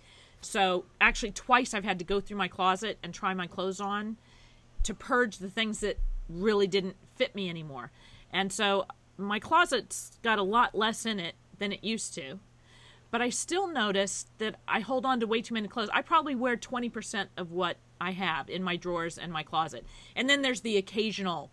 So 0.40 0.84
actually, 1.00 1.32
twice 1.32 1.74
I've 1.74 1.84
had 1.84 1.98
to 1.98 2.04
go 2.04 2.20
through 2.20 2.38
my 2.38 2.48
closet 2.48 2.98
and 3.02 3.12
try 3.12 3.34
my 3.34 3.46
clothes 3.46 3.80
on 3.80 4.16
to 4.84 4.94
purge 4.94 5.38
the 5.38 5.50
things 5.50 5.80
that 5.80 5.98
really 6.28 6.66
didn't 6.66 6.96
fit 7.16 7.34
me 7.34 7.48
anymore. 7.48 7.90
And 8.32 8.52
so 8.52 8.86
my 9.16 9.38
closet's 9.40 10.18
got 10.22 10.38
a 10.38 10.42
lot 10.42 10.74
less 10.74 11.04
in 11.04 11.18
it 11.18 11.34
than 11.58 11.72
it 11.72 11.82
used 11.82 12.14
to. 12.14 12.38
But 13.10 13.22
I 13.22 13.30
still 13.30 13.66
notice 13.66 14.26
that 14.38 14.56
I 14.68 14.80
hold 14.80 15.06
on 15.06 15.20
to 15.20 15.26
way 15.26 15.40
too 15.40 15.54
many 15.54 15.66
clothes. 15.66 15.88
I 15.92 16.02
probably 16.02 16.34
wear 16.34 16.56
20% 16.56 17.28
of 17.36 17.50
what 17.50 17.78
I 18.00 18.12
have 18.12 18.50
in 18.50 18.62
my 18.62 18.76
drawers 18.76 19.18
and 19.18 19.32
my 19.32 19.42
closet. 19.42 19.86
And 20.14 20.28
then 20.28 20.42
there's 20.42 20.60
the 20.60 20.76
occasional, 20.76 21.50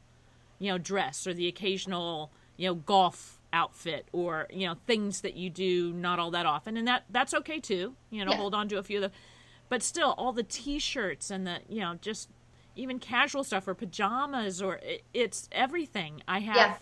you 0.59 0.69
know, 0.69 0.77
dress 0.77 1.25
or 1.25 1.33
the 1.33 1.47
occasional, 1.47 2.31
you 2.57 2.67
know, 2.67 2.75
golf 2.75 3.41
outfit 3.53 4.07
or, 4.11 4.47
you 4.49 4.67
know, 4.67 4.75
things 4.85 5.21
that 5.21 5.35
you 5.35 5.49
do 5.49 5.93
not 5.93 6.19
all 6.19 6.31
that 6.31 6.45
often. 6.45 6.77
And 6.77 6.87
that 6.87 7.03
that's 7.09 7.33
okay 7.33 7.59
too. 7.59 7.95
You 8.09 8.25
know, 8.25 8.31
Yeah. 8.31 8.37
hold 8.37 8.53
on 8.53 8.67
to 8.69 8.77
a 8.77 8.83
few 8.83 8.97
of 8.97 9.11
the 9.11 9.17
but 9.67 9.81
still 9.81 10.13
all 10.17 10.31
the 10.31 10.43
t-shirts 10.43 11.31
and 11.31 11.47
the, 11.47 11.59
you 11.67 11.79
know, 11.79 11.95
just 11.99 12.29
even 12.75 12.99
casual 12.99 13.43
stuff 13.43 13.67
or 13.67 13.73
pajamas 13.73 14.61
or 14.61 14.75
it, 14.83 15.03
it's 15.13 15.49
everything. 15.51 16.21
I 16.27 16.39
have 16.39 16.69
Yeah. 16.69 16.75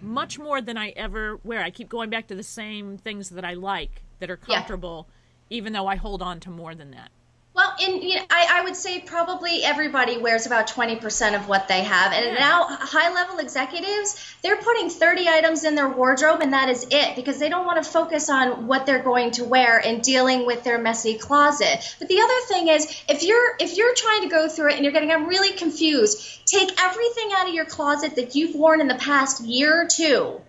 much 0.00 0.38
more 0.38 0.60
than 0.60 0.76
I 0.76 0.88
ever 0.90 1.38
wear. 1.44 1.62
I 1.62 1.70
keep 1.70 1.88
going 1.88 2.10
back 2.10 2.26
to 2.28 2.34
the 2.34 2.42
same 2.42 2.96
things 2.96 3.28
that 3.30 3.44
I 3.44 3.54
like 3.54 4.02
that 4.18 4.30
are 4.30 4.36
Yeah. 4.36 4.54
comfortable, 4.54 5.08
even 5.50 5.72
though 5.72 5.86
I 5.86 5.96
hold 5.96 6.22
on 6.22 6.40
to 6.40 6.50
more 6.50 6.74
than 6.74 6.90
that. 6.92 7.10
Well, 7.52 7.74
in 7.80 8.02
you 8.02 8.16
know, 8.16 8.22
I, 8.30 8.60
I 8.60 8.62
would 8.62 8.76
say 8.76 9.00
probably 9.00 9.64
everybody 9.64 10.18
wears 10.18 10.46
about 10.46 10.68
20% 10.68 11.34
of 11.34 11.48
what 11.48 11.66
they 11.66 11.82
have. 11.82 12.12
And 12.12 12.26
Yeah. 12.26 12.38
now 12.38 12.64
high 12.64 13.12
level 13.12 13.38
executives, 13.38 14.16
they're 14.42 14.56
putting 14.56 14.88
30 14.88 15.28
items 15.28 15.64
in 15.64 15.74
their 15.74 15.88
wardrobe 15.88 16.40
and 16.42 16.52
that 16.52 16.68
is 16.68 16.86
it 16.90 17.16
because 17.16 17.38
they 17.38 17.48
don't 17.48 17.66
want 17.66 17.82
to 17.82 17.90
focus 17.90 18.30
on 18.30 18.68
what 18.68 18.86
they're 18.86 19.02
going 19.02 19.32
to 19.32 19.44
wear 19.44 19.78
and 19.78 20.00
dealing 20.00 20.46
with 20.46 20.62
their 20.62 20.78
messy 20.78 21.18
closet. 21.18 21.96
But 21.98 22.08
the 22.08 22.20
other 22.20 22.40
thing 22.46 22.68
is 22.68 22.86
if 23.08 23.24
you're 23.24 23.56
if 23.58 23.76
you're 23.76 23.94
trying 23.94 24.22
to 24.22 24.28
go 24.28 24.48
through 24.48 24.70
it 24.70 24.74
and 24.74 24.84
you're 24.84 24.92
getting 24.92 25.10
I'm 25.10 25.26
really 25.26 25.52
confused, 25.56 26.46
take 26.46 26.70
everything 26.80 27.30
out 27.36 27.48
of 27.48 27.54
your 27.54 27.64
closet 27.64 28.14
that 28.14 28.36
you've 28.36 28.54
worn 28.54 28.80
in 28.80 28.86
the 28.86 28.94
past 28.94 29.42
year 29.42 29.82
or 29.82 29.86
two. 29.86 30.40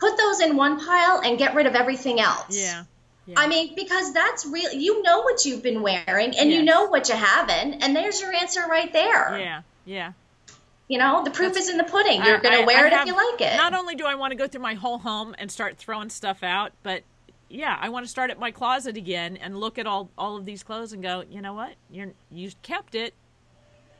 Put 0.00 0.18
those 0.18 0.40
in 0.40 0.56
one 0.56 0.84
pile 0.84 1.20
and 1.24 1.38
get 1.38 1.54
rid 1.54 1.66
of 1.66 1.76
everything 1.76 2.18
else. 2.20 2.58
Yeah. 2.58 2.84
Yeah. 3.26 3.34
I 3.38 3.46
mean, 3.46 3.74
because 3.74 4.12
that's 4.12 4.44
real. 4.46 4.72
You 4.72 5.02
know 5.02 5.22
what 5.22 5.44
you've 5.46 5.62
been 5.62 5.80
wearing, 5.82 6.36
and 6.36 6.50
you 6.50 6.62
know 6.62 6.86
what 6.88 7.08
you 7.08 7.14
haven't, 7.14 7.82
and 7.82 7.96
there's 7.96 8.20
your 8.20 8.32
answer 8.34 8.60
right 8.68 8.92
there. 8.92 9.38
yeah. 9.38 9.62
Yeah. 9.86 10.12
You 10.88 10.98
know, 10.98 11.24
the 11.24 11.30
proof 11.30 11.48
That's- 11.54 11.64
is 11.64 11.70
in 11.70 11.78
the 11.78 11.84
pudding. 11.84 12.22
You're 12.24 12.38
going 12.38 12.58
to 12.58 12.66
wear 12.66 12.84
I 12.84 12.86
it 12.88 12.92
have- 12.92 13.08
if 13.08 13.14
you 13.14 13.30
like 13.32 13.40
it. 13.40 13.56
Not 13.56 13.72
only 13.74 13.94
do 13.94 14.04
I 14.04 14.14
want 14.16 14.32
to 14.32 14.36
go 14.36 14.46
through 14.46 14.60
my 14.60 14.74
whole 14.74 14.98
home 14.98 15.34
and 15.38 15.50
start 15.50 15.78
throwing 15.78 16.10
stuff 16.10 16.42
out, 16.42 16.72
but 16.82 17.02
yeah, 17.48 17.76
I 17.80 17.88
want 17.88 18.04
to 18.04 18.10
start 18.10 18.30
at 18.30 18.38
my 18.38 18.50
closet 18.50 18.96
again 18.98 19.38
and 19.38 19.58
look 19.58 19.78
at 19.78 19.86
all 19.86 20.10
all 20.18 20.36
of 20.36 20.44
these 20.44 20.62
clothes 20.62 20.92
and 20.92 21.02
go, 21.02 21.22
you 21.30 21.40
know 21.40 21.54
what? 21.54 21.74
You're 21.90 22.12
you 22.30 22.50
kept 22.62 22.94
it 22.94 23.14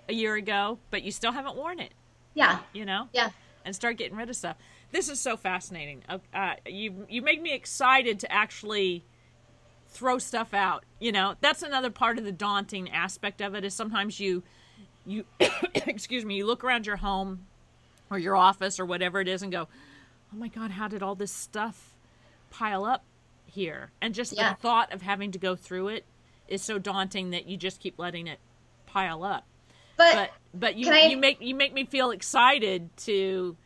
a 0.08 0.12
year 0.12 0.34
ago, 0.34 0.78
but 0.90 1.02
you 1.02 1.10
still 1.10 1.32
haven't 1.32 1.56
worn 1.56 1.80
it. 1.80 1.92
yeah, 2.34 2.58
You 2.74 2.84
know? 2.84 3.08
yeah. 3.14 3.30
and 3.64 3.74
start 3.74 3.96
getting 3.96 4.16
rid 4.18 4.28
of 4.28 4.36
stuff. 4.36 4.56
This 4.92 5.08
is 5.08 5.18
so 5.20 5.38
fascinating. 5.38 6.02
Uh, 6.08 6.18
uh, 6.34 6.54
you 6.66 7.06
you 7.08 7.22
make 7.22 7.40
me 7.40 7.54
excited 7.54 8.20
to 8.20 8.30
actually 8.30 9.02
throw 9.94 10.18
stuff 10.18 10.52
out. 10.52 10.84
You 11.00 11.12
know, 11.12 11.34
that's 11.40 11.62
another 11.62 11.90
part 11.90 12.18
of 12.18 12.24
the 12.24 12.32
daunting 12.32 12.90
aspect 12.90 13.40
of 13.40 13.54
it. 13.54 13.64
Is 13.64 13.72
sometimes 13.72 14.20
you 14.20 14.42
you 15.06 15.24
excuse 15.74 16.24
me, 16.24 16.36
you 16.36 16.46
look 16.46 16.62
around 16.64 16.86
your 16.86 16.96
home 16.96 17.46
or 18.10 18.18
your 18.18 18.36
office 18.36 18.78
or 18.78 18.84
whatever 18.84 19.20
it 19.20 19.28
is 19.28 19.42
and 19.42 19.50
go, 19.50 19.68
"Oh 20.32 20.36
my 20.36 20.48
God, 20.48 20.72
how 20.72 20.88
did 20.88 21.02
all 21.02 21.14
this 21.14 21.32
stuff 21.32 21.94
pile 22.50 22.84
up 22.84 23.02
here?" 23.46 23.90
And 24.02 24.14
just 24.14 24.32
Yeah. 24.36 24.50
the 24.50 24.56
thought 24.60 24.92
of 24.92 25.00
having 25.02 25.30
to 25.32 25.38
go 25.38 25.56
through 25.56 25.88
it 25.88 26.04
is 26.48 26.60
so 26.60 26.78
daunting 26.78 27.30
that 27.30 27.46
you 27.46 27.56
just 27.56 27.80
keep 27.80 27.98
letting 27.98 28.26
it 28.26 28.38
pile 28.86 29.24
up 29.24 29.44
But, 29.96 30.14
but 30.14 30.30
but 30.52 30.76
you 30.76 30.92
I- 30.92 31.06
you 31.06 31.16
make 31.16 31.40
you 31.40 31.54
make 31.54 31.72
me 31.72 31.84
feel 31.84 32.10
excited 32.10 32.94
to 32.98 33.56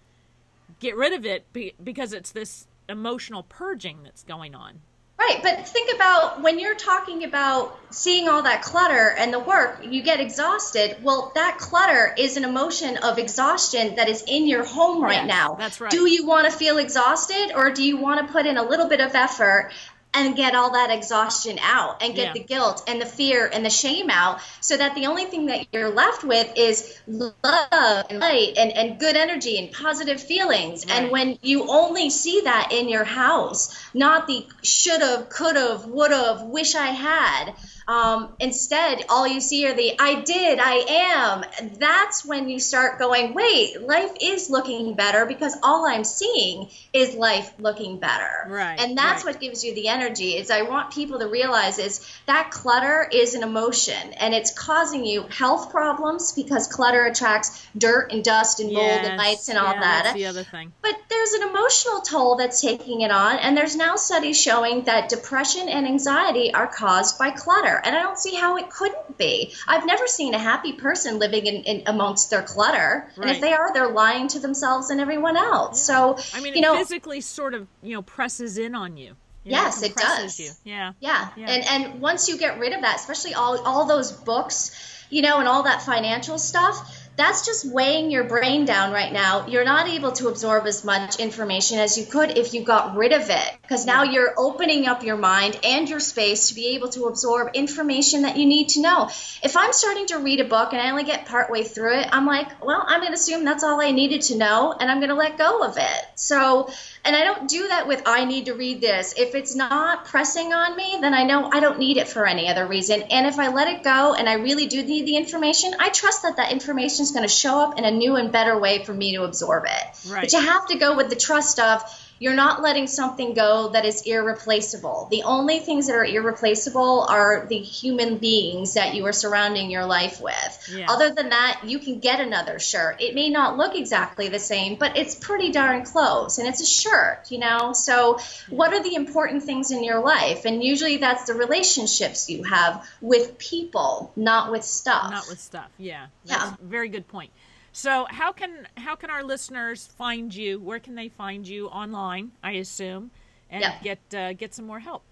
get 0.80 0.96
rid 0.96 1.12
of 1.12 1.24
it 1.26 1.52
be, 1.52 1.74
because 1.82 2.12
it's 2.12 2.30
this 2.30 2.66
emotional 2.88 3.42
purging 3.42 4.02
that's 4.04 4.22
going 4.22 4.54
on. 4.54 4.80
Right, 5.18 5.40
but 5.42 5.68
think 5.68 5.94
about 5.94 6.42
when 6.42 6.58
you're 6.58 6.74
talking 6.74 7.24
about 7.24 7.76
seeing 7.90 8.28
all 8.28 8.42
that 8.42 8.62
clutter 8.62 9.10
and 9.18 9.32
the 9.32 9.38
work, 9.38 9.80
you 9.82 10.02
get 10.02 10.20
exhausted. 10.20 10.96
Well, 11.02 11.32
that 11.34 11.58
clutter 11.58 12.14
is 12.16 12.36
an 12.36 12.44
emotion 12.44 12.98
of 12.98 13.18
exhaustion 13.18 13.96
that 13.96 14.08
is 14.08 14.22
in 14.26 14.46
your 14.46 14.64
home 14.64 15.02
right 15.02 15.26
Yes, 15.26 15.28
now. 15.28 15.54
that's 15.54 15.80
right. 15.80 15.90
Do 15.90 16.08
you 16.08 16.26
want 16.26 16.50
to 16.50 16.56
feel 16.56 16.78
exhausted, 16.78 17.52
or 17.54 17.70
do 17.70 17.82
you 17.82 17.96
want 17.96 18.26
to 18.26 18.32
put 18.32 18.46
in 18.46 18.56
a 18.58 18.62
little 18.62 18.88
bit 18.88 19.00
of 19.00 19.14
effort? 19.14 19.72
And 20.14 20.34
get 20.34 20.54
all 20.54 20.72
that 20.72 20.90
exhaustion 20.90 21.58
out 21.60 22.02
and 22.02 22.14
get 22.14 22.28
Yeah. 22.28 22.32
the 22.32 22.40
guilt 22.40 22.82
and 22.88 23.00
the 23.00 23.06
fear 23.06 23.46
and 23.46 23.64
the 23.64 23.70
shame 23.70 24.10
out 24.10 24.40
so 24.60 24.76
that 24.76 24.94
the 24.94 25.06
only 25.06 25.26
thing 25.26 25.46
that 25.46 25.66
you're 25.72 25.90
left 25.90 26.24
with 26.24 26.50
is 26.56 26.98
love 27.06 28.06
and 28.10 28.18
light 28.18 28.54
and, 28.56 28.72
and 28.72 28.98
good 28.98 29.16
energy 29.16 29.58
and 29.58 29.70
positive 29.70 30.20
feelings. 30.20 30.86
Right. 30.86 31.02
And 31.02 31.10
when 31.10 31.38
you 31.42 31.70
only 31.70 32.10
see 32.10 32.40
that 32.44 32.72
in 32.72 32.88
your 32.88 33.04
house, 33.04 33.76
not 33.94 34.26
the 34.26 34.46
should've, 34.62 35.28
could've, 35.28 35.86
would've, 35.86 36.42
wish 36.42 36.74
I 36.74 36.86
had, 36.86 37.54
um, 37.88 38.36
instead, 38.38 39.06
all 39.08 39.26
you 39.26 39.40
see 39.40 39.66
are 39.66 39.72
the 39.72 39.98
I 39.98 40.20
did, 40.20 40.58
I 40.60 41.44
am. 41.54 41.70
That's 41.78 42.22
when 42.22 42.50
you 42.50 42.60
start 42.60 42.98
going, 42.98 43.32
wait, 43.32 43.80
life 43.80 44.12
is 44.20 44.50
looking 44.50 44.94
better 44.94 45.24
because 45.24 45.56
all 45.62 45.86
I'm 45.86 46.04
seeing 46.04 46.68
is 46.92 47.14
life 47.14 47.50
looking 47.58 47.98
better. 47.98 48.46
Right, 48.46 48.78
And 48.78 48.96
that's 48.96 49.24
right. 49.24 49.32
what 49.32 49.40
gives 49.40 49.64
you 49.64 49.74
the 49.74 49.88
energy. 49.88 50.36
Is 50.36 50.50
I 50.50 50.62
want 50.62 50.92
people 50.92 51.18
to 51.20 51.28
realize 51.28 51.78
is 51.78 52.06
that 52.26 52.50
clutter 52.50 53.08
is 53.10 53.34
an 53.34 53.42
emotion 53.42 54.12
and 54.20 54.34
it's 54.34 54.50
causing 54.52 55.06
you 55.06 55.22
health 55.22 55.70
problems 55.70 56.32
because 56.32 56.66
clutter 56.66 57.06
attracts 57.06 57.66
dirt 57.76 58.12
and 58.12 58.22
dust 58.22 58.60
and 58.60 58.70
mold 58.74 59.00
and 59.00 59.04
Yes, 59.04 59.18
lights 59.18 59.48
and 59.48 59.58
all 59.58 59.72
yeah, 59.72 59.80
that. 59.80 60.02
That's 60.04 60.14
the 60.14 60.26
other 60.26 60.44
thing. 60.44 60.72
But 60.82 60.94
there's 61.18 61.32
an 61.32 61.48
emotional 61.48 62.00
toll 62.00 62.36
that's 62.36 62.60
taking 62.60 63.00
it 63.00 63.10
on, 63.10 63.38
and 63.38 63.56
there's 63.56 63.74
now 63.76 63.96
studies 63.96 64.40
showing 64.40 64.84
that 64.84 65.08
depression 65.08 65.68
and 65.68 65.86
anxiety 65.86 66.54
are 66.54 66.66
caused 66.66 67.18
by 67.18 67.30
clutter. 67.30 67.80
And 67.84 67.96
I 67.96 68.02
don't 68.02 68.18
see 68.18 68.34
how 68.34 68.56
it 68.56 68.70
couldn't 68.70 69.18
be. 69.18 69.52
I've 69.66 69.84
never 69.84 70.06
seen 70.06 70.34
a 70.34 70.38
happy 70.38 70.74
person 70.74 71.18
living 71.18 71.46
in, 71.46 71.56
in 71.64 71.82
amongst 71.86 72.30
their 72.30 72.42
clutter, 72.42 73.10
and 73.16 73.30
if 73.30 73.40
they 73.40 73.52
are, 73.52 73.72
they're 73.74 73.90
lying 73.90 74.28
to 74.28 74.38
themselves 74.38 74.90
and 74.90 75.00
everyone 75.00 75.36
else. 75.36 75.84
So 75.84 76.18
I 76.34 76.40
mean, 76.40 76.54
you 76.54 76.60
it 76.60 76.62
know, 76.62 76.76
physically 76.76 77.20
sort 77.20 77.54
of 77.54 77.66
you 77.82 77.94
know 77.94 78.02
presses 78.02 78.56
in 78.56 78.74
on 78.74 78.96
you. 78.96 79.16
you 79.44 79.52
know, 79.52 79.62
Yes, 79.62 79.82
it 79.82 79.96
compresses 79.96 80.36
does. 80.36 80.40
You. 80.64 80.72
Yeah. 80.72 80.92
Yeah. 81.00 81.28
Yeah. 81.36 81.50
And 81.50 81.64
and 81.66 82.00
once 82.00 82.28
you 82.28 82.38
get 82.38 82.60
rid 82.60 82.72
of 82.72 82.82
that, 82.82 82.96
especially 82.96 83.34
all 83.34 83.58
all 83.64 83.86
those 83.86 84.12
books, 84.12 85.04
you 85.10 85.22
know, 85.22 85.38
and 85.38 85.48
all 85.48 85.64
that 85.64 85.82
financial 85.82 86.38
stuff, 86.38 87.07
that's 87.18 87.44
just 87.44 87.70
weighing 87.70 88.12
your 88.12 88.22
brain 88.22 88.64
down 88.64 88.92
right 88.92 89.12
now. 89.12 89.48
You're 89.48 89.64
not 89.64 89.88
able 89.88 90.12
to 90.12 90.28
absorb 90.28 90.68
as 90.68 90.84
much 90.84 91.18
information 91.18 91.80
as 91.80 91.98
you 91.98 92.06
could 92.06 92.38
if 92.38 92.54
you 92.54 92.62
got 92.62 92.96
rid 92.96 93.12
of 93.12 93.28
it 93.28 93.58
because 93.60 93.84
now 93.84 94.04
you're 94.04 94.34
opening 94.38 94.86
up 94.86 95.02
your 95.02 95.16
mind 95.16 95.58
and 95.64 95.88
your 95.88 95.98
space 95.98 96.48
to 96.48 96.54
be 96.54 96.76
able 96.76 96.90
to 96.90 97.06
absorb 97.06 97.50
information 97.54 98.22
that 98.22 98.36
you 98.36 98.46
need 98.46 98.68
to 98.70 98.80
know. 98.80 99.10
If 99.42 99.56
I'm 99.56 99.72
starting 99.72 100.06
to 100.06 100.18
read 100.18 100.38
a 100.38 100.44
book 100.44 100.72
and 100.72 100.80
I 100.80 100.90
only 100.90 101.02
get 101.02 101.26
partway 101.26 101.64
through 101.64 101.98
it, 101.98 102.08
I'm 102.12 102.24
like, 102.24 102.64
well, 102.64 102.84
I'm 102.86 103.00
going 103.00 103.12
to 103.12 103.18
assume 103.18 103.44
that's 103.44 103.64
all 103.64 103.80
I 103.80 103.90
needed 103.90 104.22
to 104.22 104.36
know 104.36 104.72
and 104.78 104.88
I'm 104.88 104.98
going 104.98 105.10
to 105.10 105.16
let 105.16 105.36
go 105.36 105.64
of 105.64 105.76
it. 105.76 106.04
So, 106.14 106.70
and 107.08 107.16
I 107.16 107.24
don't 107.24 107.48
do 107.48 107.68
that 107.68 107.88
with 107.88 108.02
I 108.04 108.26
need 108.26 108.44
to 108.46 108.52
read 108.52 108.82
this. 108.82 109.14
If 109.16 109.34
it's 109.34 109.54
not 109.54 110.04
pressing 110.04 110.52
on 110.52 110.76
me, 110.76 110.98
then 111.00 111.14
I 111.14 111.24
know 111.24 111.48
I 111.50 111.58
don't 111.58 111.78
need 111.78 111.96
it 111.96 112.06
for 112.06 112.26
any 112.26 112.48
other 112.48 112.66
reason. 112.66 113.00
And 113.00 113.26
if 113.26 113.38
I 113.38 113.48
let 113.48 113.66
it 113.66 113.82
go 113.82 114.12
and 114.12 114.28
I 114.28 114.34
really 114.34 114.66
do 114.66 114.82
need 114.82 115.06
the 115.06 115.16
information, 115.16 115.74
I 115.78 115.88
trust 115.88 116.24
that 116.24 116.36
that 116.36 116.52
information 116.52 117.04
is 117.04 117.12
going 117.12 117.22
to 117.22 117.32
show 117.32 117.60
up 117.60 117.78
in 117.78 117.86
a 117.86 117.90
new 117.90 118.16
and 118.16 118.30
better 118.30 118.58
way 118.58 118.84
for 118.84 118.92
me 118.92 119.16
to 119.16 119.24
absorb 119.24 119.64
it. 119.64 120.10
Right. 120.10 120.20
But 120.20 120.34
you 120.34 120.40
have 120.40 120.66
to 120.66 120.76
go 120.76 120.96
with 120.96 121.08
the 121.08 121.16
trust 121.16 121.58
of 121.58 121.82
you're 122.18 122.34
not 122.34 122.62
letting 122.62 122.86
something 122.86 123.34
go 123.34 123.70
that 123.70 123.84
is 123.84 124.02
irreplaceable. 124.02 125.08
The 125.10 125.22
only 125.22 125.60
things 125.60 125.86
that 125.86 125.94
are 125.94 126.04
irreplaceable 126.04 127.06
are 127.08 127.46
the 127.48 127.58
human 127.58 128.18
beings 128.18 128.74
that 128.74 128.94
you 128.94 129.06
are 129.06 129.12
surrounding 129.12 129.70
your 129.70 129.86
life 129.86 130.20
with. 130.20 130.68
Yeah. 130.72 130.86
Other 130.88 131.10
than 131.10 131.30
that, 131.30 131.62
you 131.64 131.78
can 131.78 132.00
get 132.00 132.20
another 132.20 132.58
shirt. 132.58 133.00
It 133.00 133.14
may 133.14 133.28
not 133.28 133.56
look 133.56 133.74
exactly 133.74 134.28
the 134.28 134.38
same, 134.38 134.76
but 134.76 134.96
it's 134.96 135.14
pretty 135.14 135.52
darn 135.52 135.84
close 135.84 136.38
and 136.38 136.48
it's 136.48 136.60
a 136.60 136.66
shirt, 136.66 137.30
you 137.30 137.38
know? 137.38 137.72
So, 137.72 138.18
what 138.48 138.72
are 138.72 138.82
the 138.82 138.94
important 138.94 139.42
things 139.42 139.70
in 139.70 139.84
your 139.84 140.00
life? 140.00 140.44
And 140.44 140.62
usually 140.62 140.96
that's 140.96 141.24
the 141.24 141.34
relationships 141.34 142.28
you 142.28 142.42
have 142.44 142.88
with 143.00 143.38
people, 143.38 144.12
not 144.16 144.50
with 144.50 144.64
stuff. 144.64 145.10
Not 145.10 145.28
with 145.28 145.40
stuff. 145.40 145.70
Yeah. 145.78 146.06
Yeah. 146.24 146.38
That's 146.38 146.60
a 146.60 146.64
very 146.64 146.88
good 146.88 147.08
point. 147.08 147.30
So 147.78 148.06
how 148.10 148.32
can 148.32 148.66
how 148.76 148.96
can 148.96 149.08
our 149.08 149.22
listeners 149.22 149.86
find 149.86 150.34
you? 150.34 150.58
Where 150.58 150.80
can 150.80 150.96
they 150.96 151.08
find 151.08 151.46
you 151.46 151.68
online? 151.68 152.32
I 152.42 152.52
assume, 152.54 153.12
and 153.48 153.60
Yeah. 153.62 153.74
get 153.80 154.00
uh, 154.12 154.32
get 154.32 154.52
some 154.52 154.66
more 154.66 154.80
help. 154.80 155.04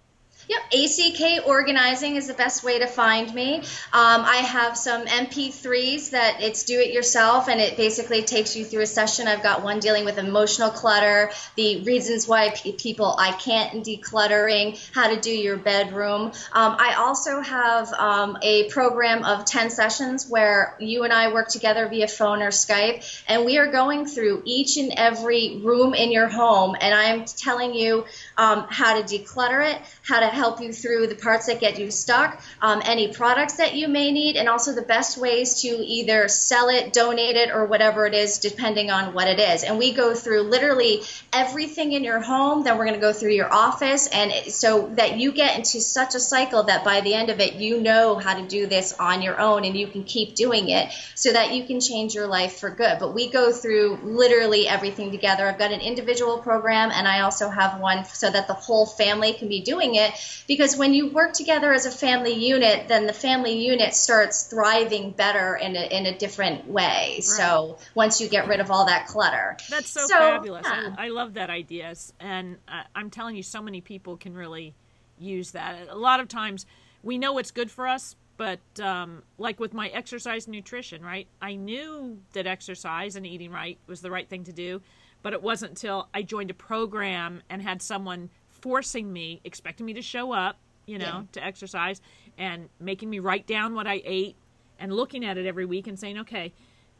Yep, 0.49 0.61
ACK 0.73 1.47
Organizing 1.47 2.15
is 2.15 2.29
the 2.29 2.35
best 2.35 2.63
way 2.63 2.79
to 2.79 2.87
find 2.87 3.35
me. 3.35 3.57
Um, 3.57 3.65
I 3.93 4.37
have 4.37 4.77
some 4.77 5.05
MP3s 5.05 6.11
that 6.11 6.41
it's 6.41 6.63
do 6.63 6.79
it 6.79 6.93
yourself, 6.93 7.49
and 7.49 7.61
it 7.61 7.77
basically 7.77 8.23
takes 8.23 8.55
you 8.55 8.65
through 8.65 8.83
a 8.83 8.87
session. 8.87 9.27
I've 9.27 9.43
got 9.43 9.65
one 9.65 9.81
dealing 9.81 10.05
with 10.05 10.19
emotional 10.19 10.71
clutter, 10.71 11.33
the 11.57 11.83
reasons 11.83 12.29
why 12.29 12.51
pe- 12.51 12.73
people 12.73 13.17
I 13.19 13.33
can't 13.33 13.85
decluttering, 13.85 14.79
how 14.95 15.13
to 15.13 15.21
do 15.21 15.31
your 15.31 15.57
bedroom. 15.57 16.27
Um, 16.53 16.77
I 16.79 16.95
also 16.99 17.41
have 17.41 17.93
um, 17.93 18.39
a 18.41 18.71
program 18.71 19.25
of 19.25 19.47
10 19.47 19.71
sessions 19.71 20.29
where 20.29 20.77
you 20.79 21.03
and 21.03 21.13
I 21.13 21.33
work 21.33 21.49
together 21.49 21.89
via 21.89 22.07
phone 22.07 22.43
or 22.43 22.51
Skype, 22.51 23.23
and 23.27 23.45
we 23.45 23.59
are 23.59 23.73
going 23.73 24.07
through 24.07 24.43
each 24.45 24.77
and 24.77 24.93
every 24.97 25.59
room 25.59 25.93
in 25.93 26.13
your 26.13 26.29
home, 26.29 26.77
and 26.81 26.95
I'm 26.95 27.25
telling 27.25 27.75
you 27.75 28.05
um, 28.38 28.66
how 28.68 29.01
to 29.01 29.03
declutter 29.03 29.72
it, 29.72 29.81
how 30.03 30.20
to 30.20 30.27
help 30.27 30.61
you 30.61 30.72
through 30.72 31.07
the 31.07 31.14
parts 31.14 31.46
that 31.46 31.61
get 31.61 31.79
you 31.79 31.90
stuck, 31.90 32.40
um, 32.61 32.83
any 32.85 33.12
products 33.12 33.55
that 33.55 33.75
you 33.75 33.88
may 33.88 34.12
need, 34.12 34.37
and 34.37 34.49
also 34.49 34.75
the 34.75 34.83
best 34.83 35.16
ways 35.16 35.62
to 35.62 35.68
either 35.68 36.29
sell 36.29 36.68
it, 36.68 36.92
donate 36.92 37.37
it, 37.37 37.51
or 37.51 37.64
whatever 37.64 38.07
it 38.07 38.14
is, 38.14 38.38
depending 38.38 38.90
on 38.90 39.14
what 39.14 39.27
it 39.29 39.40
is. 39.40 39.64
And 39.64 39.79
we 39.79 39.92
go 39.92 40.14
through 40.14 40.42
literally 40.42 41.03
everything 41.33 41.92
in 41.92 42.05
your 42.05 42.20
home. 42.20 42.64
Then 42.64 42.77
we're 42.77 42.87
going 42.87 43.01
to 43.01 43.01
go 43.01 43.12
through 43.12 43.33
your 43.33 43.53
office, 43.53 44.07
and 44.07 44.31
it, 44.31 44.53
so 44.53 44.88
that 44.96 45.16
you 45.16 45.33
get 45.33 45.57
into 45.57 45.81
such 45.81 46.14
a 46.14 46.20
cycle 46.20 46.64
that 46.64 46.85
by 46.85 47.01
the 47.01 47.14
end 47.14 47.31
of 47.31 47.40
it, 47.40 47.55
you 47.55 47.81
know 47.81 48.16
how 48.16 48.35
to 48.38 48.46
do 48.46 48.66
this 48.66 48.92
on 48.99 49.22
your 49.22 49.40
own, 49.40 49.64
and 49.64 49.77
you 49.77 49.87
can 49.87 50.05
keep 50.05 50.35
doing 50.35 50.69
it, 50.69 50.92
so 51.15 51.33
that 51.33 51.54
you 51.54 51.65
can 51.67 51.81
change 51.81 52.15
your 52.15 52.27
life 52.27 52.58
for 52.58 52.71
good. 52.71 52.98
But 52.98 53.15
we 53.15 53.31
go 53.31 53.50
through 53.52 54.00
literally 54.02 54.69
everything 54.69 55.11
together. 55.11 55.46
I've 55.46 55.58
got 55.58 55.73
an 55.73 55.81
individual 55.81 56.38
program, 56.38 56.90
and 56.92 57.08
I 57.08 57.21
also 57.21 57.48
have 57.48 57.81
one 57.81 58.04
so 58.04 58.25
that 58.31 58.46
the 58.46 58.54
whole 58.54 58.87
family 58.87 59.33
can 59.33 59.48
be 59.48 59.60
doing 59.60 59.94
it. 59.94 60.12
Because 60.46 60.77
when 60.77 60.94
you 60.94 61.10
work 61.10 61.33
together 61.33 61.72
as 61.72 61.87
a 61.87 61.90
family 61.90 62.35
unit, 62.35 62.88
then 62.88 63.06
the 63.06 63.12
family 63.12 63.64
unit 63.64 63.94
starts 63.94 64.44
thriving 64.44 65.10
better 65.10 65.56
in 65.56 65.77
a, 65.77 65.96
in 65.96 66.06
a 66.06 66.16
different 66.16 66.66
way. 66.66 67.14
Right. 67.16 67.24
So 67.24 67.79
once 67.94 68.20
you 68.20 68.29
get 68.29 68.48
rid 68.48 68.60
of 68.60 68.70
all 68.70 68.87
that 68.87 69.06
clutter. 69.06 69.56
That's 69.70 69.90
so, 69.90 70.06
so 70.06 70.18
fabulous. 70.18 70.66
Yeah. 70.66 70.94
I, 70.96 71.06
I, 71.06 71.08
love 71.08 71.35
that 71.35 71.50
idea. 71.50 71.94
And 72.20 72.56
uh, 72.68 72.83
I'm 72.94 73.10
telling 73.10 73.37
you, 73.37 73.42
so 73.42 73.62
many 73.62 73.81
people 73.81 74.16
can 74.16 74.35
really 74.35 74.74
use 75.18 75.52
that. 75.52 75.88
A 75.88 75.96
lot 75.96 76.20
of 76.20 76.29
times 76.29 76.66
we 77.02 77.18
know 77.18 77.33
what's 77.33 77.50
good 77.50 77.70
for 77.70 77.87
us, 77.87 78.16
but 78.37 78.60
um, 78.81 79.22
like 79.38 79.58
with 79.60 79.72
my 79.72 79.88
exercise 79.88 80.48
nutrition, 80.48 81.02
right? 81.02 81.27
I 81.40 81.54
knew 81.54 82.18
that 82.33 82.46
exercise 82.46 83.16
and 83.16 83.27
eating 83.27 83.50
right 83.50 83.79
was 83.87 84.00
the 84.00 84.10
right 84.10 84.29
thing 84.29 84.44
to 84.44 84.52
do, 84.52 84.83
but 85.27 85.33
it 85.33 85.42
wasn't 85.42 85.70
until 85.70 86.08
I 86.14 86.22
joined 86.22 86.52
a 86.52 86.54
program 86.54 87.42
and 87.50 87.60
had 87.60 87.83
someone 87.83 88.31
forcing 88.60 89.12
me, 89.12 89.40
expecting 89.42 89.85
me 89.85 89.94
to 89.94 90.00
show 90.00 90.31
up, 90.31 90.56
you 90.87 90.98
know, 90.98 91.04
yeah. 91.04 91.22
to 91.33 91.44
exercise 91.44 92.00
and 92.38 92.68
making 92.79 93.10
me 93.10 93.18
write 93.18 93.44
down 93.44 93.74
what 93.74 93.88
I 93.88 94.00
ate 94.04 94.37
and 94.79 94.92
looking 94.92 95.24
at 95.24 95.37
it 95.37 95.44
every 95.44 95.64
week 95.64 95.88
and 95.88 95.98
saying, 95.98 96.18
okay, 96.18 96.52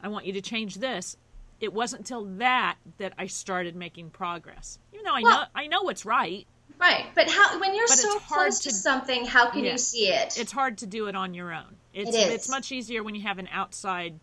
I 0.03 0.09
want 0.09 0.25
you 0.25 0.33
to 0.33 0.41
change 0.41 0.75
this. 0.75 1.15
It 1.61 1.71
wasn't 1.71 2.01
until 2.01 2.25
that 2.39 2.75
that 2.97 3.13
I 3.17 3.27
started 3.27 3.77
making 3.77 4.09
progress. 4.09 4.77
Even 4.91 5.05
though 5.05 5.15
I 5.15 5.21
well, 5.21 5.39
know 5.39 5.45
I 5.55 5.67
know 5.67 5.83
what's 5.83 6.05
right. 6.05 6.45
Right, 6.77 7.05
but 7.15 7.31
how 7.31 7.61
when 7.61 7.75
you're 7.75 7.87
but 7.87 7.97
so 7.97 8.19
close 8.19 8.59
to, 8.59 8.69
to, 8.71 8.75
something, 8.75 9.23
how 9.23 9.51
can 9.51 9.63
yeah, 9.63 9.71
you 9.71 9.77
see 9.77 10.09
it? 10.09 10.37
It's 10.37 10.51
hard 10.51 10.79
to 10.79 10.85
do 10.85 11.07
it 11.07 11.15
on 11.15 11.33
your 11.33 11.53
own. 11.53 11.77
It's 11.93 12.13
it 12.13 12.27
is. 12.27 12.33
it's 12.33 12.49
much 12.49 12.73
easier 12.73 13.03
when 13.03 13.15
you 13.15 13.21
have 13.21 13.39
an 13.39 13.47
outside 13.53 14.19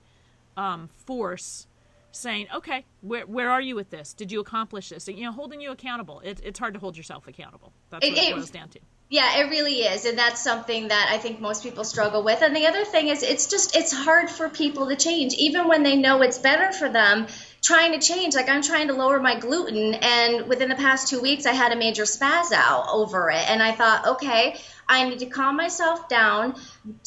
um, 0.59 0.91
force 1.07 1.67
saying, 2.15 2.47
"Okay, 2.55 2.85
where 3.01 3.27
where 3.27 3.51
are 3.51 3.61
you 3.61 3.75
with 3.75 3.91
this? 3.91 4.15
Did 4.15 4.33
you 4.33 4.41
accomplish 4.41 4.89
this?" 4.91 5.09
You 5.09 5.25
know, 5.25 5.33
holding 5.33 5.61
you 5.61 5.71
accountable. 5.71 6.21
It, 6.21 6.41
it's 6.45 6.59
hard 6.59 6.75
to 6.75 6.81
hold 6.81 6.97
yourself 6.97 7.27
accountable. 7.27 7.73
That's 7.91 8.07
what 8.07 8.19
it, 8.19 8.23
it 8.23 8.35
boils 8.35 8.51
down 8.51 8.69
to. 8.71 8.81
Yeah, 9.11 9.39
it 9.39 9.51
really 9.51 9.75
is. 9.75 10.07
And 10.07 10.19
that's 10.19 10.43
something 10.43 10.89
that 10.89 11.09
I 11.11 11.19
think 11.19 11.39
most 11.39 11.63
people 11.63 11.85
struggle 11.85 12.25
with. 12.25 12.43
And 12.43 12.57
the 12.57 12.67
other 12.67 12.85
thing 12.85 13.09
is 13.09 13.23
it's 13.23 13.47
just 13.47 13.77
it's 13.77 13.93
hard 13.93 14.31
for 14.31 14.49
people 14.49 14.89
to 14.89 14.97
change 14.97 15.35
even 15.35 15.69
when 15.69 15.83
they 15.83 15.97
know 15.97 16.23
it's 16.23 16.39
better 16.39 16.73
for 16.73 16.89
them 16.89 17.27
trying 17.63 17.93
to 17.93 17.99
change. 17.99 18.35
Like 18.35 18.49
I'm 18.49 18.63
trying 18.63 18.89
to 18.89 18.95
lower 18.95 19.21
my 19.21 19.39
gluten, 19.39 19.95
and 19.95 20.49
within 20.49 20.69
the 20.69 20.75
past 20.75 21.09
two 21.09 21.21
weeks, 21.21 21.47
I 21.47 21.53
had 21.53 21.73
a 21.73 21.77
major 21.77 22.05
spaz 22.05 22.53
out 22.53 22.87
over 22.91 23.31
it. 23.31 23.51
And 23.51 23.63
I 23.63 23.73
thought, 23.73 24.07
okay, 24.15 24.59
I 24.89 25.09
need 25.09 25.21
to 25.21 25.27
calm 25.27 25.57
myself 25.57 26.09
down, 26.09 26.55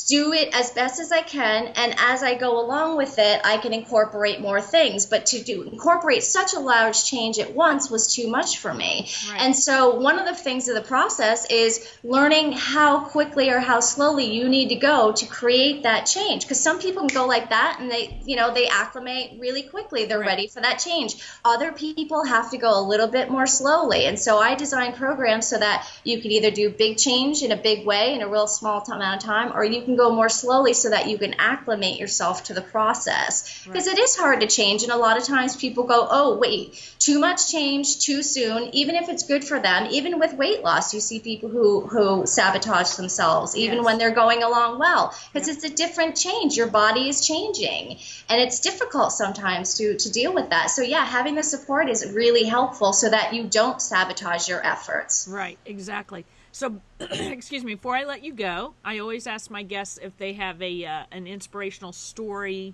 do 0.08 0.34
it 0.34 0.50
as 0.54 0.72
best 0.72 1.00
as 1.00 1.12
I 1.12 1.22
can, 1.22 1.68
and 1.76 1.96
as 1.98 2.24
I 2.24 2.36
go 2.36 2.60
along 2.60 2.98
with 2.98 3.20
it, 3.20 3.42
I 3.44 3.58
can 3.58 3.74
incorporate 3.74 4.42
more 4.42 4.62
things. 4.62 5.06
But 5.06 5.28
to 5.28 5.44
do 5.44 5.64
incorporate 5.64 6.24
such 6.24 6.54
a 6.54 6.60
large 6.60 7.04
change 7.04 7.40
at 7.40 7.54
once 7.54 7.90
was 7.90 8.14
too 8.14 8.30
much 8.30 8.58
for 8.58 8.74
me. 8.74 9.10
Right. 9.30 9.42
And 9.42 9.56
so 9.56 9.96
one 9.96 10.20
of 10.20 10.26
the 10.26 10.36
things 10.36 10.68
of 10.68 10.76
the 10.76 10.82
process 10.82 11.50
is 11.52 11.88
learning 12.04 12.54
how 12.54 13.02
quickly 13.06 13.50
or 13.50 13.60
how 13.60 13.80
slowly 13.80 14.34
you 14.34 14.50
need 14.50 14.70
to 14.70 14.76
go 14.76 15.12
to 15.12 15.26
create 15.26 15.84
that 15.84 16.06
change. 16.06 16.44
Because 16.44 16.60
some 16.60 16.80
people 16.80 17.08
can 17.08 17.16
go 17.16 17.28
like 17.28 17.50
that 17.50 17.78
and 17.80 17.92
they, 17.92 18.20
you 18.26 18.36
know, 18.36 18.54
they 18.54 18.68
acclimate 18.68 19.40
really 19.40 19.64
quickly. 19.64 20.06
They're 20.06 20.20
right. 20.20 20.28
ready 20.28 20.48
for 20.48 20.62
that 20.62 20.80
change. 20.80 21.16
Other 21.46 21.72
people 21.72 22.26
have 22.26 22.52
to 22.52 22.58
go 22.58 22.80
a 22.80 22.82
little 22.82 23.08
bit 23.08 23.30
more 23.30 23.48
slowly. 23.48 24.06
And 24.06 24.20
so 24.20 24.38
I 24.38 24.56
design 24.56 24.94
programs 24.94 25.48
so 25.48 25.58
that 25.58 25.88
you 26.04 26.22
can 26.22 26.32
either 26.32 26.52
do 26.52 26.70
big 26.70 26.98
change 26.98 27.44
in 27.44 27.52
a 27.52 27.58
big 27.68 27.86
way 27.86 28.14
in 28.16 28.22
a 28.22 28.30
real 28.30 28.48
small 28.48 28.82
amount 28.88 29.22
of 29.22 29.24
time, 29.28 29.52
or 29.54 29.62
you 29.62 29.82
can 29.82 29.98
go 29.98 30.16
more 30.16 30.30
slowly 30.30 30.74
so 30.74 30.90
that 30.90 31.10
you 31.10 31.18
can 31.18 31.34
acclimate 31.38 32.00
yourself 32.00 32.46
to 32.46 32.54
the 32.54 32.62
process. 32.62 33.66
Because 33.66 33.88
right. 33.88 33.98
it 33.98 34.02
is 34.02 34.16
hard 34.16 34.40
to 34.40 34.48
change, 34.48 34.84
and 34.84 34.92
a 34.94 34.98
lot 34.98 35.18
of 35.18 35.24
times 35.26 35.58
people 35.58 35.84
go, 35.84 36.08
oh, 36.10 36.38
wait, 36.38 36.82
too 36.98 37.20
much 37.20 37.52
change 37.52 38.00
too 38.00 38.24
soon, 38.24 38.70
even 38.74 38.96
if 38.96 39.10
it's 39.10 39.24
good 39.24 39.44
for 39.44 39.60
them. 39.60 39.88
Even 39.92 40.18
with 40.18 40.34
weight 40.34 40.64
loss, 40.64 40.94
you 40.94 41.02
see 41.02 41.20
people 41.20 41.50
who, 41.50 41.82
who 41.82 42.26
sabotage 42.26 42.92
themselves, 42.96 43.58
even 43.58 43.80
yes. 43.80 43.86
when 43.86 43.98
they're 43.98 44.16
going 44.24 44.44
along 44.44 44.80
well, 44.80 45.14
because 45.34 45.50
yep. 45.50 45.58
it's 45.58 45.66
a 45.66 45.76
different 45.76 46.16
change. 46.16 46.56
Your 46.56 46.68
body 46.68 47.10
is 47.10 47.28
changing, 47.28 47.98
and 48.30 48.40
it's 48.40 48.62
difficult 48.62 49.12
sometimes 49.12 49.74
to, 49.80 49.98
to 49.98 50.10
deal 50.10 50.34
with 50.34 50.52
that. 50.52 50.70
So, 50.70 50.84
yeah, 50.84 51.04
having 51.04 51.36
the 51.36 51.44
support 51.44 51.90
is 51.90 52.14
really 52.14 52.46
helpful 52.46 52.94
so 52.94 53.10
that 53.10 53.34
you 53.34 53.44
don't 53.44 53.82
sabotage 53.82 54.48
your 54.48 54.66
efforts. 54.66 55.28
Right, 55.30 55.58
exactly. 55.66 56.24
So, 56.58 56.82
excuse 57.00 57.64
me, 57.64 57.76
before 57.76 57.96
I 57.96 58.06
let 58.06 58.24
you 58.24 58.34
go, 58.34 58.74
I 58.84 58.98
always 58.98 59.28
ask 59.28 59.52
my 59.52 59.62
guests 59.62 60.00
if 60.02 60.18
they 60.18 60.34
have 60.34 60.60
a 60.60 60.86
uh, 60.86 61.04
an 61.12 61.28
inspirational 61.28 61.94
story 61.94 62.74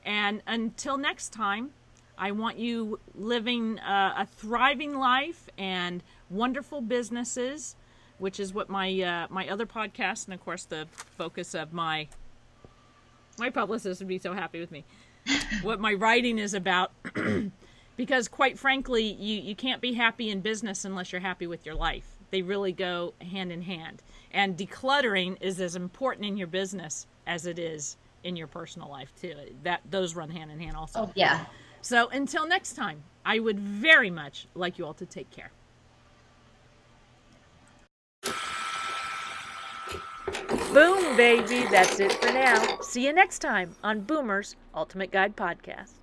And 0.05 0.41
until 0.47 0.97
next 0.97 1.33
time, 1.33 1.69
I 2.17 2.31
want 2.31 2.57
you 2.57 2.99
living 3.13 3.77
uh, 3.77 4.15
a 4.17 4.25
thriving 4.25 4.97
life 4.97 5.49
and 5.55 6.01
wonderful 6.31 6.81
businesses, 6.81 7.75
which 8.17 8.39
is 8.39 8.55
what 8.55 8.69
my 8.69 9.03
uh, 9.03 9.27
my 9.29 9.47
other 9.49 9.67
podcast 9.67 10.25
and 10.25 10.33
of 10.33 10.43
course 10.43 10.65
the 10.65 10.87
focus 10.91 11.53
of 11.53 11.73
my 11.73 12.07
my 13.39 13.49
publicist 13.49 14.01
would 14.01 14.07
be 14.07 14.19
so 14.19 14.33
happy 14.33 14.59
with 14.59 14.71
me. 14.71 14.85
what 15.61 15.79
my 15.79 15.93
writing 15.93 16.39
is 16.39 16.53
about. 16.53 16.91
because 17.97 18.27
quite 18.27 18.57
frankly, 18.57 19.03
you, 19.03 19.41
you 19.41 19.55
can't 19.55 19.81
be 19.81 19.93
happy 19.93 20.29
in 20.29 20.41
business 20.41 20.85
unless 20.85 21.11
you're 21.11 21.21
happy 21.21 21.47
with 21.47 21.65
your 21.65 21.75
life. 21.75 22.05
They 22.31 22.41
really 22.41 22.71
go 22.71 23.13
hand 23.19 23.51
in 23.51 23.61
hand. 23.61 24.01
And 24.31 24.57
decluttering 24.57 25.37
is 25.41 25.59
as 25.59 25.75
important 25.75 26.25
in 26.25 26.37
your 26.37 26.47
business 26.47 27.07
as 27.27 27.45
it 27.45 27.59
is 27.59 27.97
in 28.23 28.35
your 28.35 28.47
personal 28.47 28.89
life 28.89 29.11
too. 29.19 29.35
That 29.63 29.81
those 29.89 30.15
run 30.15 30.29
hand 30.29 30.51
in 30.51 30.59
hand 30.59 30.77
also. 30.77 31.01
Oh 31.01 31.11
yeah. 31.15 31.45
So 31.81 32.07
until 32.09 32.47
next 32.47 32.73
time, 32.73 33.03
I 33.25 33.39
would 33.39 33.59
very 33.59 34.09
much 34.09 34.47
like 34.55 34.77
you 34.77 34.85
all 34.85 34.93
to 34.95 35.05
take 35.05 35.29
care. 35.31 35.51
Boom, 40.73 41.17
baby. 41.17 41.65
That's 41.71 41.99
it 41.99 42.13
for 42.13 42.31
now. 42.31 42.79
See 42.81 43.05
you 43.05 43.13
next 43.13 43.39
time 43.39 43.75
on 43.83 44.01
Boomer's 44.01 44.55
Ultimate 44.75 45.11
Guide 45.11 45.35
Podcast. 45.35 45.98